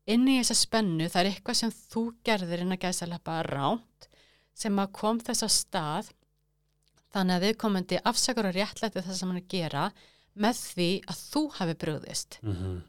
[0.06, 4.08] inn í þessa spennu, það er eitthvað sem þú gerðir inn að gæsa leppa ránt,
[4.54, 6.08] sem að kom þess að stað,
[7.12, 9.84] þannig að viðkomandi afsakar og réttlæti það sem hann er að gera
[10.42, 12.82] með því að þú hafi brugðist Mhm.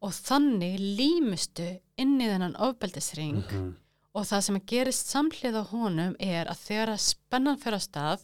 [0.00, 3.76] og þannig límustu inn í þennan ofbeldisring Mhm.
[4.14, 7.88] og það sem að gerist samhlið á honum er að þegar að spennan fyrir að
[7.88, 8.20] stað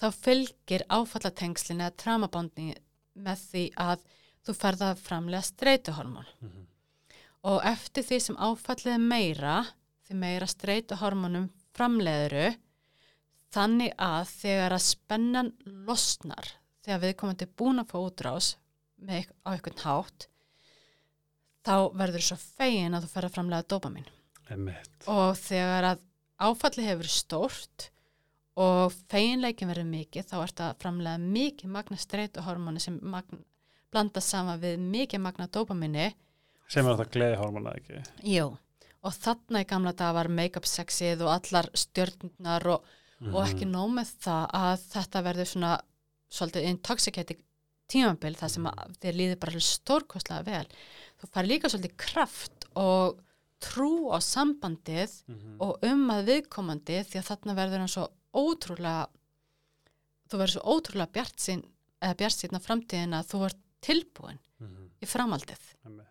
[0.00, 2.74] þá fylgir áfallatengslin eða tramabondni
[3.16, 3.98] með því að
[4.46, 6.66] þú ferða að framlega streituhormón Mhm.
[7.46, 9.54] Og eftir því sem áfallið er meira
[10.06, 12.48] því meira streituhormónum framleiðuru
[13.54, 15.52] þannig að þegar að spennan
[15.86, 16.50] losnar
[16.84, 18.50] þegar viðkomandi er búin að fá útrás
[19.00, 20.28] með, á einhvern hátt
[21.66, 24.10] þá verður svo fegin að þú fer að framlega dopamin
[25.10, 26.04] og þegar að
[26.40, 27.90] áfallið hefur stórt
[28.60, 33.40] og feginleikin verður mikið þá ert að framlega mikið magna streituhormóni sem magna,
[33.92, 36.10] blanda saman við mikið magna dópaminni
[36.70, 38.46] sem er þetta gleðihormona ekki Jú,
[39.02, 42.84] og þarna í gamla dag var make-up sexið og allar stjörnunar og,
[43.32, 43.72] og ekki Mhm.
[43.74, 45.72] nóg með það að þetta verður svona
[46.30, 47.40] svolítið intoxicating
[47.90, 50.66] tímabil það sem að þér líður bara stórkostlega vel.
[51.20, 53.18] Þú fær líka svolítið kraft og
[53.60, 55.56] trú á sambandið Mhm.
[55.60, 59.08] og um að viðkomandi því að þarna verður hann svo ótrúlega
[60.30, 61.64] þú verður svo ótrúlega bjart sín
[62.00, 64.90] eða bjart sín á framtíðin að þú ert tilbúin Mhm.
[65.02, 65.62] í framaldið.
[65.84, 66.06] Einmitt.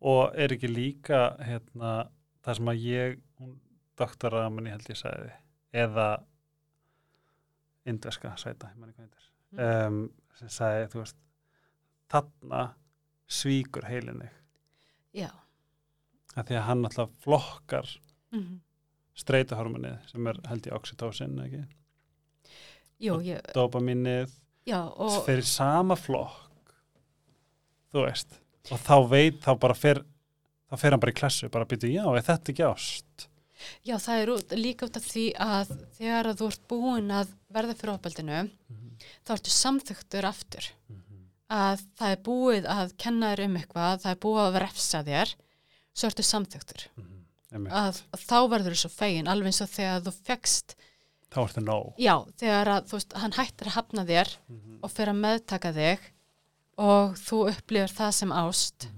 [0.00, 2.08] Og er ekki líka hérna,
[2.44, 3.54] það sem að ég hún
[3.96, 5.30] doktoraminni held ég sagði
[5.76, 6.08] eða
[7.86, 10.02] indveska ég er um,
[10.36, 11.18] sem sagði, þú veist
[12.12, 12.62] þarna
[13.26, 14.28] svíkur heilinni
[15.16, 15.30] Já.
[16.36, 17.96] að því að hann alltaf flokkar
[18.34, 18.60] Mm
[19.16, 21.62] streituhormonið sem er held ég oxytocin ekki?
[23.06, 24.32] Jú, ég, dopaminnið
[24.68, 26.74] já, og fyrir sama flokk
[27.92, 28.38] þú veist
[28.70, 30.02] og þá veit, þá bara fer
[30.66, 33.26] þá fer hann bara í klassu, bara byrju, já, er þetta ekki ást?
[33.86, 37.30] Já, það er út, líka út af því að þegar að þú ert búin að
[37.56, 38.40] verða fyrir opaldinu,
[39.24, 40.70] þá ertu samþyktur aftur.
[41.46, 45.34] Að það er búið að kenna þér um eitthvað, það er búið að refsa þér,
[45.96, 46.88] svo ertu samþyktur.
[47.54, 47.72] Einmitt.
[47.78, 50.76] Að, að þá verður þú svo fegin, alveg eins og þegar þú fegst,
[51.32, 54.32] þá ertu nóg já, þegar að veist, hann hættir að hafna þér
[54.82, 56.10] og fer að meðtaka þig
[56.78, 58.88] og þú upplifir það sem ást,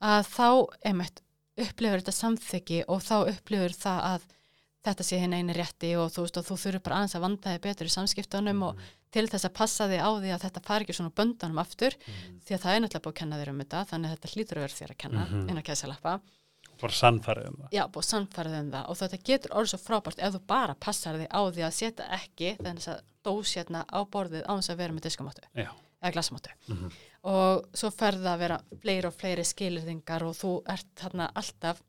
[0.00, 0.48] að þá,
[0.88, 1.22] einmitt,
[1.58, 4.26] upplifir þetta samþyggi og þá upplifir það að
[4.88, 7.52] þetta sé hinn eini rétti og þú veist og þú þurfur bara aðeins að vanda
[7.56, 8.78] þig betur í samskiptunum og
[9.12, 11.96] til þess að passa þig á því að þetta fari ekki svona úr böndunum aftur
[11.98, 14.60] því að það er náttúrulega búið að kenna þér um þetta þannig að þetta hlýtur
[14.60, 15.48] að vera þér að kenna Mhm.
[15.50, 16.20] inn að kæsa lappa
[16.78, 17.70] bara sannfærið um það.
[17.74, 21.18] Já, búið sannfærið um það og þetta getur orðið svo frábært ef þú bara passar
[21.18, 24.76] þig á því að setja ekki þess að dós hérna á borðið á þess að
[24.78, 25.42] vera með diskamáttu
[26.02, 26.90] Eða glasamáttu Mhm.
[27.24, 31.80] og svo ferða að vera fleiri og fleiri skilirðingar og þú ert þarna alltaf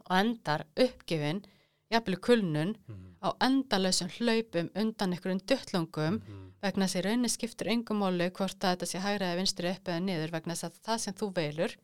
[0.00, 1.42] og endar uppgifin
[1.92, 2.74] jafnvel kulnun
[3.22, 6.18] á endalausum hlaupum undan einhverjum duttlungum
[6.62, 9.70] vegna þess að í rauninni skiptir engum máli hvort að þetta sé hægra eða vinstri
[9.70, 11.76] upp eða niður vegna þess að það sem þú veilur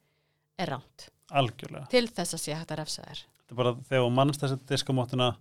[0.59, 1.89] er ránt algjörlega.
[1.93, 3.23] Til þess að sé hægt að refsa þér.
[3.39, 5.37] Þetta er bara þegar þú mannst þessi diskamóttuna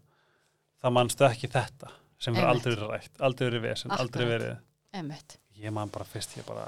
[0.83, 4.57] þá mannstu ekki þetta sem verður aldrei verið rætt, aldrei verið vesen, aldrei verið
[4.93, 6.67] Emmett, ég man bara fyrst ég bara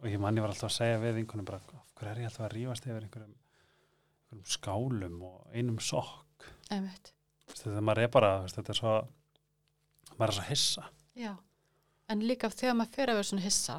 [0.00, 2.30] og ég man ég var alltaf að segja við einhvern bara, af hverju er ég
[2.30, 3.36] alltaf að rífast yfir einhverjum,
[4.30, 6.50] einhverjum skálum og einum sokk?
[6.70, 8.96] Þegar maður er bara, þetta er svo
[10.16, 10.90] maður er svo hissa.
[11.18, 11.34] Já
[12.10, 13.78] en líka þegar maður fyrir að vera svona hissa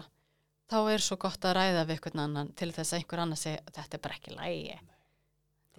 [0.72, 3.64] þá er svo gott að ræða við einhvern annan til þess að einhver annan segi
[3.76, 4.78] þetta er bara ekki lægi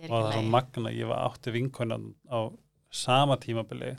[0.03, 2.41] og það lægi magna, ég var átti vinkonan á
[2.93, 3.95] sama tímabili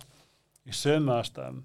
[0.70, 1.64] í sömu aðstæðum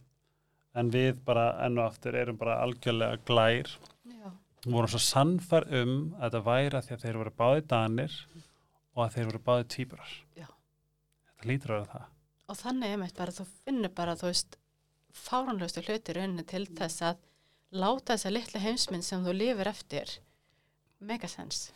[0.79, 3.73] en við bara enn og aftur erum bara algjörlega glær.
[4.09, 4.31] Já,
[4.67, 8.17] vorum svo sannfær um að þetta væri að að þeir voru báði danir
[8.95, 12.09] og að þeir voru báði týpurar þetta lítur að vera það.
[12.49, 14.59] Og þannig emmett bara þú finnur bara þú veist
[15.15, 17.21] fáranlegustu hluti rauninni til þess að
[17.79, 20.19] láta þessa litla heimsmynd sem þú lifir eftir
[20.99, 21.69] megasens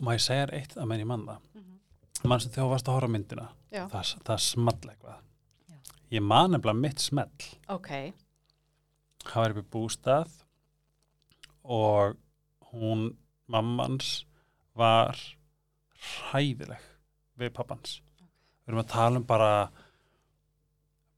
[0.00, 1.38] má ég segja þér eitt að menn ég mann það?
[1.54, 2.28] Mm -hmm.
[2.28, 3.48] mann sem þú varst að horfa myndina?
[3.70, 5.18] Það, það small eitthvað.
[5.68, 5.76] Já.
[6.10, 7.30] ég man nefnilega mitt smell.
[7.68, 7.90] Ok
[9.32, 10.34] það var upp í bústað
[11.64, 12.16] og
[12.72, 13.04] hún
[13.50, 14.24] mammans
[14.76, 15.16] var
[16.04, 16.82] hræðileg
[17.40, 19.50] við pappans við erum að tala um bara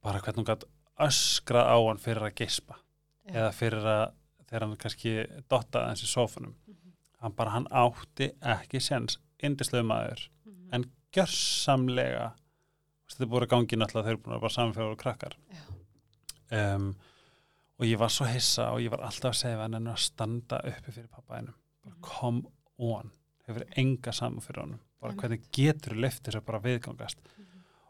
[0.06, 0.66] bara hvernig hún gætt
[1.06, 2.76] öskrað á hann fyrir að geispa
[3.26, 3.34] Já.
[3.40, 4.04] eða fyrir að
[4.46, 5.14] þegar hann kannski
[5.50, 6.92] dottaði hans í sófunum Mhm.
[7.22, 10.68] hann bara hann átti ekki sens indislegu maður Mhm.
[10.72, 12.32] en gjörsamlega
[13.08, 16.74] þetta er búin að gangi náttúrulega þeir eru búin að bara samfélagur og krakkar Já.
[16.76, 16.94] um,
[17.78, 20.58] og ég var svo hissa og ég var alltaf að segja hann en að standa
[20.64, 21.54] uppi fyrir pappaðinum
[21.84, 22.02] bara Mhm.
[22.02, 22.42] come
[22.78, 23.10] on.
[23.46, 24.80] Hefur enga saman fyrir honum.
[25.00, 27.18] Bara hvernig getur lyft þess að bara viðgangast?
[27.38, 27.44] Mhm.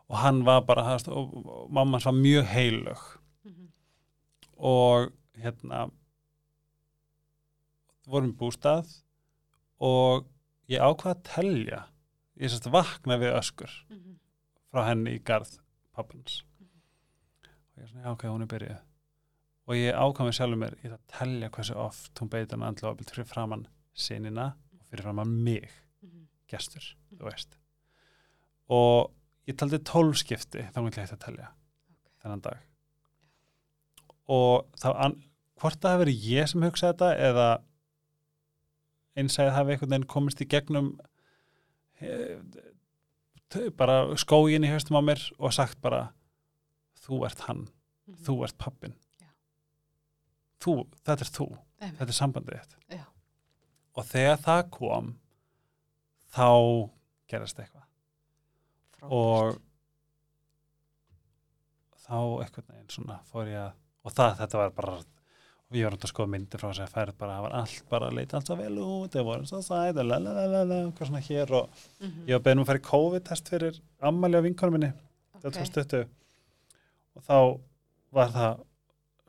[0.09, 3.19] og hann var bara það, og, og, og mamma hans var mjög heilög.
[3.45, 3.69] Mhm.
[4.59, 5.91] og hérna
[8.07, 8.87] vorum í bústað
[9.81, 10.27] og
[10.71, 11.81] ég ákvað að telja.
[12.39, 14.19] Ég sérst vakna við öskur Mhm.
[14.73, 15.59] frá henni í garð
[15.95, 18.81] pappans og ég er svona, já ok, hún er byrjuð
[19.67, 22.63] og ég ákvað mig sjálfur mér ég ætla að telja hversu oft hún beiti hann
[22.69, 24.47] andla ofbeld fyrir framann sinina
[24.79, 25.71] og fyrir framann mig,
[26.03, 26.27] Mhm.
[26.49, 27.57] gestur þú veist
[28.69, 29.13] og
[29.49, 31.49] ég taldi tólf skipti þá hún ekki að telja
[32.23, 32.59] þennan dag
[34.29, 34.89] og þá
[35.61, 37.49] hvort það hefur ég sem hugsaði þetta eða
[39.17, 40.89] eins að það hefði einhvern veginn komist í gegnum
[42.01, 42.37] e,
[43.49, 46.13] t- bara skógin í haustum á mér og sagt bara
[47.07, 47.69] þú ert hann,
[48.07, 48.25] Mhm.
[48.27, 48.95] þú ert pappin.
[50.63, 50.75] Þú,
[51.05, 51.99] þetta er þú Einmitt.
[51.99, 53.05] þetta er sambandið þitt Já.
[53.97, 55.11] og þegar það kom
[56.37, 56.49] þá
[57.29, 57.85] gerist eitthvað
[58.97, 59.13] Frábært.
[59.13, 59.59] og
[62.07, 63.73] þá eitthvað neginn svona fór ég að
[64.07, 64.97] og það, þetta var bara
[65.67, 67.81] og ég var um að skoða myndir frá þess að ferð bara, það var allt
[67.91, 71.51] bara að leita allt svo vel út það voru svo sæt, lalalala hvað svona hér
[71.59, 71.69] og
[72.01, 72.27] Mhm.
[72.29, 74.93] ég var beðin um að fara í COVID-test fyrir ammali á vinkonum minni
[75.35, 75.43] Ok.
[75.43, 76.07] 2020
[77.17, 77.61] og þá
[78.13, 78.66] var það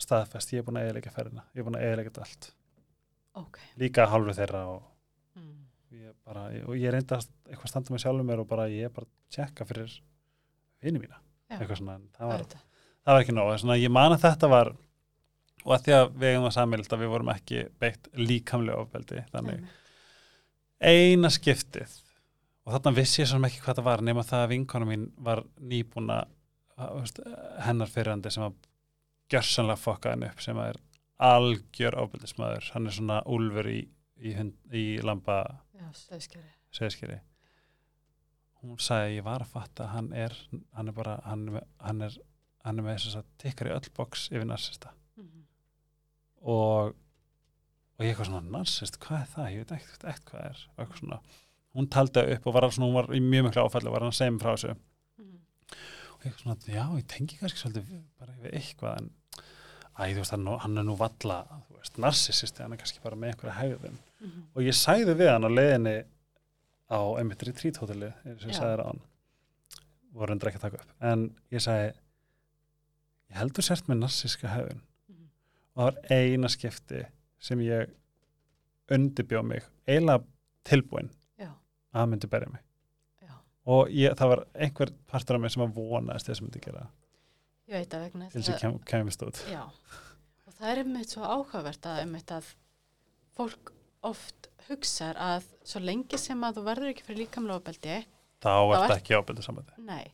[0.01, 2.49] staðfest, ég er búin að eiginleika ferðina ég er búin að eiginleika þetta allt
[3.41, 4.81] ok líka hálfu þeirra og
[5.37, 5.53] mm.
[5.97, 9.09] ég, bara, og ég reyndi að eitthvað standa með sjálfum mér og bara ég bara
[9.33, 9.95] tjekka fyrir
[10.83, 11.17] vini mína
[11.47, 11.57] Já.
[11.59, 14.73] eitthvað svona, það var, það var ekki nóg svona, ég man að þetta var
[15.67, 19.23] og að því að við eigum það samild að við vorum ekki beitt líkamlega ofbeldi
[19.33, 19.79] þannig Einmitt.
[20.79, 21.97] eina skiptið
[22.67, 25.43] og þarna vissi ég svona ekki hvað það var nema það að vinkona mín var
[25.57, 26.21] nýbúna
[27.65, 28.57] hennar fyrirandi sem að
[29.31, 30.83] gjörsanlega fokka henni upp sem að er
[31.27, 33.79] algjör ofbeldismæður hann er svona úlfur í,
[34.21, 34.35] í,
[34.71, 34.85] í
[35.97, 37.19] söðskeri segskeri
[38.61, 40.35] hún sagði að ég var að fatta hann er
[40.75, 42.15] hann er bara hann er, hann er,
[42.65, 44.93] hann er með þess að tikkar í öll box yfir narsista.
[45.17, 45.43] Mm.
[46.41, 46.95] og
[47.97, 49.47] og ég eitthvað svona narsist, hvað er það?
[49.51, 51.21] ég veit ekkert, ekkert hvað það er eitthvað svona,
[51.77, 54.35] hún taldi upp og var, svona, hún var í mjög miklu áfalli og var hann
[54.35, 54.75] mér frá þessu.
[55.17, 55.39] Mm.
[56.13, 59.09] og ég eitthvað svona, já, ég tengi kannski svolítið bara við eitthvað en
[59.97, 61.41] æ, veist, hann, hann er nú valla
[61.97, 63.97] narsisisti, hann er kannski bara með einhverja hegðun.
[64.19, 64.41] Mm.
[64.55, 65.95] og ég sæði við hann á leiðinni
[66.89, 69.01] á einmitt retreat-hóteli eins og ég á hann
[70.17, 70.93] voru endur ekki að taka upp.
[71.05, 75.29] En ég sagði ég heldur sért með narsíska hefðun Mm.
[75.75, 77.03] og það var eina skipti
[77.39, 77.89] sem ég
[78.91, 80.23] undibjó mig eiginlega
[80.67, 81.09] tilbúin
[81.39, 81.51] já,
[81.93, 82.61] að myndi berja mig.
[83.21, 83.33] Já.
[83.65, 86.87] Og ég, það var einhver partur af mig sem að vonaðist þess að myndi gera
[87.67, 89.63] ég veit að vegna að- að kem, kemist út Já,
[90.47, 92.53] og það er einmitt svo áhugavert að einmitt að
[93.37, 93.73] fólk
[94.07, 97.97] oft hugsar að svo lengi sem að þú verður ekki fyrir líkamlega ofbeldi,
[98.41, 99.15] þá er ert- þetta ekki
[99.45, 100.11] sambandi nei,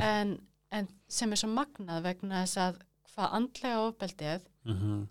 [0.00, 0.34] en,
[0.72, 2.80] en sem er svo magnað vegna þess að
[3.14, 5.02] hvað andlega ofbeldið mm -hmm.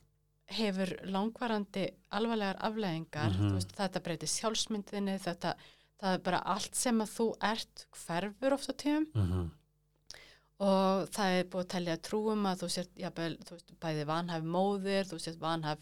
[0.54, 3.50] hefur langvarandi alvarlegar afleðingar, Mhm.
[3.50, 5.56] þú veist, þetta breytir sjálfsmyndinni, þetta,
[6.02, 9.50] það er bara allt sem að þú ert hverfur oft á tíum Mm -hmm.
[10.60, 14.44] Og það er búið að telja trúum að þú sért jafnvel, þú veist, bæði vanhæf
[14.44, 15.80] móðir, þú sért vanhæf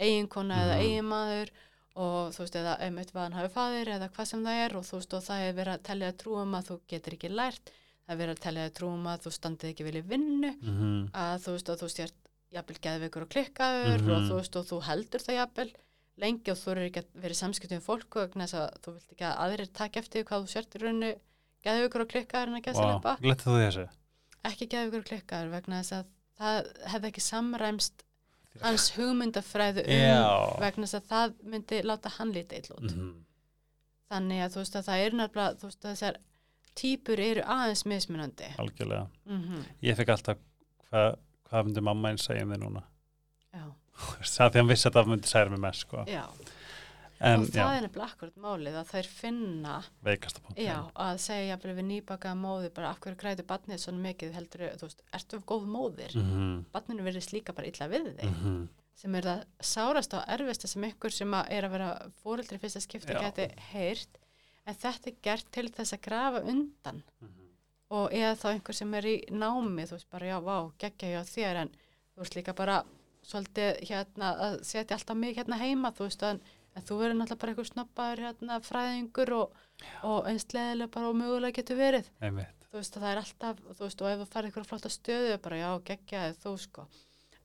[0.00, 0.84] eiginkona eða Mhm.
[0.86, 1.50] eiginmaður
[1.98, 5.14] og þú veist, eða einmitt vanhæfi faðir eða hvað sem það er og þú veist,
[5.14, 7.70] og það er verið að telja trúum að þú getur ekki lært,
[8.06, 11.50] það er verið að telja trúum að þú standið ekki í vinnu, Mm að þú
[11.56, 12.14] veist, að þú sért
[12.52, 14.28] jafnvel geðveikur og klikkaður og Mhm.
[14.30, 15.72] þú veist, og þú heldur það jafnvel
[16.18, 19.38] lengi og þú eru ekki að vera samskiptum við fólk og þú vilt ekki að
[19.38, 21.14] aðrir taka eftir hvað þú sért í rauninu
[21.66, 23.16] geðveikur og klikkaður en að geða wow.
[23.22, 23.86] Glettu þú þessu?
[24.48, 28.04] ekki geðveikur og klikkaður vegna þess að það hefði ekki samræmst
[28.62, 30.28] hans hugmyndafræðu um Já.
[30.62, 32.88] vegna þess að það myndi láta hann lítið út.
[32.88, 33.14] Mm -hmm.
[34.08, 36.20] Þannig að þú veist að það er nefnilega, þú veist að þessar
[36.78, 38.54] típur eru aðeins mismunandi.
[38.58, 40.38] Algjörlega Mm Ég fekk alltaf
[40.90, 41.18] hvað
[41.48, 42.82] hva myndi mamma einn segja um þig núna
[43.56, 43.64] Já,
[44.22, 46.04] það því hann vissi að það myndi segja mér mest sko.
[46.06, 46.24] já.
[47.20, 49.76] En og það já, er nefnilega akkurat málið að þær finna,
[50.06, 53.98] veikasta punkt já, að segja jafnvel við nýbakaða móðir bara af hverju grætu barnið svona
[54.04, 56.14] mikið heldur, þú veist, ertu góð móðir?
[56.16, 56.64] mm -hmm.
[56.72, 58.24] Barninu verðist líka bara illa við þig.
[58.30, 58.68] Mm -hmm.
[58.94, 62.80] sem er það sárast og erfista sem ykkur sem að er að vera fóreldri fyrsta
[62.80, 64.18] skipti geti heyrt
[64.66, 67.30] en þetta er gert til þess að grafa undan Mhm.
[67.90, 71.22] og eða þá einhver sem er í námi þú veist bara já, vá, geggja hjá
[71.24, 72.84] þér en þú veist líka bara
[73.22, 76.40] svolítið hérna að setja alltaf mig hérna heima þú veist en,
[76.78, 79.58] en þú verður náttúrulega bara eitthvað snabbaður hérna fræðingur og,
[80.12, 83.84] og einsleðilega bara og mögulega getur verið einmitt þú veist að það er alltaf, þú
[83.86, 86.82] veist, og ef þú farið eitthvað flotta stöðu, bara já, geggjaði þú sko,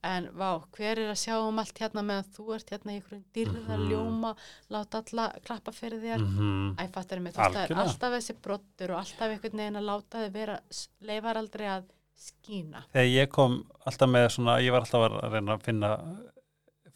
[0.03, 3.23] en vá, hver er að sjá um allt hérna meðan þú ert hérna í einhverjum
[3.37, 3.85] dyrða Mhm.
[3.87, 4.33] ljóma,
[4.75, 6.75] láta alla klappa fyrir þér, mm -hmm.
[6.75, 9.87] æ, fattar mig, þú veist, það er alltaf þessi brottur og alltaf einhvern veginn að
[9.91, 10.59] láta þið vera,
[11.01, 11.83] leifar aldrei að
[12.19, 12.83] skína.
[12.93, 15.89] þegar ég kom alltaf með svona ég var alltaf að reyna að finna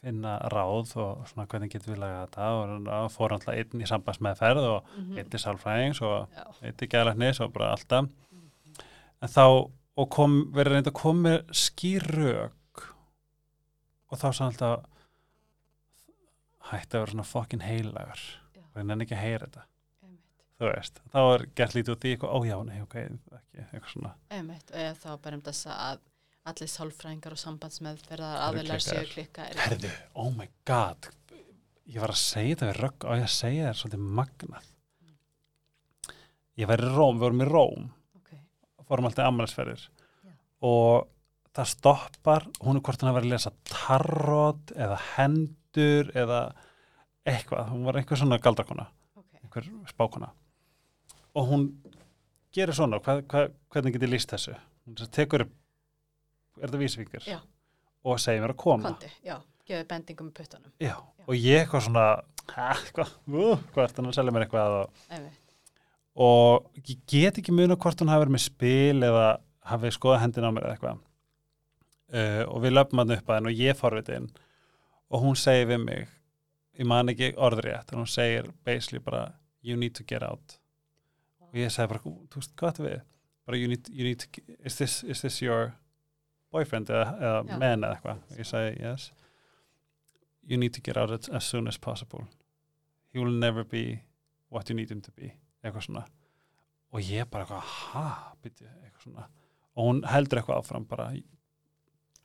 [0.02, 2.49] finna ráð og svona hvernig getum við lagað þetta
[2.98, 6.90] og fór alltaf einn í sambandsmeðferð og Mm einn í sálfræðings og Já, einn í
[6.91, 8.10] gæðlæknis og bara alltaf.
[9.22, 9.45] En þá
[9.98, 12.84] og kom, verið reynda að koma með skýrök
[14.11, 14.86] og þá sann alltaf
[16.69, 18.22] hætti að vera svona fokkin heilagar
[18.57, 19.65] og ég nenni ekki að heyra þetta.
[20.57, 22.95] Þú veist, þá er gert lítið út í eitthvað, ó já, nei, ok,
[23.38, 24.14] ekki, eitthvað svona.
[24.34, 25.99] Einmitt, og eða þá bara um þess að
[26.48, 29.60] allir sálfræðingar og sambandsmeðferðar aðilar séu klikkaðir.
[29.65, 31.10] herðu, oh my god.
[31.88, 34.72] Ég var að segja þetta við rögg og ég að segja þetta svolítið magnað?
[36.57, 37.86] Ég var í Róm, við vorum í Róm.
[38.18, 38.32] Ok,
[38.88, 40.34] fórum alltaf ammælisferðir Já.
[40.68, 41.07] og
[41.57, 46.41] það stoppar hún er hvort hann að vera að lesa tarot eða hendur eða
[47.28, 48.88] eitthvað, hún var einhver svona galdrakona
[49.18, 50.32] ok, einhver spákona.
[51.38, 51.69] Og hún
[52.56, 54.57] gerir svona, hvað, hvað, hvernig get ég líst þessu?
[54.88, 55.56] Hún tekur upp
[56.58, 57.38] er þetta vísvingur Já.
[58.04, 58.92] og segir mér að koma.
[58.92, 60.94] Kondi, já, gefið bendingum með puttunum, Já.
[60.94, 60.96] Já.
[61.28, 62.06] og ég eitthvað svona
[62.48, 65.02] hvað, hvað er það að selja mér eitthvað og,
[66.28, 69.28] og ég get ekki muna hvort hún hafi verið með spil eða
[69.68, 71.04] hafi skoðað hendina á mér eða eitthvað.
[72.08, 74.30] Uh, og við löpum hann upp að henn og ég forviti inn
[75.12, 76.06] og hún segir við mig
[76.78, 80.58] ég man ekki orðrétt en hún segir basically bara you need to get out.
[81.48, 83.02] Og ég segi bara, þú veist, hvað er við?
[83.48, 85.74] Bara you need, you need to, is this, is this your
[86.53, 88.22] boyfriend eða, eða man eða eitthvað.
[88.32, 89.11] Og ég segi yes
[90.48, 92.24] you need to get out as, as soon as possible.
[93.11, 93.99] He will never be
[94.49, 95.34] what you need him to be.
[95.64, 96.03] Eitthvað svona.
[96.95, 98.06] Og ég bara eitthvað, ha,
[98.44, 99.26] byrju eitthvað svona.
[99.76, 101.10] Og hún heldur eitthvað áfram bara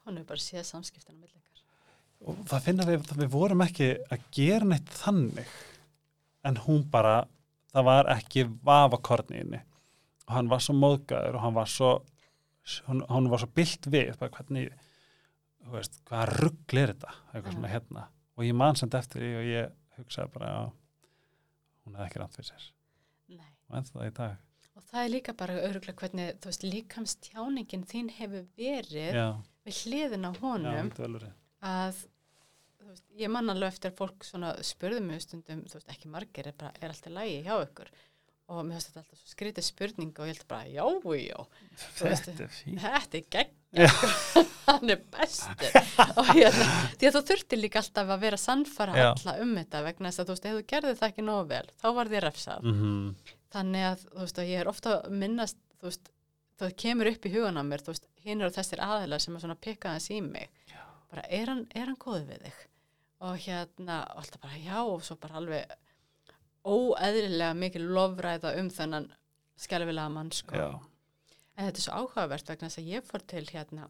[0.02, 1.60] hún hefur bara séð samskiptina með leikar,
[2.26, 5.52] og það finna við, við vorum ekki að gera neitt þannig.
[6.46, 7.20] En hún bara
[7.72, 9.60] það var ekki vafakorni inni
[10.26, 11.92] og hann var svo móðgæður og hann var svo
[12.88, 14.70] hann, hann var svo byllt við bara hvernig
[15.72, 17.16] veist, hvað ruggl er þetta?
[17.32, 17.74] Eitthvað svona Já.
[17.76, 18.06] hérna.
[18.38, 20.62] Og ég man samt eftir því og ég hugsaði bara já,
[21.82, 22.70] hún hefði ekki rátt fyrir sér.
[23.36, 23.50] Nei.
[23.68, 24.40] Og ennþá það í dag.
[24.72, 29.26] Og það er líka bara öruglega hvernig, þú veist, líkamstjáningin þín hefur verið já,
[29.66, 31.28] við hliðin á já, honum velur
[31.62, 32.00] að
[32.92, 34.26] veist, ég man alveg eftir að fólk
[34.66, 37.92] spurði mig stundum, þú veist, ekki margir er, bara, er alltaf lægi hjá ykkur
[38.50, 40.86] og mér finnst þetta alltaf svo skrítið spurning og ég held bara, já,
[41.22, 41.44] já,
[42.00, 43.58] þetta er fín þetta er gegn
[44.66, 45.76] hann er bestur.
[46.20, 46.66] Og hérna,
[47.00, 50.26] því að þú þurftir líka alltaf að vera sannfara alla um þetta vegna þess að
[50.28, 52.66] þú veist, ef þú gerði það ekki nógu vel þá var því refsað.
[52.68, 53.14] Mm
[53.52, 56.10] þannig að þú veist að ég er ofta að minnast þú veist,
[56.60, 59.44] það kemur upp í hugan á mér þú veist, hinn eru þessir aðilar sem er
[59.44, 60.52] svona pikka hans í mig.
[60.70, 60.80] Já.
[61.12, 62.60] bara er hann, er hann góður við þig?
[63.22, 65.74] Og hérna, alltaf bara já og svo bara alveg
[66.64, 69.08] óeðlilega mikil lofræða um þennan
[69.58, 70.56] skelfilega mann sko.
[70.56, 70.68] Já,
[71.56, 73.88] en þetta er svo áhugavert vegna þess að ég fór til hérna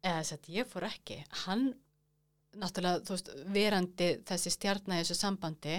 [0.00, 1.18] eða þess að ég fór ekki.
[1.44, 1.66] Hann,
[2.60, 5.76] náttúrulega, þú veist verandi þessi stjarnar í þessu sambandi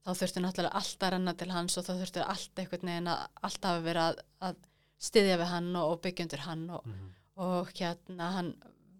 [0.00, 3.22] þá þurfti náttúrulega alltaf að renna til hans og þá þurfti alltaf einhvern veginn að
[3.48, 4.60] alltaf að vera að, að
[5.00, 7.08] styðja við hann og, og byggja undir hann og, mm
[7.40, 8.48] og hérna hann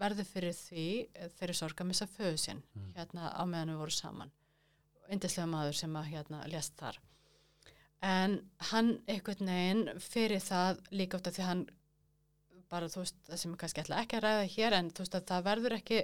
[0.00, 0.84] verður fyrir því
[1.36, 2.86] þeirri sorg að missa föðu sinn Mm.
[2.96, 4.30] hérna á meðan við vorum saman
[5.11, 7.01] yndislega maður sem að hérna lést þar
[8.01, 8.39] en
[8.70, 11.66] hann einhvern veginn fyrir það líka af því hann
[12.70, 15.19] bara þú veist það sem ég kannski ætla ekki að ræða hér en þú veist
[15.19, 16.01] að það verður ekki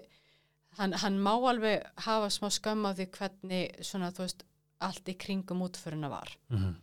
[0.78, 4.44] hann, hann má alveg hafa smá skömm á því hvernig svona þú veist
[4.84, 6.74] allt í kringum útföruna var -hmm.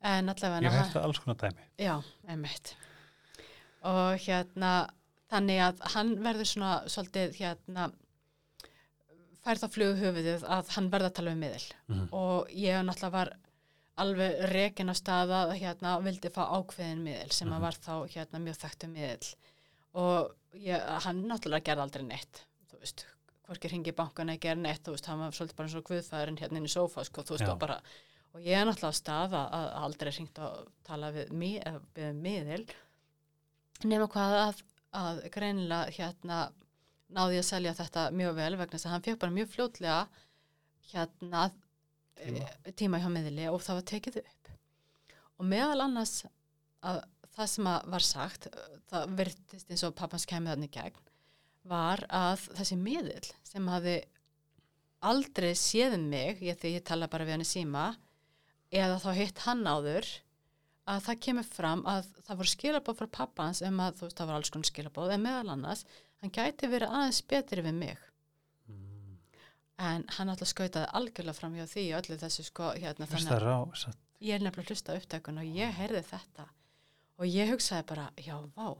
[0.00, 2.76] en allavega ég þetta alls konar dæmi Já, einmitt.
[3.82, 4.90] Og hérna,
[5.30, 7.90] þannig að hann verður svona svolítið hérna,
[9.44, 11.68] fær það flugu höfuðið að hann verður að tala um miðil.
[11.88, 13.30] mm Og ég náttúrulega var
[14.00, 17.56] alveg rekin á staða hérna, vildi fá ákveðin miðil sem Mhm.
[17.56, 19.34] að var þá hérna, mjög þekktu miðil.
[19.94, 23.06] Og ég, hann náttúrulega gerði aldrei neitt, þú veist,
[23.48, 26.38] hvorki ringi bankana að gera neitt, þú veist, hann var svolítið bara eins og guðfæðurinn
[26.38, 27.50] hérna inn í sófa, sko, þú veist, Já.
[27.52, 27.80] og bara,
[28.34, 32.66] og ég náttúrulega á staða að aldrei ringt að tala við, mi, eða við miðil,
[33.84, 34.62] nema hvað að,
[35.00, 36.38] að greinilega hérna
[37.14, 40.00] náði að selja þetta mjög vel vegna þess að hann fekk bara mjög fljótlega
[40.92, 41.48] hérna
[42.20, 42.44] Tíma.
[42.44, 44.52] tíma, tíma hjá miðli og það var tekið upp
[45.40, 46.14] og meðal annars
[46.84, 47.02] að
[47.36, 48.48] það sem að var sagt
[48.90, 51.04] það virtist eins og pappans kemið þannig gegn
[51.70, 53.96] var að þessi miðil sem hafi
[55.00, 57.84] aldrei séð um mig, ég því ég tala bara við hann í síma
[58.70, 60.08] eða þá hitt hann áður
[60.90, 64.30] að það kemur fram að það voru skilabóð frá pappans um að þú veist það
[64.30, 65.84] var alls konar skilabóð en meðal annars
[66.20, 67.98] hann gæti verið aðeins betri við mig
[68.68, 69.16] Mm.
[69.78, 73.76] en hann alltaf skautaði algjörlega fram hjá því og öllu þessu sko hérna þannig það
[73.82, 76.46] satt, ég er nefnilega að hlusta upptökun og ég heyrði þetta
[77.18, 78.76] og ég hugsaði bara, já, vá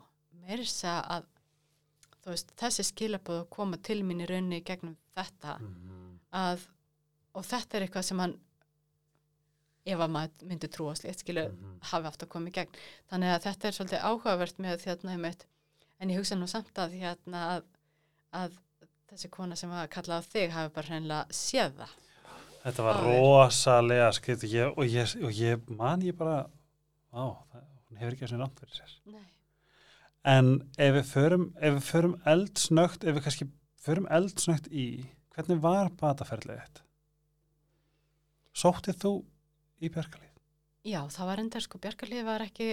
[0.46, 1.24] meiri segja að
[2.22, 6.18] þú veist, þessi skilabóð koma til mín í raunni gegnum þetta mm.
[6.32, 6.66] að,
[7.34, 8.36] og þetta er eitthvað sem hann
[9.90, 11.78] ef að maður myndi trúa slíkt skilu Mhm.
[11.90, 12.74] hafi aftur að í gegn
[13.10, 15.46] þannig að þetta er svolítið áhugavert með þérna einmitt,
[16.00, 17.64] en ég hugsa nú samt að hérna að,
[18.42, 18.58] að
[19.10, 21.96] þessi kona sem var að kalla á þig hafi bara hreinlega séð það
[22.60, 26.42] Þetta var er- rosalega skrið ég, og, ég, og ég man ég bara
[27.12, 29.24] á, það, hún hefur ekki þessu nátt fyrir sér Nei.
[30.34, 33.48] en ef við förum, ef við förum eldsnögt ef við kannski
[33.80, 34.86] förum eldsnögt í
[35.32, 36.84] hvernig var bataferðlega þetta?
[38.60, 39.12] Sóttið þú
[39.80, 40.28] í Bjarkalið?
[40.90, 42.66] Já, það var enda sko Bjarkarlið var ekki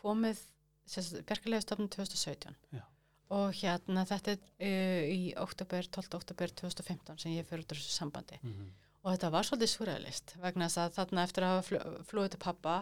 [0.00, 0.40] komið
[0.86, 2.82] Bjarkarlega stofnum 2017 Já.
[3.30, 6.14] og hérna þetta er uh, í oktober, 12.
[6.20, 8.68] oktober 2015 sem ég fyrir út úr þessu sambandi Mhm.
[9.02, 12.76] og þetta var svolítið surrealist vegna þess að þarna eftir að hafa flúið til pappa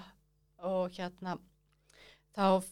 [0.65, 1.39] og hérna
[2.37, 2.63] þá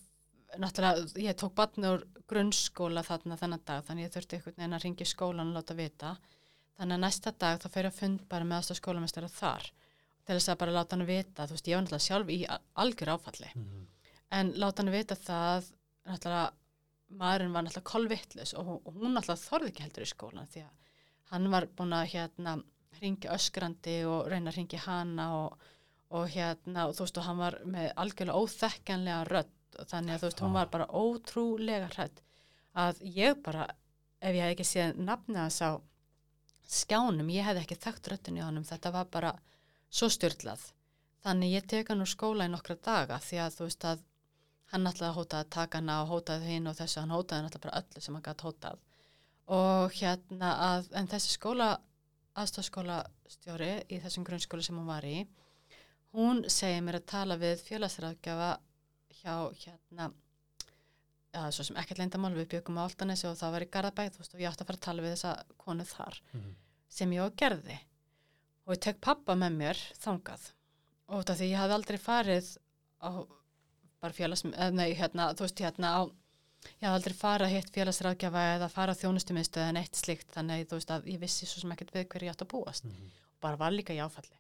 [0.58, 4.82] náttúrulega ég tók batni úr grunnskóla þarna þennan dag þannig ég þurfti einhvern veginn að
[4.84, 6.16] ringi skólan og láta vita
[6.78, 9.62] þannig að næsta dag þá fyrir að fund bara með aðstof skólamestara þar
[10.26, 12.38] til þess að bara láta hann vita þú veist ég var náttúrulega sjálf í
[12.76, 13.86] algjör áfalli Mhm.
[14.32, 15.70] En láta hann vita það
[17.20, 20.62] maðurinn var náttúrulega kolvittlus og, hún- og hún náttúrulega þorði ekki heldur í skólan því
[20.64, 20.94] að
[21.32, 22.56] hann var búin að hérna
[23.00, 25.68] ringi öskrandi og reyna að ringi hana og,
[26.10, 30.20] og hérna og þú veist og hann var með algjörlega óþekkanlega rödd og þannig að
[30.22, 32.22] þú veist hún var bara ótrúlega hrætt
[32.76, 33.66] að ég bara
[34.20, 35.70] ef ég hef ekki séð nafnið hans á
[36.72, 39.32] skjánum, ég hef ekki þekkt röddin í honum, þetta var bara
[39.92, 40.70] svo styrlað
[41.24, 44.04] þannig ég tek hann úr skóla í nokkra daga því að þú veist að
[44.72, 47.82] hann náttúrulega hótaði að taka hana og hótaði hinn og þessu, hann hótaði náttúrulega bara
[47.82, 48.78] öllu sem hann gæti hótað.
[49.52, 51.68] Og hérna að, en þessi skóla
[52.40, 55.26] aðstofskóla stjóri í þessum grunnskóla sem hún var í
[56.16, 58.50] hún segir mér að tala við félagsræðgjafa
[59.20, 59.34] hjá
[59.64, 60.06] hérna
[61.32, 64.40] ja, svo sem ekkert leyndamál við byggum á Altanesi og það var í Garðabæð og
[64.40, 65.34] ég átti að fara að tala við þessa
[65.64, 66.54] konu þar Mhm.
[66.88, 67.78] sem ég á gerði.
[68.66, 70.42] Og ég tek pappa með mér þangað.
[71.08, 72.50] Og þetta því ég hafði aldrei farið
[73.00, 73.10] á
[74.02, 76.00] bara félags, eða nei, hérna, þú veist, hérna á,
[76.66, 80.66] ég hafði aldrei farið að hitt félagsráðgjafa eða farið á þjónustumiðstöð en eitt slikt, þannig
[80.70, 83.10] þú veist að ég vissi svo sem ekkert við hverju ég átt að búast Mhm.
[83.32, 84.36] og bara var líka í áfalli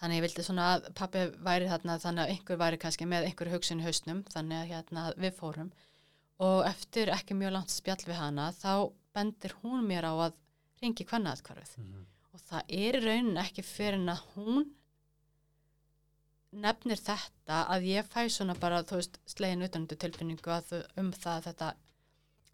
[0.00, 3.54] þannig ég vildi svona að pappi væri þarna þannig að einhver væri kannski með einhverju
[3.56, 5.72] hugsun hausnum þannig að hérna við fórum
[6.38, 10.32] og eftir ekki mjög langt spjall við hana þá bendir hún mér á að
[10.82, 12.06] ringi kvennaðkvarfið Mhm.
[12.34, 14.66] og það er í raunin ekki fyrir en að hún
[16.52, 19.62] nefnir þetta að ég fæ svona bara þú veist slegin
[20.56, 21.72] að þau, um það að þetta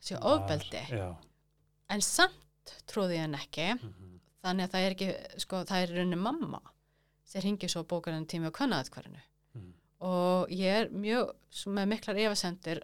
[0.01, 0.83] sé Var- ofbeldi
[1.91, 4.21] en samt trúði ég hann ekki Mhm.
[4.45, 6.61] þannig að það er ekki, sko, það er rauninni mamma
[7.25, 9.21] sem ringi svo bókarinn tími á kvennaðkvarinu
[9.55, 9.73] Mhm.
[10.01, 11.33] og ég er mjög
[11.66, 12.83] með miklar efasendir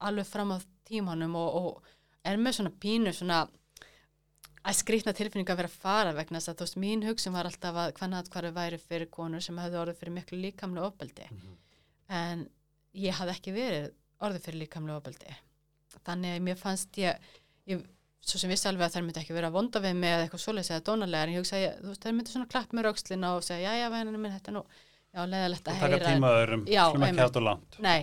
[0.00, 1.82] alveg fram á tímanum og, og
[2.24, 3.48] er með svona pínu svona
[4.66, 7.46] að skrýtna tilfinninga að vera að fara vegna þess að þú veist mín hugsun var
[7.48, 11.28] alltaf að hvernig að hverju væri fyrir konur sem hefði orðið fyrir miklu líkamlega ofbeldi.
[11.30, 11.56] Mhm.
[12.08, 12.48] en
[12.94, 13.86] ég hafði ekki verið
[14.22, 15.36] orðið fyrir líkamlega ofbeldi.
[16.06, 17.16] Þannig að mér fannst ég,
[17.66, 17.82] ég
[18.26, 20.42] svo sem vissi alveg að þær myndi ekki vera að vonda við mig eða eitthvað
[20.44, 23.32] svoleiðis eða dónalega en ég hugsa að þú veist þær myndi svona klapp með raukslina
[23.36, 24.62] og segja já já veninu minn þetta er nú
[25.16, 26.08] já leðalegt Og að taka heyra.
[27.36, 27.78] og langt.
[27.86, 28.00] nei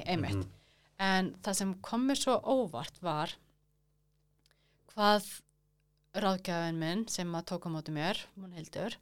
[6.14, 8.96] ráðgjafin minn sem að tók á móti mér, hún hildur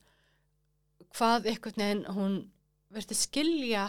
[1.18, 2.36] hvað einhvern veginn hún
[2.94, 3.86] verði skilja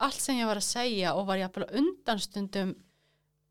[0.00, 2.74] allt sem ég var að segja og var jafnvel á undanstundum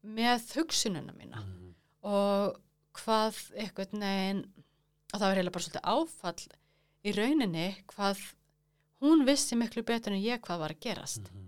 [0.04, 1.74] með hugsununa mína Mhm.
[2.04, 2.60] og
[2.94, 4.44] hvað einhvern veginn
[5.14, 6.48] og það var eiginlega bara svolítið áfall
[7.04, 8.24] í rauninni hvað
[9.02, 11.46] hún vissi miklu betur en ég hvað var að gerast Mhm.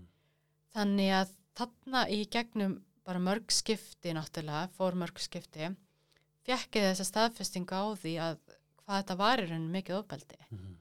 [0.74, 5.76] Þannig að þarna í gegnum bara mörg skipti náttúrulega, fór mörg skipti,
[6.46, 8.36] fekk ég þessa staðfestingu á því að
[8.82, 10.38] hvað þetta var í rauninu mikið ofbeldi.
[10.50, 10.76] Mhm.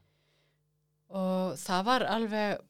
[1.22, 2.62] Og það var alveg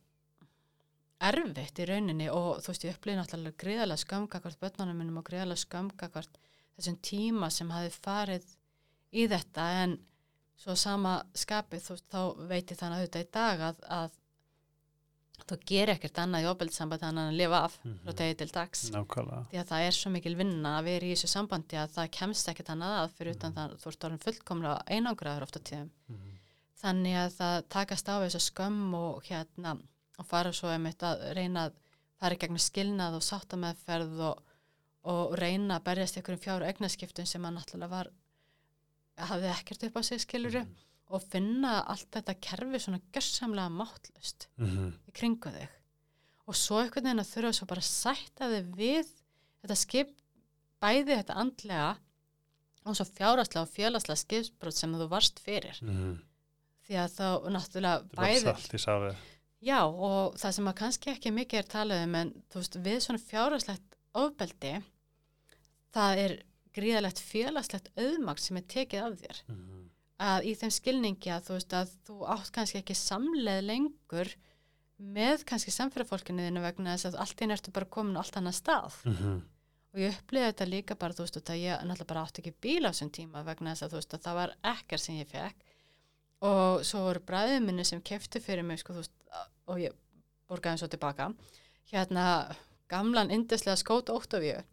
[1.22, 5.62] erfitt í rauninni og þú veist ég upplýði náttúrulega gríðalega skömmgakvart börnunum minnum og gríðalega
[5.62, 6.40] skömmgakvart
[6.78, 8.48] þessum tíma sem hafi farið
[9.14, 10.00] í þetta en
[10.62, 14.18] svo sama skapið þú veist þá veit ég þannig að þetta í dag að, að
[15.48, 18.00] þú gerir ekkert annað í ofbeldissambandi en að lifa af Mhm.
[18.06, 19.46] frá degi til dags Nákvæmlega.
[19.52, 22.48] því að það er svo mikil vinna að vera í þessu sambandi að það kemst
[22.50, 26.38] ekkert annað að fyrir utan það þú ert orðin fullkomlega einangraður ofta tíðum Mhm.
[26.82, 29.80] þannig að það takast á þessu skömm og hérna
[30.20, 31.74] og fara svo einmitt að reyna að
[32.20, 34.42] fara í gegnum skilnað og sáttameðferð og,
[35.04, 38.08] og reyna að berjast ykkur um fjáru egnaskiptum sem að náttúrulega var
[39.18, 40.76] hafði ekkert upp á sig skiluru Mhm.
[41.12, 44.94] Og finna allt þetta kerfi svona gössamlega máttlust Mhm.
[45.08, 45.68] í kringu þig
[46.48, 49.08] og svo einhvern veginn að þurfa svo bara að sætta þig við
[49.64, 50.10] þetta skip
[50.82, 51.98] bæði þetta andlega
[52.86, 56.20] og svo fjáraslega og félagslega skipsbrot sem þú varst fyrir Mhm.
[56.88, 58.44] því að þá náttúrulega bæði
[59.62, 62.98] já og það sem að kannski ekki mikið er talað um en þú veist við
[63.06, 64.84] svona fjárhagslegt ofbeldi
[65.94, 66.34] það er
[66.74, 69.71] gríðalegt félagslegt auðmagt sem er tekið af þér Mhm.
[70.22, 74.34] Að í þeim skilningi að þú veist að þú átt kannski ekki samleið lengur
[75.02, 78.38] með kannski samfélagfólkinu þínu vegna þess að allt í einu ertu bara komin á allt
[78.38, 79.00] annað stað.
[79.10, 79.42] Mhm.
[79.92, 82.86] og ég upplýði þetta líka bara þú veist að ég náttúrulega bara átti ekki bíl
[82.88, 85.66] á þessum tíma vegna þess að þú veist að það var ekkert sem ég fekk
[86.48, 89.18] og svo voru bræðið minni sem keftu fyrir mig sko þú veist
[89.68, 89.98] og ég
[90.48, 91.34] borgaði svo tilbaka.
[91.92, 92.56] Hérna
[92.88, 94.64] gamlan indislega skót Ótofíu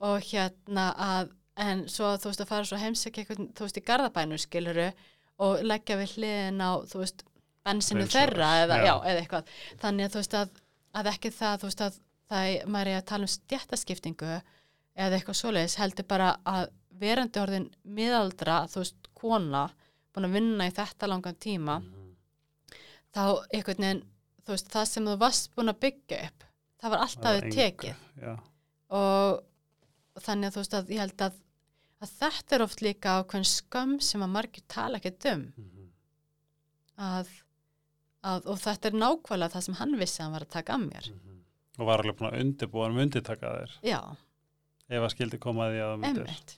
[0.00, 3.84] og hérna að en svo þú veist að fara svo heimsækja eitthvað, þú veist í
[3.88, 4.88] Garðabænu skiluru
[5.44, 7.24] og leggja við hliðin á þú veist
[7.64, 8.86] bensinu þeirra eða, já.
[8.86, 9.52] já, eða eitthvað.
[9.82, 10.58] Þannig að þú veist að,
[11.00, 12.00] að ekki það þú veist að
[12.30, 14.32] það er, maður er að tala um stjættaskiptingu
[14.94, 19.64] eða eitthvað svoleiðis heldur bara að verandi orðin miðaldra, þú veist, kona
[20.14, 21.78] búin að vinna í þetta langan tíma
[23.14, 24.02] þá einhvern veginn
[24.44, 26.46] þú veist, það sem þú varst búin að byggja upp
[26.84, 28.02] það var alltaf tekið.
[28.94, 29.40] og,
[30.14, 31.40] og þannig að þú veist að ég held að,
[32.04, 35.46] að þetta er oft líka ákveðin skömm sem að margir tala ekkert um.
[35.56, 35.88] Mhm.
[37.04, 37.30] að,
[38.22, 40.84] að, og þetta er nákvæmlega það sem hann vissi að hann var að taka að
[40.84, 41.08] mér.
[41.74, 44.00] Og var alveg búin að undirbúa hann myndi taka þér já,
[44.88, 46.52] ef að skildi koma því að myndir.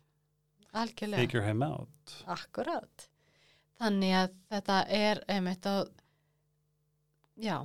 [0.77, 2.16] Algjörlega, figure him out.
[2.28, 3.06] Akkurat.
[3.81, 5.86] Þannig að þetta er emmitt að
[7.40, 7.56] já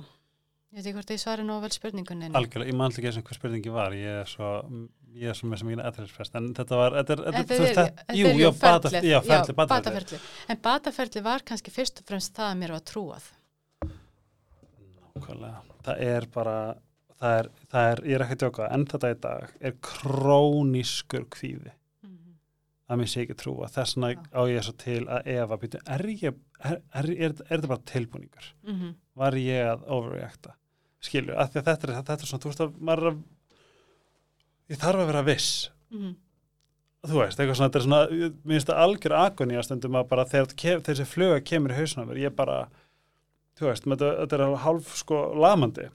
[0.72, 2.30] ég veit ekki hvort ég svari nógu vel spurningunni.
[2.32, 3.96] Algjörlega, ég mann ekki eins og hvað spurningi var.
[3.96, 4.52] Ég er svo,
[5.18, 8.06] ég er svo með sem ekki aðeinsprest en þetta var, þetta er, þetta, er, þetta,
[8.16, 10.22] jú, er já, ferlið, já, ferli, bataferli.
[10.48, 13.28] En bataferli var kannski fyrst og fremst það að mér var trúað.
[15.12, 15.60] Nákvæmlega.
[15.84, 16.56] það er bara
[17.22, 21.28] það er, það er, ég er ekki að djóka en þetta í dag er krónískur
[21.32, 21.74] kvíði
[22.92, 24.24] að mér sé ekki trúa þess vegna Já.
[24.36, 27.88] á ég svo til að efa býtu, er, ég, er, er, er, er þetta bara
[27.92, 28.94] tilbúningar Mm -hmm.
[29.14, 30.56] var ég að overreacta
[31.02, 33.22] skilju, af því að þetta er, þetta er svona þú veist að maður er að
[34.72, 35.50] ég þarf að vera viss
[35.92, 36.14] Mhm.
[37.04, 40.08] þú veist, eitthvað svona, þetta er svona mér finnst það algjör agoni að stundum að
[40.08, 42.68] bara þegar þessi fluga kemur í mér, ég bara
[43.58, 45.90] þú veist, þetta, þetta er hálf sko lamandi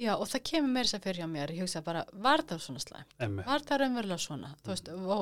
[0.00, 1.50] Já, og það kemur meira sem fyrir hjá mér.
[1.52, 3.04] Ég hugsa bara, var það svona slæm?
[3.20, 4.54] emmi, Var það raunverulega svona?
[4.64, 5.18] Þú veist, ó,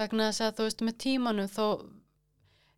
[0.00, 1.66] vegna þess að þú veist, með tímanum þó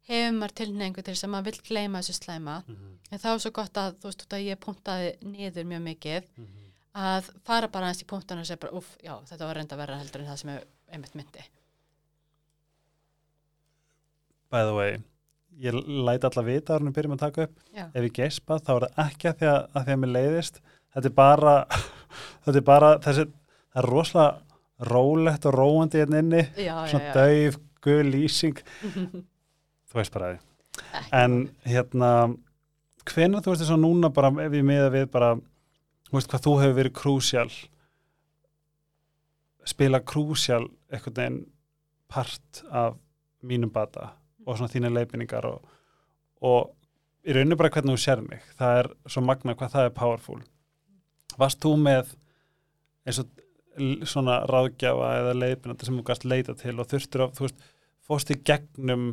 [0.09, 2.57] hefur maður tilneingu til þess að maður vill gleyma þessu slæma.
[2.67, 5.83] Mhm, En það var svo gott að, þú veist, út að ég puntaði niður mjög
[5.87, 6.66] mikið, mhm.
[6.97, 9.99] Að fara bara aðeins í punktana og segja bara, uff, já, þetta var reynda verra
[10.01, 10.65] heldur en það sem ég
[10.97, 11.45] einmitt myndi.
[14.51, 14.97] by the way
[15.61, 17.61] ég læt alla vita að hann byrjum að taka upp.
[17.73, 20.13] Já, ef ég gespa þá er það ekki að því að, að, því að mér
[20.17, 20.59] leiðist.
[20.97, 21.55] Þetta er bara
[22.45, 23.25] þetta er bara þessi,
[23.73, 26.43] það er rosalega rólegt og róandi hérna inni.
[26.61, 27.57] Já, svona dauf,
[27.87, 28.61] guð lýsing.
[29.89, 30.45] Þú veist bara því
[31.15, 31.37] en
[31.67, 32.11] hérna
[33.07, 35.35] hvenær þú veist þess að núna bara ef ég miða við bara
[36.07, 37.51] þú veist hvað þú hefur verið krúsjál.
[39.67, 41.41] Spila krúsjál einhvern veginn
[42.07, 42.99] part af
[43.43, 44.13] mínum bata
[44.47, 45.65] og svona þína leifinningar og,
[46.47, 48.45] og í rauninu bara hvernig þú sér mig.
[48.59, 50.39] Það er svo magna hvað það er powerful.
[51.37, 52.15] Varst þú með
[53.07, 53.33] eins og
[54.09, 57.67] svona ráðgjafa eða leifinandi sem þú gast leita til og þurftur að, þú veist,
[58.07, 59.09] fórst í gegnum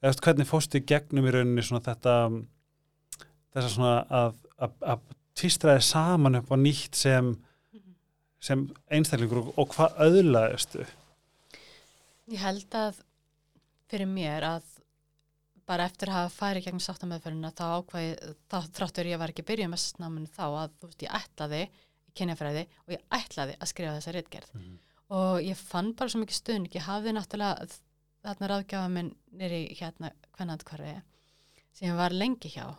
[0.00, 2.14] eða veist, hvernig fórst í gegnum í rauninni svona þetta
[3.56, 5.04] þess að svona að, að, að
[5.36, 7.32] tvístraði saman upp á nýtt sem,
[8.40, 10.86] sem einstaklingur og, og hvað öðlaðistu?
[12.32, 13.02] Ég held að
[13.90, 14.72] fyrir mér að
[15.66, 19.70] bara eftir að hafa farið gegn sáttamöðferðina þá ákvæði, þá þráttur ég var ekki byrja
[19.70, 21.62] með snáminu þá að þú veist ég ætlaði
[22.16, 24.52] kynjafræði og ég ætlaði að skrifa þessa reitgerð
[25.16, 27.66] og ég fann bara svo mikið stuðning, ég hafði náttúrulega
[28.26, 30.12] þarna ráðgjafa minn nýri hérna
[31.76, 32.70] sem ég var lengi hjá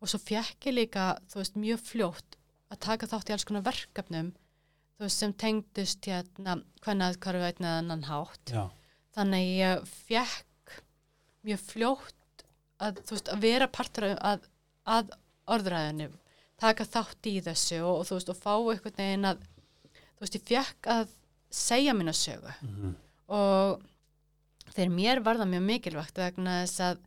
[0.00, 2.36] og svo fjekk ég líka, þú veist, mjög fljótt
[2.72, 4.32] að taka þátt í alls konar verkefnum
[4.96, 8.52] þú veist, sem tengdust hérna hvernandkvarfi einn eða annan hátt.
[8.52, 8.64] Já,
[9.16, 10.76] þannig að ég fekk
[11.46, 12.46] mjög fljótt
[12.82, 14.46] að, þú veist, að vera partur að,
[14.84, 15.16] að
[15.56, 16.10] orðræðinu
[16.60, 19.42] taka þátt í þessu og, og þú veist og fá einhvern veginn að
[20.16, 21.10] þú veist ég fekk að
[21.56, 22.54] segja mína sögu.
[22.64, 22.94] Mm
[23.32, 23.82] og
[24.74, 27.04] fyrir mér var það mjög mikilvægt vegna þess að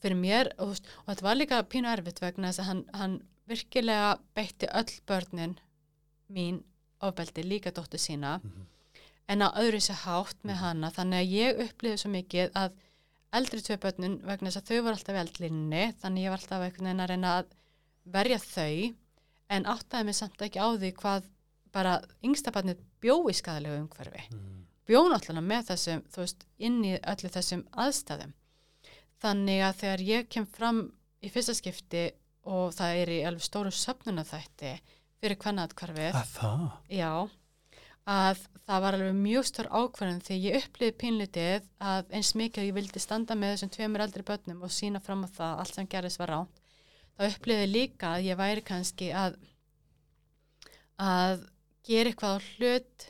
[0.00, 3.16] fyrir mér og, veist, og þetta var líka pínu erfitt vegna þess að hann, hann
[3.50, 5.56] virkilega beitti öll börnin
[6.30, 6.62] mín
[7.02, 8.66] ofbeldi líka dóttu sína Mhm.
[9.28, 12.72] en á öðru sér hátt með hana þannig að ég upplýði svo mikið að
[13.32, 16.62] eldri tvei börnin vegna þess að þau voru alltaf í eldlinni þannig ég var alltaf
[16.66, 17.46] einhvern veginn að reyna að
[18.06, 18.94] verja þau
[19.50, 21.22] en áttaði mig samt ekki á því hvað
[21.72, 24.66] bara yngsta barnið bjó í skadalegu umhverfi Mhm.
[24.86, 28.32] bjó náttúrulega með þessum, þú veist, inn í öllu þessum aðstæðum.
[29.20, 30.80] Þannig að þegar ég kem fram
[31.20, 32.06] í fyrsta skipti
[32.48, 34.72] og það er í alveg stóru söfnunarþætti
[35.20, 36.62] fyrir kvennaðkvarfið, að það
[36.96, 37.10] já,
[38.08, 42.70] að það var alveg mjög stór ákvarðan því ég upplýði pínlitið að eins mikið að
[42.70, 45.76] ég vildi standa með þessum tveimur eldri börnum og sína fram á það að allt
[45.76, 46.62] sem gerðist var ránt,
[47.16, 49.36] þá upplýði ég líka að ég væri kannski að
[51.00, 51.44] að
[51.88, 53.06] gera eitthvað á hlut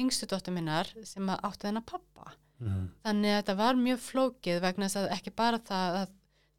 [0.00, 2.32] yngstu dóttur minnar sem að áttu þennan pappa.
[2.62, 2.88] Mm.
[3.04, 6.12] Þannig að þetta var mjög flókið vegna þess að ekki bara það að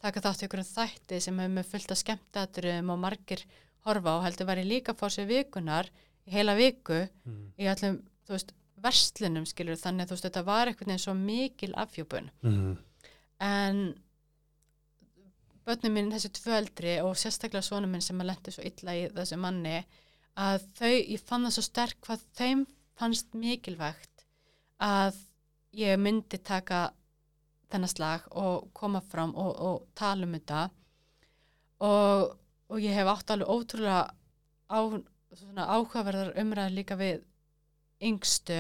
[0.04, 3.46] taka þátt í einhverjum þætti sem hefur með fullt af skemmtaturum og margir
[3.88, 5.90] horfa á heldur ég líka fór sér vikunar
[6.28, 7.54] í heila viku Mhm.
[7.60, 8.54] í allum, þú veist,
[8.84, 12.78] verslunum skilur þannig að þú veist, þetta var eitthvað eins svo mikil afhjúpun Mhm.
[13.40, 13.96] en
[15.66, 19.06] börnum minn þessi tvö eldri og sérstaklega svona minn sem að lendi svo illa í
[19.16, 19.78] þessu manni
[20.36, 22.66] að þau, ég fann það svo sterk hvað þeim
[23.00, 24.26] fannst mikilvægt
[24.82, 25.16] að
[25.74, 26.92] ég myndi taka
[27.74, 30.70] þennan slag og koma fram og, og tala um þetta
[31.84, 32.36] og,
[32.70, 34.04] og ég hef átt alveg ótrúlega
[34.70, 34.80] á,
[35.74, 37.24] áhugaverðar umræðar líka við
[38.04, 38.60] yngstu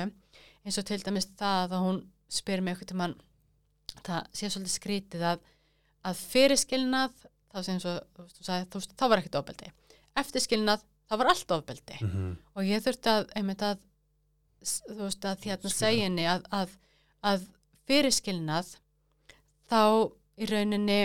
[0.64, 2.02] eins og til dæmis það að hún
[2.34, 3.16] spyr mig eitthvað til mann
[4.04, 5.44] það sé svolítið skrítið að,
[6.10, 6.22] að
[7.54, 9.72] þá svo, þú veist, þú sagði, þú þá var ekkert ofbeldi
[10.24, 12.32] eftirskilnað, þá var allt ofbeldi Mhm.
[12.56, 13.28] og ég þurfti að,
[13.70, 13.84] að
[14.64, 15.78] þú veist að hérna Skilja.
[15.84, 16.74] segja henni að, að,
[17.24, 17.46] að
[17.88, 18.74] fyrirskilnað
[19.72, 19.80] þá
[20.44, 21.00] í rauninni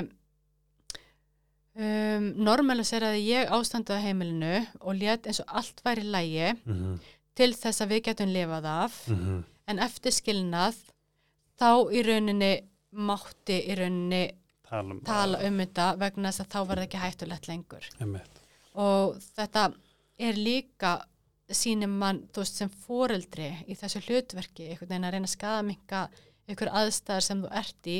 [1.79, 6.99] um, normaliseraði ég ástandið á heimilinu og let eins og allt væri lægi Mhm.
[7.39, 9.45] til þess að við getum lifað af Mhm.
[9.69, 10.75] en eftir skilnað
[11.61, 12.53] þá í rauninni
[12.95, 14.33] mátti í rauninni
[14.69, 18.41] Tala um tala um þetta vegna þess að þá var það ekki hættulegt lengur Einmitt.
[18.75, 19.75] og þetta
[20.19, 21.03] er líka
[21.51, 26.09] sínum mann, þú veist, sem foreldri í þessu hlutverki, einhvern veginn að reyna að skadaminka
[26.49, 27.99] ykkur aðstæðar sem þú ert í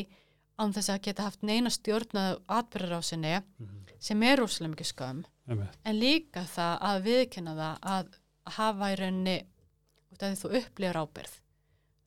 [0.59, 3.85] án þess að geta haft neina stjórnað atbyrðarásinni Mhm.
[4.01, 5.77] sem er rúslega mikið skömm Einmitt.
[5.85, 8.07] en líka það að viðkenna það að
[8.59, 9.47] hafa í rauninni
[10.13, 11.35] út af því þú upplifur ábyrð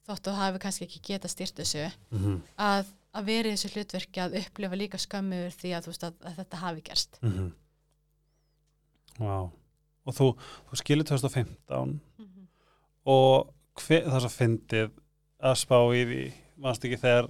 [0.08, 2.42] þótt þú hafi kannski ekki geta styrt þessu Mhm.
[2.58, 2.86] að,
[3.16, 6.36] að vera í þessu hlutverki að upplifa líka skömmu yfir því að, veist, að, að
[6.36, 7.54] þetta hafi gerst Mhm.
[9.20, 9.52] Vá.
[10.08, 10.28] Og þú,
[10.70, 12.00] þú skilur 2015
[13.12, 13.52] og
[13.82, 14.90] hver, það svo fyndið
[15.42, 16.24] að spá í því,
[16.62, 17.30] mannst ekki þegar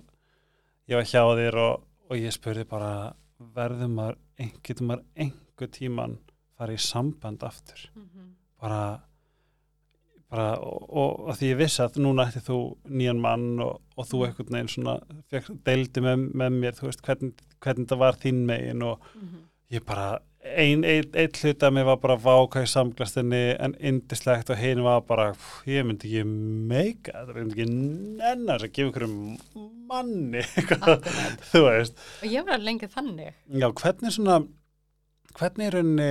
[0.91, 2.91] ég var hjá þér og, og ég spurði bara
[3.56, 4.18] verður maður,
[4.64, 6.18] getur maður einhver tíman
[6.57, 7.85] farið í samband aftur?
[8.61, 8.81] Bara,
[10.30, 14.10] bara og, og, og því ég vissi að núna ætti þú nýjan mann og, og
[14.10, 14.98] þú einhvern veginn svona
[15.31, 17.34] fekk, deildi með, með mér, veist hvernig,
[17.64, 19.07] hvernig það var þín megin og
[19.72, 24.57] ég bara, ein, ein, ein hluta mér var bara váka í samglastinni en indislegt og
[24.57, 26.23] hinn var bara pff, ég myndi ekki
[26.72, 27.68] meika þetta myndi ekki
[28.22, 29.18] nennar að gefa einhverjum
[29.91, 30.43] manni
[31.51, 32.01] þú veist.
[32.23, 33.35] Og ég var lengi þannig.
[33.53, 34.41] Já, hvernig svona
[35.38, 36.09] hvernig er rauninni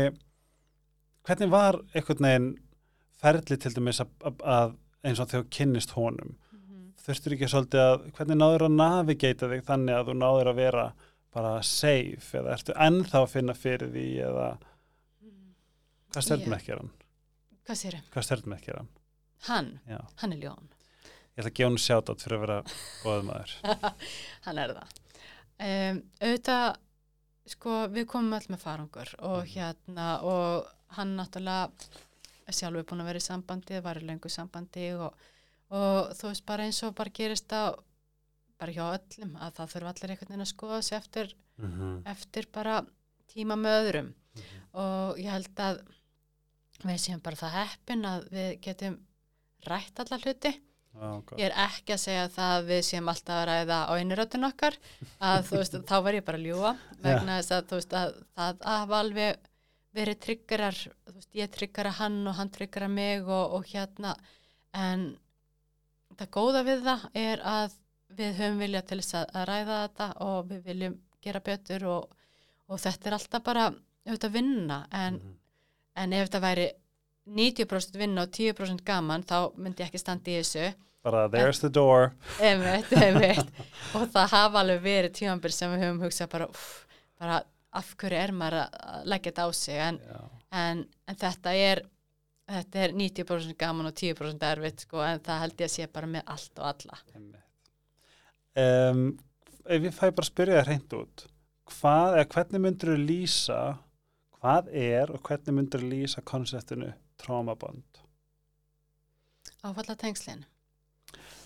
[1.26, 2.52] hvernig var einhvern veginn
[3.20, 4.78] ferli til dæmis að, að, að
[5.10, 6.36] eins og þú kynnist honum?
[7.00, 10.90] Þurftur ekki svolítið að hvernig náður að navigata þig þannig að þú náður að vera
[11.34, 14.48] bara safe eða ertu ennþá að finna fyrir því eða
[16.10, 16.92] hvað stjörnum Ég- ekki er hann?
[17.66, 18.88] hvað sér Hvað stjörnum ekki er hann?
[19.48, 20.66] hann, Já, hann er ljón.
[21.38, 22.56] Ég ætla að gefa hann sjátt fyrir að vera
[23.04, 23.52] góðum aður.
[24.46, 24.96] hann er það.
[25.60, 26.66] Um, auðvitað
[27.54, 31.70] sko við komum öll með farangur og hérna og hann náttúrulega
[32.50, 35.14] er sjálfur búin að vera í sambandi var í löngu sambandi og,
[35.70, 37.70] og þú veist bara eins og bara gerist á
[38.60, 41.96] bara hjá öllum að það þurfa allir einhvern veginn að skoða sig eftir, Mm -hmm.
[42.08, 42.80] eftir bara
[43.28, 44.14] tíma með öðrum.
[44.72, 45.80] Og ég held að
[46.84, 48.98] við séum bara það heppin að við getum
[49.66, 50.52] rætt alla hluti.
[51.38, 54.74] Ég er ekki að segja það að við séum alltaf að ræða á einurötun okkar
[55.20, 56.72] að þú veist, þá var ég bara að ljúa
[57.04, 59.36] vegna þess að þú veist að það hafa alveg
[59.92, 64.16] verið tryggarar þú veist, ég tryggara hann og hann tryggara mig og, og hérna.
[64.72, 65.06] En
[66.18, 67.78] það góða við það er að
[68.20, 72.12] við höfum vilja til þess að, ræða þetta og við viljum gera betur og,
[72.70, 73.66] og þetta er alltaf bara
[74.06, 75.34] auðvitað vinna en, Mhm.
[76.04, 76.68] en ef þetta væri
[77.30, 80.70] 90% vinna og 10% gaman þá myndi ég ekki standa í þessu
[81.02, 82.10] Bara there's the door.
[82.40, 83.46] einmitt, einmitt.
[83.96, 86.86] og það hafa alveg verið tímanbyrð sem við höfum hugsað bara, uff,
[87.20, 87.38] bara
[87.72, 90.00] af hverju er maður að leggja þetta á sig en,
[90.52, 91.82] en, en þetta er
[92.50, 96.06] þetta er 90% gaman og 10% erfitt sko, en það held ég að sé bara
[96.10, 96.98] með allt og alla
[98.58, 99.04] Um,
[99.70, 101.24] ef ég fæ bara að spyrja það hreint út,
[101.70, 103.58] hvað, eða hvernig myndur þú lýsa,
[104.40, 107.84] hvað er og hvernig myndur þú lýsa konseptinu trómabond?
[109.60, 110.44] áfalla tengslin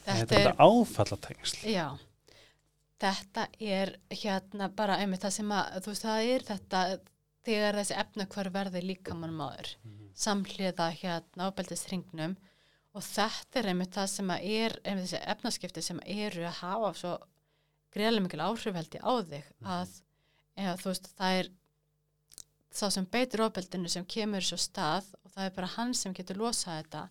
[0.05, 1.65] Þetta þetta er áfallatengsl.
[1.73, 1.87] já
[3.01, 6.83] þetta er hérna bara einmitt það sem að, þú veist, það er þetta
[7.45, 9.73] þegar þessi efna hver verði líkamann maður
[10.15, 12.37] samhliða hérna ábeldist hringnum
[12.95, 16.91] og þetta er einmitt það sem að er einmitt þessi efnaskipti sem eru að hafa
[17.01, 17.13] svo
[17.95, 19.95] greiðlega mikil áhrif held ég á þig að
[20.55, 21.51] eða, veist það er
[22.75, 26.41] sá sem beitir ábeldinu sem kemur svo stað og það er bara hann sem getur
[26.41, 27.03] losað þetta.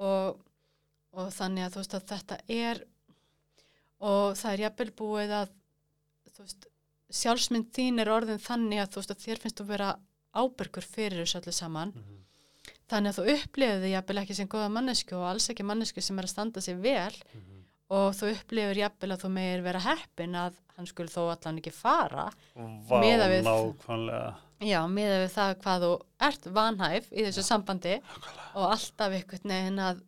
[0.00, 0.40] Og,
[1.16, 2.82] og þannig að veist að þetta er
[4.00, 5.56] og það er jafnvel búið að
[6.40, 6.68] veist
[7.10, 9.90] sjálfsmynd þín er orðin þannig að að þér finnst þú vera
[10.30, 11.92] ábyrgur fyrir þessu öllu saman.
[11.96, 12.19] Mhm.
[12.90, 16.18] Þannig að þú upplifir þið jafnvel ekki sem góða mannesku og alls ekki mannesku sem
[16.18, 17.14] er að standa sig vel.
[17.90, 21.72] Og þú upplifir jafnvel að þú meir vera heppin að hann skul þó allan ekki
[21.74, 23.00] fara Vá,
[23.32, 24.28] við- nákvæmlega.
[24.60, 25.90] Já, miða við það hvað þú
[26.28, 28.46] ert vanhæf í þessu sambandi Nákvæmlega.
[28.54, 30.02] og alltaf einhvern veginn að,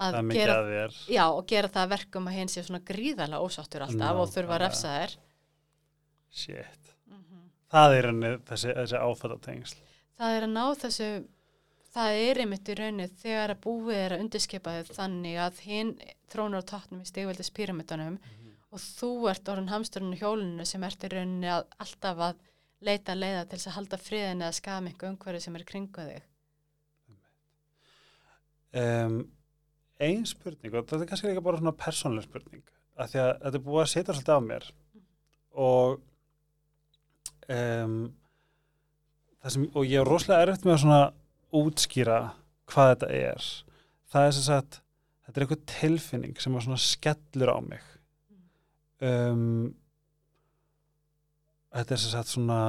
[0.00, 3.84] að er gera, að já, gera það að verkum að hinn sé svona gríðarlega ósáttur
[3.88, 5.16] alltaf og þurfa að refsa þér.
[6.30, 6.94] Shit.
[7.08, 7.42] Mhm.
[7.72, 9.76] Það er henni þessi, þessi áfattatengsl
[10.18, 11.08] það er að ná þessu
[11.94, 15.94] það er einmitt í raunnið þegar að búið er að undirskipa þau þannig að hinn
[16.32, 18.18] trónur á tóknum í stigveldis pyramidunum
[18.68, 22.42] og þú ert orðin hamsturinn í hjólinu sem ert í rauninni að alltaf að
[22.84, 26.26] leita leiða til þess að halda friðin eða skama einhver umhverju sem er kringu þig.
[28.78, 29.16] Um,
[29.98, 32.62] Ein spurning og þetta er kannski líka bara svona persónlega spurning
[32.98, 34.66] af því að þetta er búið að setja svolítið á mér
[35.58, 35.96] og
[37.56, 37.96] um,
[39.40, 41.00] það sem, og ég er rosalega erfitt með að svona
[41.54, 42.20] útskýra
[42.68, 43.48] hvað þetta er.
[44.08, 44.80] Það er sem sagt
[45.26, 47.88] þetta er eitthvað tilfinning sem að svona skellur á mig.
[48.98, 49.74] Um,
[51.76, 52.60] þetta er sem sagt svona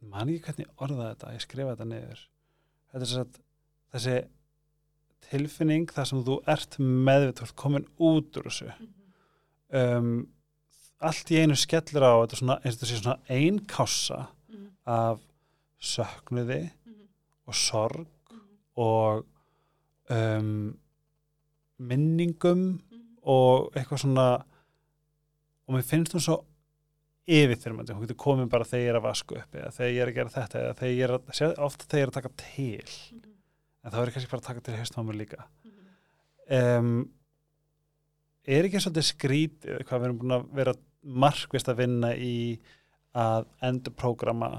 [0.00, 2.26] man ekki hvernig orða þetta ég skrifa þetta niður.
[2.90, 3.40] Þetta er sem sagt
[3.94, 4.18] þessi
[5.30, 8.70] tilfinning þar sem þú ert meðvitað, komin út úr þessu.
[9.70, 10.14] Um,
[11.00, 14.24] allt í einu skellur á þetta svona, eins og þetta sé svona ein kássa
[14.90, 15.20] af
[15.80, 16.62] söknuði
[17.50, 18.06] og sorg
[18.80, 19.24] og
[20.14, 20.70] um,
[21.80, 22.64] minningum
[23.30, 24.28] og eitthvað svona
[25.70, 26.40] og mér finnst hún svo
[27.30, 30.10] yfirþyrmandi, hún getur komið bara þegar ég er að vasku upp eða þegar ég er
[30.10, 32.32] að gera þetta eða þegar ég er að, sé- oft þegar ég er að taka
[32.42, 32.94] til
[33.80, 35.44] en þá er ég kannski bara að taka til mér líka.
[36.50, 36.90] Um,
[38.50, 40.74] er ekki svolítið skrítið hvað við erum búin að vera
[41.24, 42.34] markvist að vinna í
[43.16, 44.50] að endur prógrama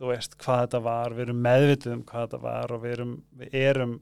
[0.00, 3.12] þú veist hvað þetta var, við erum meðvitið um hvað þetta var og við erum,
[3.36, 3.98] við erum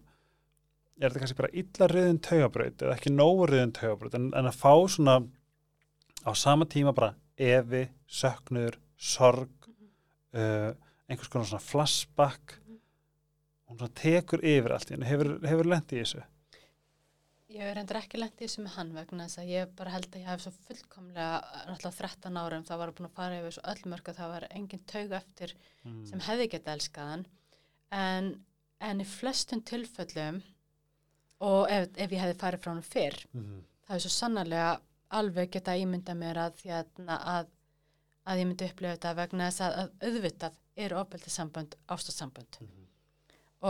[0.98, 4.60] er þetta kannski bara illa riðin taugabraut eða ekki nógu riðin taugabraut en, en að
[4.60, 5.16] fá svona
[6.22, 9.68] á sama tíma bara evi, söknur, sorg
[10.34, 10.70] uh,
[11.08, 12.56] einhvers konar svona flashback.
[13.68, 16.24] Hún svona tekur yfir allt í henni hefur, hefur lent í þessu
[17.48, 20.08] Ég er endur ekki lent í þessu með hann vegna þess að ég bara held
[20.12, 21.38] að ég hef svo fullkomlega
[21.70, 24.46] náttúrulega 13 árum það var búin að fara yfir svo öll mörg að það var
[24.50, 25.54] engin taug eftir
[25.84, 26.02] mm.
[26.10, 27.24] sem hefði getað elskað hann
[28.02, 28.28] en,
[28.90, 30.42] en í flestum tilfellum
[31.48, 33.62] og ef, ef ég hefði farið frá hann fyrr mm.
[33.88, 34.70] það er svo sannarlega
[35.20, 37.48] alveg geta ímynda mér að, hérna, að,
[38.28, 42.84] að ég myndi upplifa þetta vegna þess að, að auðvitað eru ofbeldi sambönd, ástasambönd Mhm.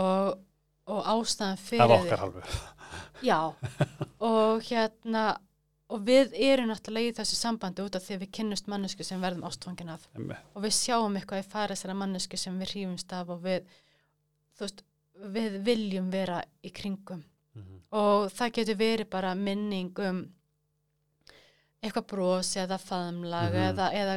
[0.03, 0.35] og,
[0.89, 2.41] og ástæðan fyrir af því- okkar halvu
[3.21, 3.39] Já,
[4.19, 5.23] og hérna
[5.89, 9.21] og við erum náttúrulega í þessu sambandi út af því að við kynnust mannesku sem
[9.21, 10.37] verðum ástfangin af Einmitt.
[10.55, 13.65] og við sjáum eitthvað í fara þessara mannesku sem við hrífumst af og við,
[14.57, 14.83] þú veist,
[15.19, 17.23] við viljum vera í kringum
[17.55, 17.79] Mhm.
[17.91, 20.21] og það getur verið bara minning um
[21.83, 23.65] eitthvað bros eða faðumlag Mhm.
[23.69, 24.15] eða, eða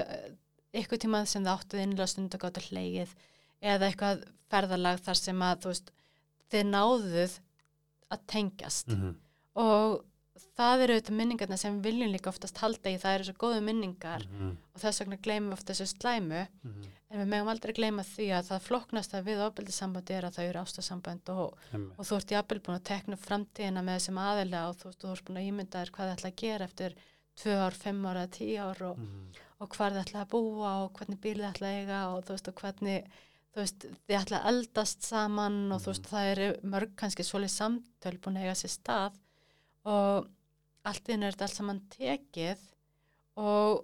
[0.74, 3.08] eitthvað tímað sem það áttuð innlega stund að gáta hleið
[3.62, 5.90] eða eitthvað ferðalag þar sem að þú veist,
[6.52, 7.38] þið náðuð
[8.12, 9.14] að tengjast Mhm.
[9.56, 10.04] og
[10.56, 14.24] það eru auðvitað minningarna sem viljum líka oftast halda í, það eru svo góðu minningar
[14.26, 14.56] Mhm.
[14.74, 16.84] og þess vegna gleymum við oft þessu slæmu Mhm.
[17.10, 20.60] en við megum aldrei gleyma því að það flóknasta við ofbeldissambandi er að það eru
[20.64, 21.56] ástasamband og,
[21.98, 25.12] og þú ert jafnvel búin að tekna framtíðina með þessum aðeila og þú, veist, þú
[25.12, 26.94] ert búin að ímynda þér hvað þið ætla að gera eftir
[27.36, 29.32] tvö ár, fimm ára, tíu ár og, Mhm.
[29.60, 32.28] og hvað þið ætla að búa og hvernig bíl þið ætla að eiga og þú
[32.34, 33.04] veist og hvernig
[33.52, 37.54] þú veist, þið ætla að eldast saman og þú veist, það eru mörg kannski svolítið
[37.56, 39.18] samtöl búin að eiga sér stað
[39.92, 40.30] og
[40.88, 42.62] allt inn er þetta allt saman tekið
[43.40, 43.82] og,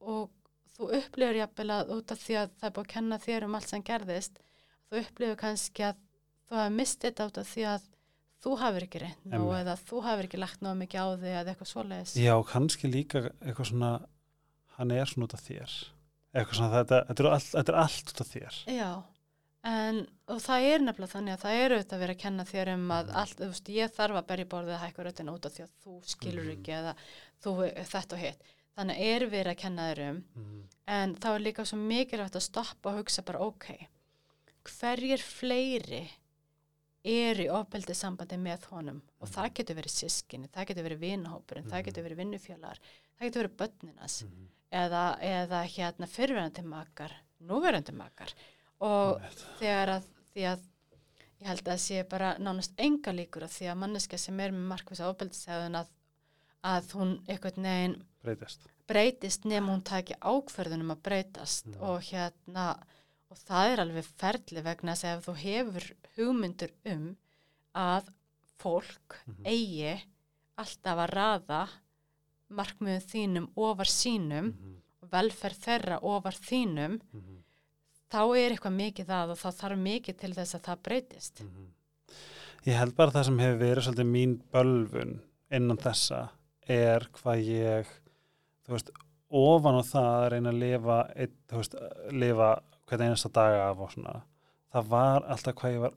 [0.00, 0.32] og
[0.76, 3.58] þú upplifur jafnvel að út af því að það er búið að kenna þér um
[3.58, 4.40] allt sem gerðist
[4.86, 6.02] þú upplifur kannski að
[6.46, 7.86] þú hafi mistið þetta út af því að
[8.46, 9.60] þú hafur ekki reynd Einmitt.
[9.62, 12.14] eða þú hafur ekki lagt nóg mikið á þig eða eitthvað svoleiðis.
[12.20, 13.92] Já, kannski líka eitthvað svona
[14.76, 15.76] hann er svona út af þér
[16.36, 18.90] eitthvað svona þetta, þetta, er allt, þetta er allt út af þér Já,
[19.66, 22.68] en og það er nefnilega þannig að það eru auðvitað að vera að kenna þér
[22.74, 25.52] um að allt, þú veist, ég þarf að berja borðið að hækka röddina út af
[25.56, 26.52] því að þú skilur Mhm.
[26.58, 26.94] ekki eða
[27.42, 27.56] þú
[27.94, 28.42] þetta og hitt.
[28.76, 30.62] Þannig er verið að kenna þér um Mhm.
[30.86, 33.88] en þá er líka svo mikilvægt að stoppa og hugsa bara ok,
[34.66, 36.04] hverjir fleiri
[37.06, 41.68] er í ofbeldi sambandi með honum og það getur verið sískinni, það getur verið vinahópurinn,
[41.70, 41.84] það Mhm.
[41.86, 42.78] getur verið vinnufélagar,
[43.18, 44.48] það getur verið börninas Mhm.
[44.72, 48.32] Eða, eða hérna fyrverandi makar, núverandi makar
[48.80, 49.20] og
[49.60, 50.64] þegar að því að
[51.40, 54.50] ég held að það sé bara nánast enga líkur að því að manneska sem er
[54.56, 55.86] með markvisa ofbeldisæðun að,
[56.64, 61.80] að hún einhvern veginn breytist breytist nema hún taki ákverðunum að breytast Mhm.
[61.82, 62.66] og hérna
[63.30, 65.86] og það er alveg ferli vegna að ef þú hefur
[66.16, 67.16] hugmyndur um
[67.74, 68.08] að
[68.62, 69.44] fólk Mhm.
[69.44, 70.02] eigi
[70.56, 71.68] alltaf að raða
[72.50, 74.74] markmiðum þínum ofar sínum Mhm.
[75.02, 77.42] og velferð þeirra ofar þínum Mhm.
[78.10, 81.66] þá er eitthvað mikið að og þá þarf mikið til þess að það breytist Mhm.
[82.66, 85.20] Ég held bara það sem hefur verið svolítið mín bölvun
[85.52, 86.28] innan þessa
[86.68, 87.86] er hvað ég,
[88.66, 88.90] þú veist,
[89.30, 91.74] ofan á það að reyna að lifa, eitt, þú veist,
[92.12, 94.22] lifa hvern einasta daga af og svona.
[94.74, 95.94] Það var alltaf hvað ég var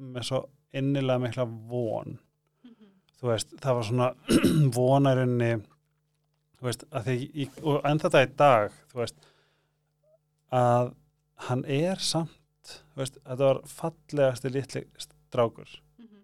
[0.00, 2.18] með svo innilega mikla von.
[3.20, 4.14] Þú veist, það var svona
[4.76, 5.62] vonarinni,
[6.62, 9.24] þú veist, að því, ég, og enn þetta í dag, þú veist,
[10.54, 10.92] að
[11.48, 15.72] hann er samt, þú veist, þetta var fallegasti litli strákur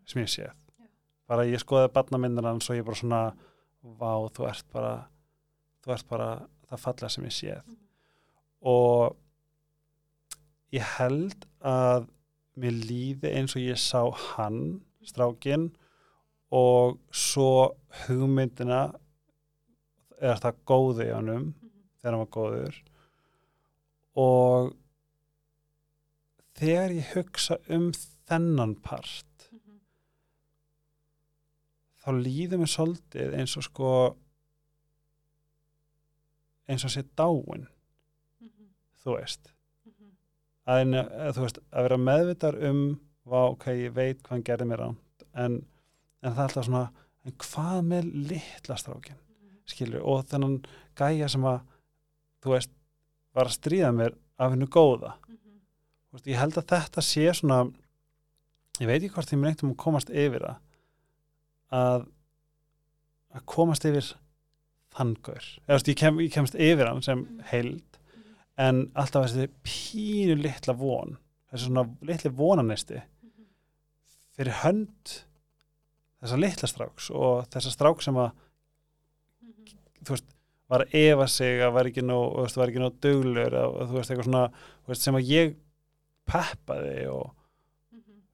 [0.09, 0.87] sem ég séð Já.
[1.29, 3.23] bara ég skoði barnamyndir hans og ég bara svona
[3.83, 4.93] vá, þú ert bara
[5.85, 6.29] þú ert bara
[6.71, 7.77] það fallega sem ég séð Mhm.
[8.63, 9.17] og
[10.73, 12.07] ég held að
[12.59, 14.03] mér líði eins og ég sá
[14.37, 15.71] hann strákin
[16.53, 17.75] og svo
[18.07, 18.95] hugmyndina
[20.21, 21.49] er það góði í honum
[21.99, 22.79] þegar hann var góður.
[24.19, 24.73] Og
[26.59, 27.91] þegar ég hugsa um
[28.29, 29.27] þennan part
[32.03, 33.93] þá líður mér svolítið eins og sko
[36.69, 37.67] eins og sé dáin
[39.03, 39.53] þú veist.
[40.69, 42.81] Að, en, að, þú veist, að vera meðvitar um
[43.29, 45.63] vá, ok, ég veit hvað hann gerði mér ránt en,
[46.21, 46.85] en það er alltaf svona
[47.25, 49.28] en hvað með litla strákin
[49.69, 50.61] skilur, og þennan
[50.99, 51.61] gæja sem að
[52.45, 52.73] þú veist,
[53.37, 55.17] var að stríða mér af hennu góða.
[55.29, 57.61] Þú veist, ég held að þetta sé svona
[58.79, 62.09] ég veit ekki hvort ég mér einhvern veginn komast yfir að
[63.37, 64.15] að komast yfir
[64.97, 65.45] þann gaur.
[65.67, 67.99] Eða veist, ég, kem, ég kemst yfir hann sem heild
[68.59, 71.19] en alltaf þessi pínu litla von
[71.51, 73.03] þessi svona litli vonanisti
[74.39, 75.15] fyrir hönd
[76.19, 78.33] þessa litla stráks og þessa strák sem að
[80.09, 80.29] þú veist,
[80.69, 84.11] var að efa sig að var ekki nóg, var ekki nóg duglur og þú veist,
[84.13, 85.57] eitthvað svona þú veist, sem að ég
[86.29, 87.35] peppaði og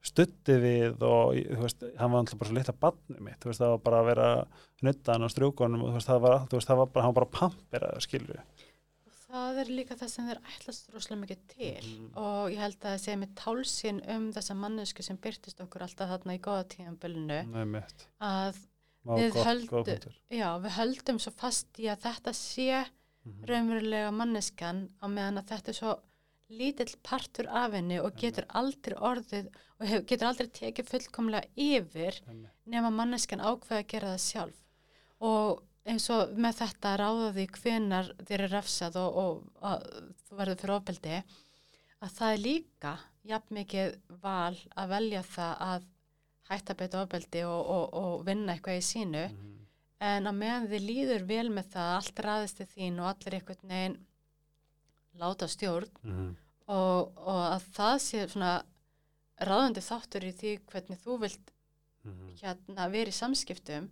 [0.04, 3.62] stutti við og þú veist, hann var alltaf bara svo litla badni mitt, þú veist,
[3.62, 4.26] það var bara að vera
[4.84, 7.20] nuttan á strjúkonum og þú veist, það var, þú veist, það var bara, hann var
[7.22, 8.42] bara pamperaður, skilju
[9.34, 12.10] það er líka það sem þeir ætlast rosalega mikið til Mhm.
[12.22, 16.12] og ég held að það sé með tálsinn um þessa mannesku sem byrtist okkur alltaf
[16.12, 17.40] þarna í góða tíðanbölinu
[18.20, 18.60] að
[19.04, 22.84] Við gott, höldum- já, við höldum svo fast í að þetta sé
[23.24, 23.44] Mhm.
[23.48, 25.92] raunverulega manneskan á meðan að þetta er svo
[26.50, 29.46] lítill partur af henni og getur aldrei orðið
[29.80, 32.50] og hef, getur aldrei tekið fullkomlega yfir Einmitt.
[32.66, 34.60] nema manneskan ákveða að gera það sjálf
[35.20, 40.36] og eins og með þetta ráða því hvenar þér er refsað og, og að, þú
[40.36, 41.16] verður fyrir ofbeldi
[42.02, 42.94] að það er líka
[43.24, 45.82] jafn mikið val að velja það að
[46.50, 49.50] hætta að beita ofbeldi og, og, og vinna eitthvað í sínu Mhm.
[50.00, 53.68] en að meðan þið líður vel með það allt ræðist til þín og allir einhvern
[53.70, 53.98] veginn
[55.20, 56.36] láta stjórn Mhm.
[56.68, 58.62] og, og að það sé svona
[59.40, 61.50] ráðandi þáttur í því hvernig þú vilt
[62.04, 62.34] Mhm.
[62.42, 63.88] hérna verið í samskiptum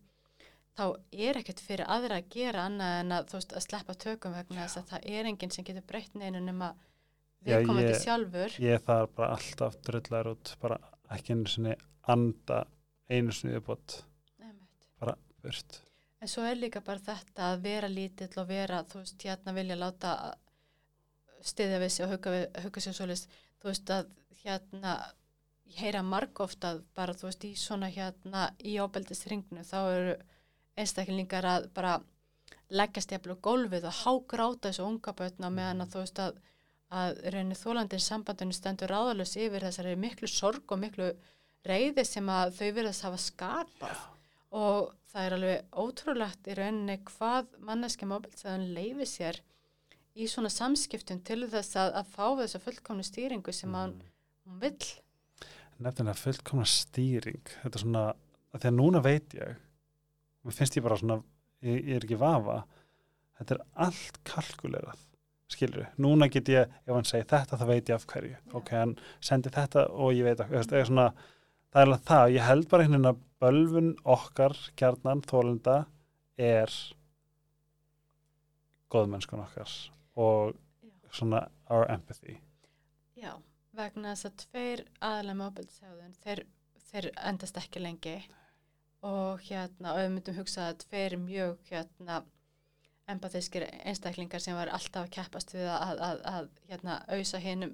[0.77, 4.33] þá er ekkert fyrir aðra að gera annað en að þú veist að sleppa tökum
[4.35, 6.75] vegna þess að það er enginn sem getur breytt neinu nema
[7.45, 10.79] Já, við komum til sjálfur Ég þarf bara alltaf drullar út bara
[11.11, 11.77] ekki einu sinni
[12.09, 12.65] anda
[13.11, 14.03] einu sinni uppbót.
[14.41, 14.87] Einmitt.
[15.43, 15.81] burt.
[16.23, 19.79] En svo er líka bara þetta að vera lítill og vera, þú veist, hérna vilja
[19.79, 20.13] láta
[21.43, 24.13] stiðja við sig og huga, sér svolítið, þú veist að
[24.45, 24.93] hérna,
[25.67, 30.15] ég heyra margóft að bara, þú veist, í svona hérna í ábeldisringnu, þá eru
[30.79, 31.99] einstaklingar að bara
[32.73, 36.41] leggjast jafnvel á gólfið og hágráta þessu unga bötna meðan að þú veist að
[36.93, 41.09] að reyni þólandin sambandinu stendur ráðalus yfir þessari miklu sorg og miklu
[41.69, 44.01] reyði sem að þau verðast hafa skapað
[44.53, 49.39] og það er alveg ótrúlegt í rauninni hvað manneski móbilsæðun leifi sér
[50.19, 54.03] í svona samskiptum til þess að, að fá þessa fullkomnu stýringu sem að Mhm.
[54.49, 54.89] hún vill.
[55.83, 58.03] nefnilega fullkomna stýring þetta er svona,
[58.55, 59.57] að að núna veit ég
[60.45, 61.23] mér finnst ég bara svona
[61.63, 62.65] ég, ég er ekki vafa
[63.39, 64.99] þetta er allt kalkulerað
[65.49, 68.55] skilur núna get ég, ef hann segir þetta þá veit ég af hverju, Já.
[68.55, 71.13] ok, hann sendi þetta og ég veit að, það er svona
[71.73, 75.77] það er alveg það, ég held bara hérna að bölvun okkar, kjarnan, þólenda
[76.41, 76.75] er
[78.93, 79.73] góðmennskun okkar
[80.21, 80.53] og
[81.13, 82.37] svona our empathy.
[83.17, 83.33] Já,
[83.77, 86.45] vegna þess að tveir aðalega móbilsæðun, þeir,
[86.91, 88.17] þeir endast ekki lengi.
[89.03, 92.21] Og hérna, og við myndum hugsa að tveir mjög hérna
[93.11, 97.73] empathískir einstaklingar sem var alltaf að keppast við að, að, að hérna, auðsa hinnum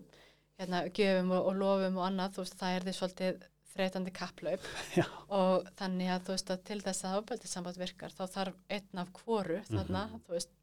[0.58, 3.44] hérna, gjöfum og, og lofum og annað, þú veist, það er því svolítið
[3.78, 4.66] þreytandi kapplaup
[4.98, 5.04] Já.
[5.32, 9.12] og þannig að þú veist að til þess að ábældisamband virkar þá þarf einn af
[9.22, 10.22] hvoru þarna, Mhm.
[10.26, 10.54] þú veist,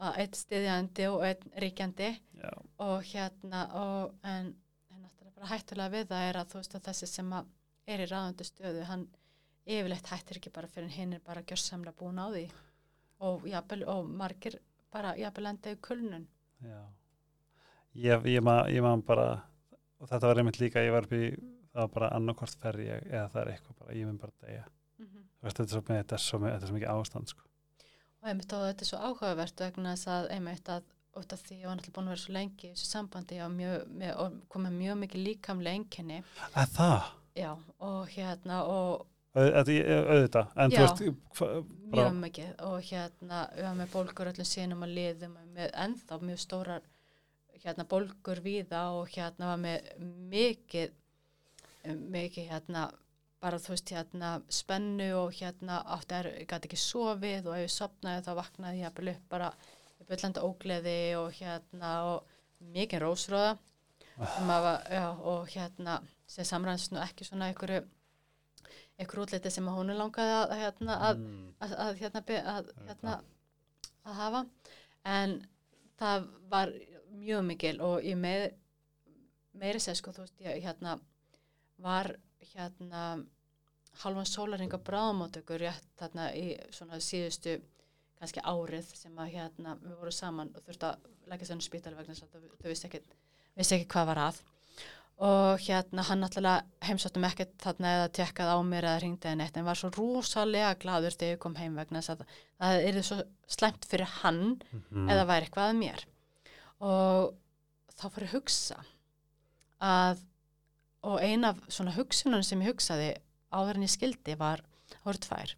[0.00, 2.10] að einn stiðjandi og einn ríkjandi
[2.40, 2.50] Já.
[2.80, 4.54] og hérna og en,
[4.90, 7.50] en náttúrulega bara hættulega við það er að þú veist að þessi sem að
[7.90, 9.06] er í ráðandi stöðu, hann
[9.66, 12.46] yfirleitt hættir ekki bara fyrir hinn er bara gjörsamlega búin á því
[13.20, 14.56] og, jafnvel, og margir
[14.90, 16.24] bara jafnvel enda í kulnun
[16.64, 16.80] Já.
[17.94, 19.42] Ég, ég, man, ég man bara,
[20.00, 21.32] og þetta var einmitt líka, ég var upp í,
[21.72, 24.64] það var bara annarkort ferri ég, eða það er eitthvað bara, ég mun bara deyja.
[25.00, 27.44] Þú veist, þetta er svo, þetta er svo, þetta er svo mikið ástand, sko.
[28.20, 30.88] og einmitt og þetta er svo áhugavert vegna þess að einmitt að
[31.20, 33.48] út af því ég var náttúrulega búin að vera svo lengi í þessu sambandi var
[33.54, 36.18] mjög, með, og komið mjög mikið líkamlega enginni
[36.54, 37.08] Að það,
[37.40, 37.50] já
[37.88, 41.02] og hérna og Au- þetta ég- auðvitað, en þú veist,
[41.96, 46.20] mjög mikið og hérna við varum með bólgur öllum sínum að liðum og með ennþá
[46.28, 46.86] mjög stórar
[47.64, 49.90] hérna bólgur víða og hérna var með
[50.34, 50.92] mikið
[51.86, 52.88] mikið hérna
[53.40, 57.62] bara þú veist hérna spennu og hérna átti er, ég gæti ekki sofið og ef
[57.64, 59.52] ég sopnaði þá vaknaði ég að upp bara
[60.10, 62.36] byllandi ógleði og hérna og
[62.74, 63.54] mikið rósröða
[64.20, 67.80] að, var- já, og hérna sem samræðast nú ekki svona einhverju
[69.00, 72.22] einhverju útliti sem að hún langaði að, hérna, að, mm, að, að, hérna,
[72.54, 73.14] að, hérna,
[74.04, 74.42] að hafa.
[75.08, 75.38] En
[76.00, 76.72] það var
[77.16, 78.50] mjög mikil og ég með
[79.60, 80.98] meiri sér sko þú veist ég hérna
[81.82, 82.12] var
[82.52, 83.04] hérna
[84.02, 87.58] halvan sólaringa bráðamótökur rétt þarna í svona síðustu
[88.20, 92.14] kannski árið sem að hérna við vorum saman og þurfti að leggja þennan spítali vegna
[92.14, 93.02] þess að þau, vissi ekki,
[93.58, 94.40] vissi ekki hvað var að.
[95.20, 99.58] Og hérna hann náttúrulega heimsóttum ekkert þarna eða tekkað á mér eða ringdi eða neitt
[99.60, 102.22] en var svo rosalega gladur þegar ég kom heim vegna þess að
[102.62, 103.18] það er svo
[103.56, 106.06] slæmt fyrir hann mm, eða væri eitthvað að mér.
[106.80, 107.34] Og
[108.00, 108.80] þá að hugsa
[109.80, 110.24] að
[111.06, 113.10] og ein af svona hugsunum sem ég hugsaði
[113.50, 114.62] áður en ég skildi var
[115.00, 115.54] tvær.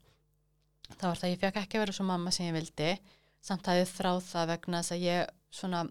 [0.92, 2.90] Það var það að ég fekk ekki vera svo mamma sem ég vildi
[3.42, 5.82] samt að ég þráð það vegna þess að ég svona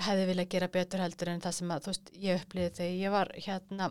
[0.00, 3.14] hefði viljað gera betur heldur en það sem að þú veist ég upplýði þegar ég
[3.14, 3.90] var hérna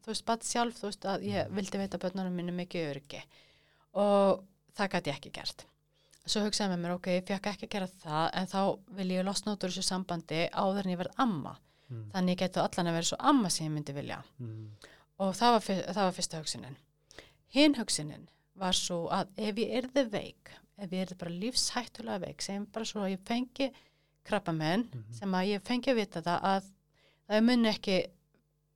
[0.00, 3.22] þú veist bara sjálf þú veist að ég vildi veita börnunum minni mikið öryggi.
[4.00, 4.42] Og
[4.74, 5.66] það gæti ég ekki gert.
[6.24, 8.60] Svo hugsaði með mér ok, ég fekk ekki gera það en þá
[8.96, 11.58] vil ég losna út úr þessu sambandi áður en ég verð amma
[11.90, 14.20] mm, þannig geti allan að vera svo amma sem ég myndi vilja.
[14.38, 14.68] Mm,
[15.24, 15.60] og það var,
[15.94, 16.76] það var fyrsta hugsunin.
[17.54, 18.28] Hinn hugsunin
[18.58, 22.84] var svo að ef ég erði veik ef ég erði bara lífshættulega veik sem bara
[22.84, 23.70] svo að ég fengi
[24.24, 25.12] krabbamenn Mhm.
[25.14, 26.64] sem að ég fengi að vita það að
[27.28, 27.98] það mun ekki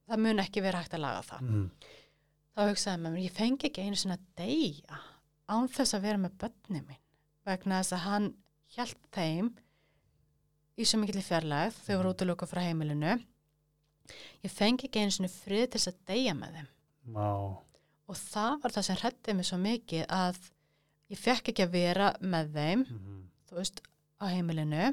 [0.09, 1.41] það mun ekki vera hægt að laga það.
[1.41, 1.71] Mm,
[2.57, 5.01] þá hugsaði með mér, ég fengi ekki einu að deyja
[5.49, 7.03] án þess að vera með börni mín
[7.47, 8.35] vegna þess að hann
[8.77, 9.51] hjælt þeim
[10.79, 13.17] í svo mikill fjarlægð þau voru útlöku frá heimilinu.
[14.45, 16.69] Ég fengi ekki einu sinni frið til þess að deyja með þeim.
[17.17, 17.31] Vá,
[18.09, 20.39] og það var það sem hrættið mig svo mikið að
[21.13, 23.19] ég fekk ekki að vera með þeim mm,
[23.51, 23.83] þú veist,
[24.21, 24.87] á heimilinu.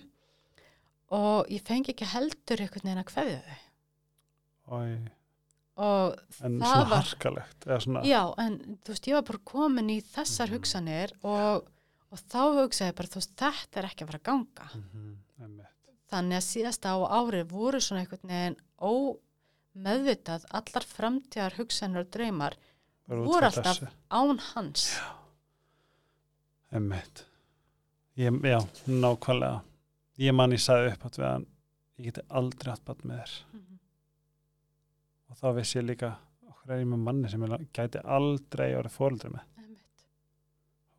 [1.16, 3.62] Og ég fengi ekki heldur einhvern veginn að kveðja þau.
[5.76, 8.54] Og en það svona var harkalegt, svona, Já, en
[8.86, 10.56] þú veist, ég var bara komin í þessar Mhm.
[10.56, 11.68] hugsanir og,
[12.12, 14.70] og þá hugsaði bara, þú veist, þetta er ekki að fara að ganga.
[14.76, 15.75] mm, einmitt,
[16.16, 22.56] Þannig að síðasta á árið voru svona einhvern veginn ómeðvitað, allar framtíðar hugsanir og draumar
[23.12, 23.90] voru alltaf þessu.
[24.16, 24.86] án hans.
[26.72, 27.26] Einmitt.
[28.16, 29.60] Ég, já, nákvæmlega.
[30.24, 31.48] Ég man ég sagði upp átt við hann,
[32.00, 33.34] ég geti aldrei átt bann með þér.
[33.52, 33.80] Mhm.
[35.30, 36.14] Og þá vissi ég líka,
[36.48, 39.44] okkur er ég með manni sem ég gæti aldrei orðið fóreldri með.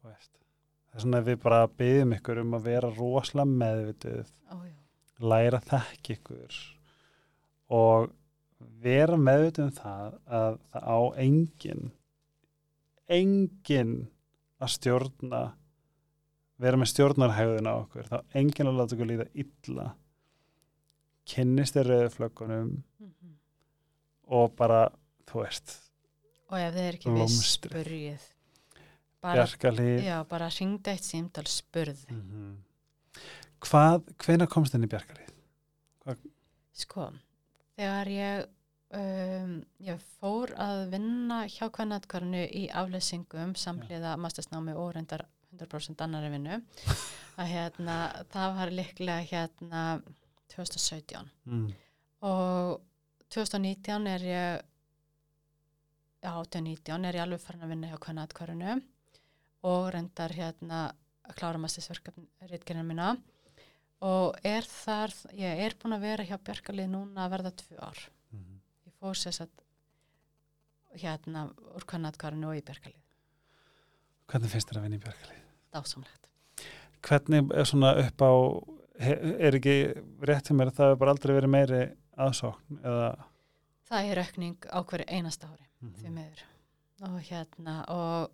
[0.07, 4.77] Það er svona að við bara byggjum ykkur um að vera rosalega meðvituð, Ó, já.
[5.21, 6.57] Læra að þekka ykkur
[7.77, 8.11] og
[8.83, 11.91] vera meðvituð um það að það á engin,
[13.09, 13.95] engin
[14.63, 15.41] að stjórna
[16.63, 19.89] vera með stjórnarhægðin á okkur þá engin að láta okkur líða illa
[21.29, 22.71] kynnist þér rauðflöggunum
[23.01, 23.35] Mhm.
[24.29, 24.89] og bara,
[25.27, 25.77] þú veist
[26.49, 27.73] Og ef þið er ekki viss, Blómstrið.
[27.73, 28.21] spurjið.
[29.21, 29.47] Bara,
[30.07, 32.07] já, bara ringda eitt símtal, spurði.
[32.11, 32.57] mm
[33.67, 35.33] hvað, hvenær komst þinn í Bjarkalíð?
[36.77, 37.07] Sko,
[37.79, 38.43] þegar ég,
[38.99, 45.25] um, ég fór að vinna hjá kvennatkarnu í afleysingum samhliða mastersnámi og reyndar
[45.57, 46.59] 100% annari vinnu
[47.41, 47.95] að hérna,
[48.33, 49.85] það var líklega hérna
[50.53, 51.71] 2017 Mm.
[52.29, 52.83] og
[53.33, 54.61] 2019 er ég
[56.27, 58.77] já, 2019 er ég alveg farin að vinna hjá kvennatkarnu
[59.67, 60.83] og reyndar hérna
[61.27, 63.09] að klára mastersverkefni rítgerina mína
[64.05, 68.01] og er þar, ég er búin að vera hjá Bjarkalið núna að verða tvö ár.
[68.33, 68.61] Mhm.
[68.87, 69.63] ég fór sér satt
[70.97, 71.47] hérna
[71.77, 73.03] úr kannatkarinu og í Bjarkalið
[74.27, 75.43] Hvernig finnst þér að vinna í Bjarkalið?
[75.77, 76.29] dásamlegt.
[77.07, 78.33] Hvernig er svona upp á
[78.99, 79.75] er ekki
[80.25, 81.81] rétt hjá mér að það hefur bara aldrei verið meiri
[82.17, 83.11] aðsókn eða?
[83.87, 85.67] Það er aukning á hverju einasta ári
[86.01, 86.43] því miður.
[87.07, 88.31] Og hérna og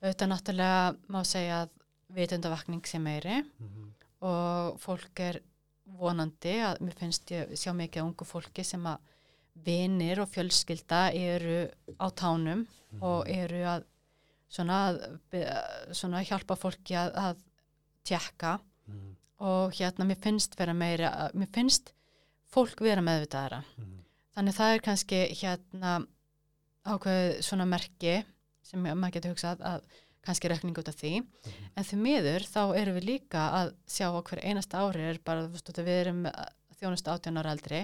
[0.00, 1.70] auðvitað náttúrulega má segja að
[2.16, 3.42] vitundavakning sem meiri.
[3.60, 3.92] Mhm.
[4.20, 5.40] Og fólk er
[5.98, 8.98] vonandi að mér finnst ég sjá mikið ungu fólki sem að
[9.64, 11.68] vinir og fjölskylda eru
[11.98, 12.66] á tánum
[13.00, 13.84] og eru að
[14.48, 14.76] svona,
[15.92, 17.36] svona hjálpa fólki að, að
[18.04, 18.58] tjekka
[18.88, 19.16] Mhm.
[19.44, 21.92] og hérna mér finnst vera meira, mér finnst
[22.50, 23.98] fólk vera meðvitaðara Mhm.
[24.36, 26.06] þannig það er kannski hérna
[26.86, 28.24] ákveð svona merki
[28.62, 29.82] sem maður getur hugsað að
[30.28, 31.12] kannski rekning út af því.
[31.74, 35.48] En því miður þá erum við líka að sjá á hver einasta ári er bara,
[35.48, 36.22] þú veist, við erum
[36.78, 37.82] þjónust 18 ára eldri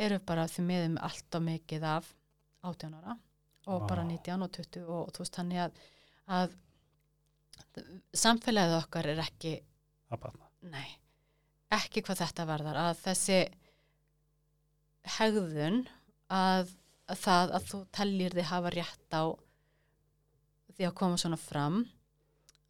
[0.00, 2.10] erum við bara því miður með allt og mikið af
[2.62, 3.16] 18 ára
[3.70, 3.88] og Vá.
[3.90, 5.80] bara 19 og 20 og þú veist þannig að,
[6.38, 6.56] að
[8.22, 9.56] samfélagið okkar er ekki
[10.72, 10.88] Nei,
[11.74, 13.38] ekki hvað þetta varðar að þessi
[15.16, 15.80] hegðun
[16.30, 16.70] að,
[17.10, 19.22] að það að þú tellir þið hafa rétt á
[20.82, 21.80] því að koma svona fram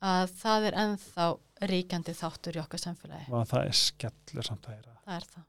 [0.03, 1.27] að það er ennþá
[1.73, 3.29] ríkjandi þáttur í okkar samfélagi.
[3.33, 5.45] og það er skellur samt að heyra Það er það.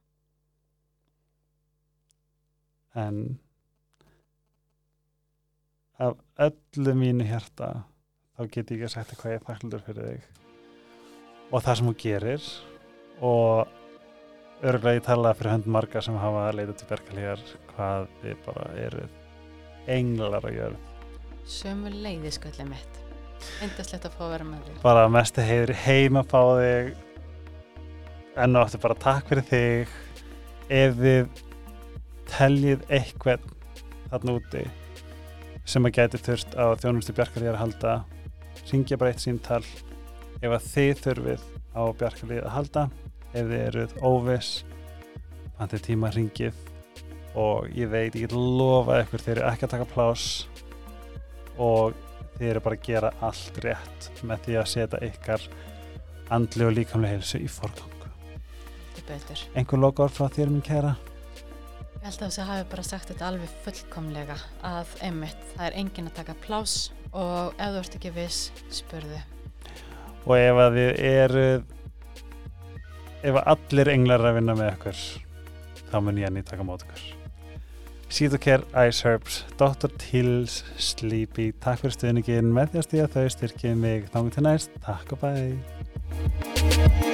[3.04, 3.18] en
[6.04, 6.18] af
[6.48, 7.70] öllu mínu hjarta
[8.38, 10.30] þá get ég ekki að sagt hvað ég er þakklur fyrir þig
[11.54, 12.48] og það sem þú gerir
[13.24, 13.74] og
[14.64, 19.20] örgulega ég tala fyrir hönd marga sem hafa leitað til bergalíjar hvað þið bara eruð
[19.98, 20.90] englar á jörð
[21.50, 23.00] Sömu leiði sköllið mitt.
[23.64, 24.76] Eindaslegt að fá að vera með því.
[24.84, 26.94] bara mestu heiður heim að fá þig.
[28.44, 29.98] Enn og aftur bara takk fyrir þig.
[30.72, 31.42] Ef þið
[32.32, 33.44] teljið eitthvað
[34.10, 34.64] þarna úti
[35.68, 37.94] sem að gæti þurft á þjónustu Bjarkarlíðar að halda
[38.72, 39.62] ringja bara eitt síntal
[40.44, 41.46] ef að þið þurfið
[41.76, 42.86] á Bjarkarlíð að halda.
[43.34, 44.52] Ef þið eruð óviss
[45.58, 46.56] pantið tíma ringið
[47.40, 50.26] og ég veit, ég lofa ykkur þeir eru ekki að taka plás
[51.62, 51.94] og
[52.38, 55.48] þið eru bara að gera allt rétt með því að setja ykkar
[56.34, 57.90] andli og líkamlega heilsu í forgang
[58.94, 59.44] Þetta betur.
[59.60, 60.96] einhver lokaður frá þér minn kæra
[62.04, 64.36] Ég held að þessi hafi bara sagt þetta alveg fullkomlega
[64.68, 66.74] að einmitt, það er enginn að taka plás
[67.16, 68.40] og ef þú ert ekki viss,
[68.76, 69.22] spurðu.
[70.26, 71.46] og ef að þið eru
[73.24, 75.04] ef að allir englar er að vinna með ykkur
[75.94, 77.06] þá mun ég að nýta taka mót ykkur
[78.14, 79.90] Sítokær, Ice Herbs, Dr.
[79.98, 84.06] Tills, Sleepy takk fyrir stuðningin með því að stíða þau styrkið mig.
[84.14, 87.13] Þannig til næst, takk og bæ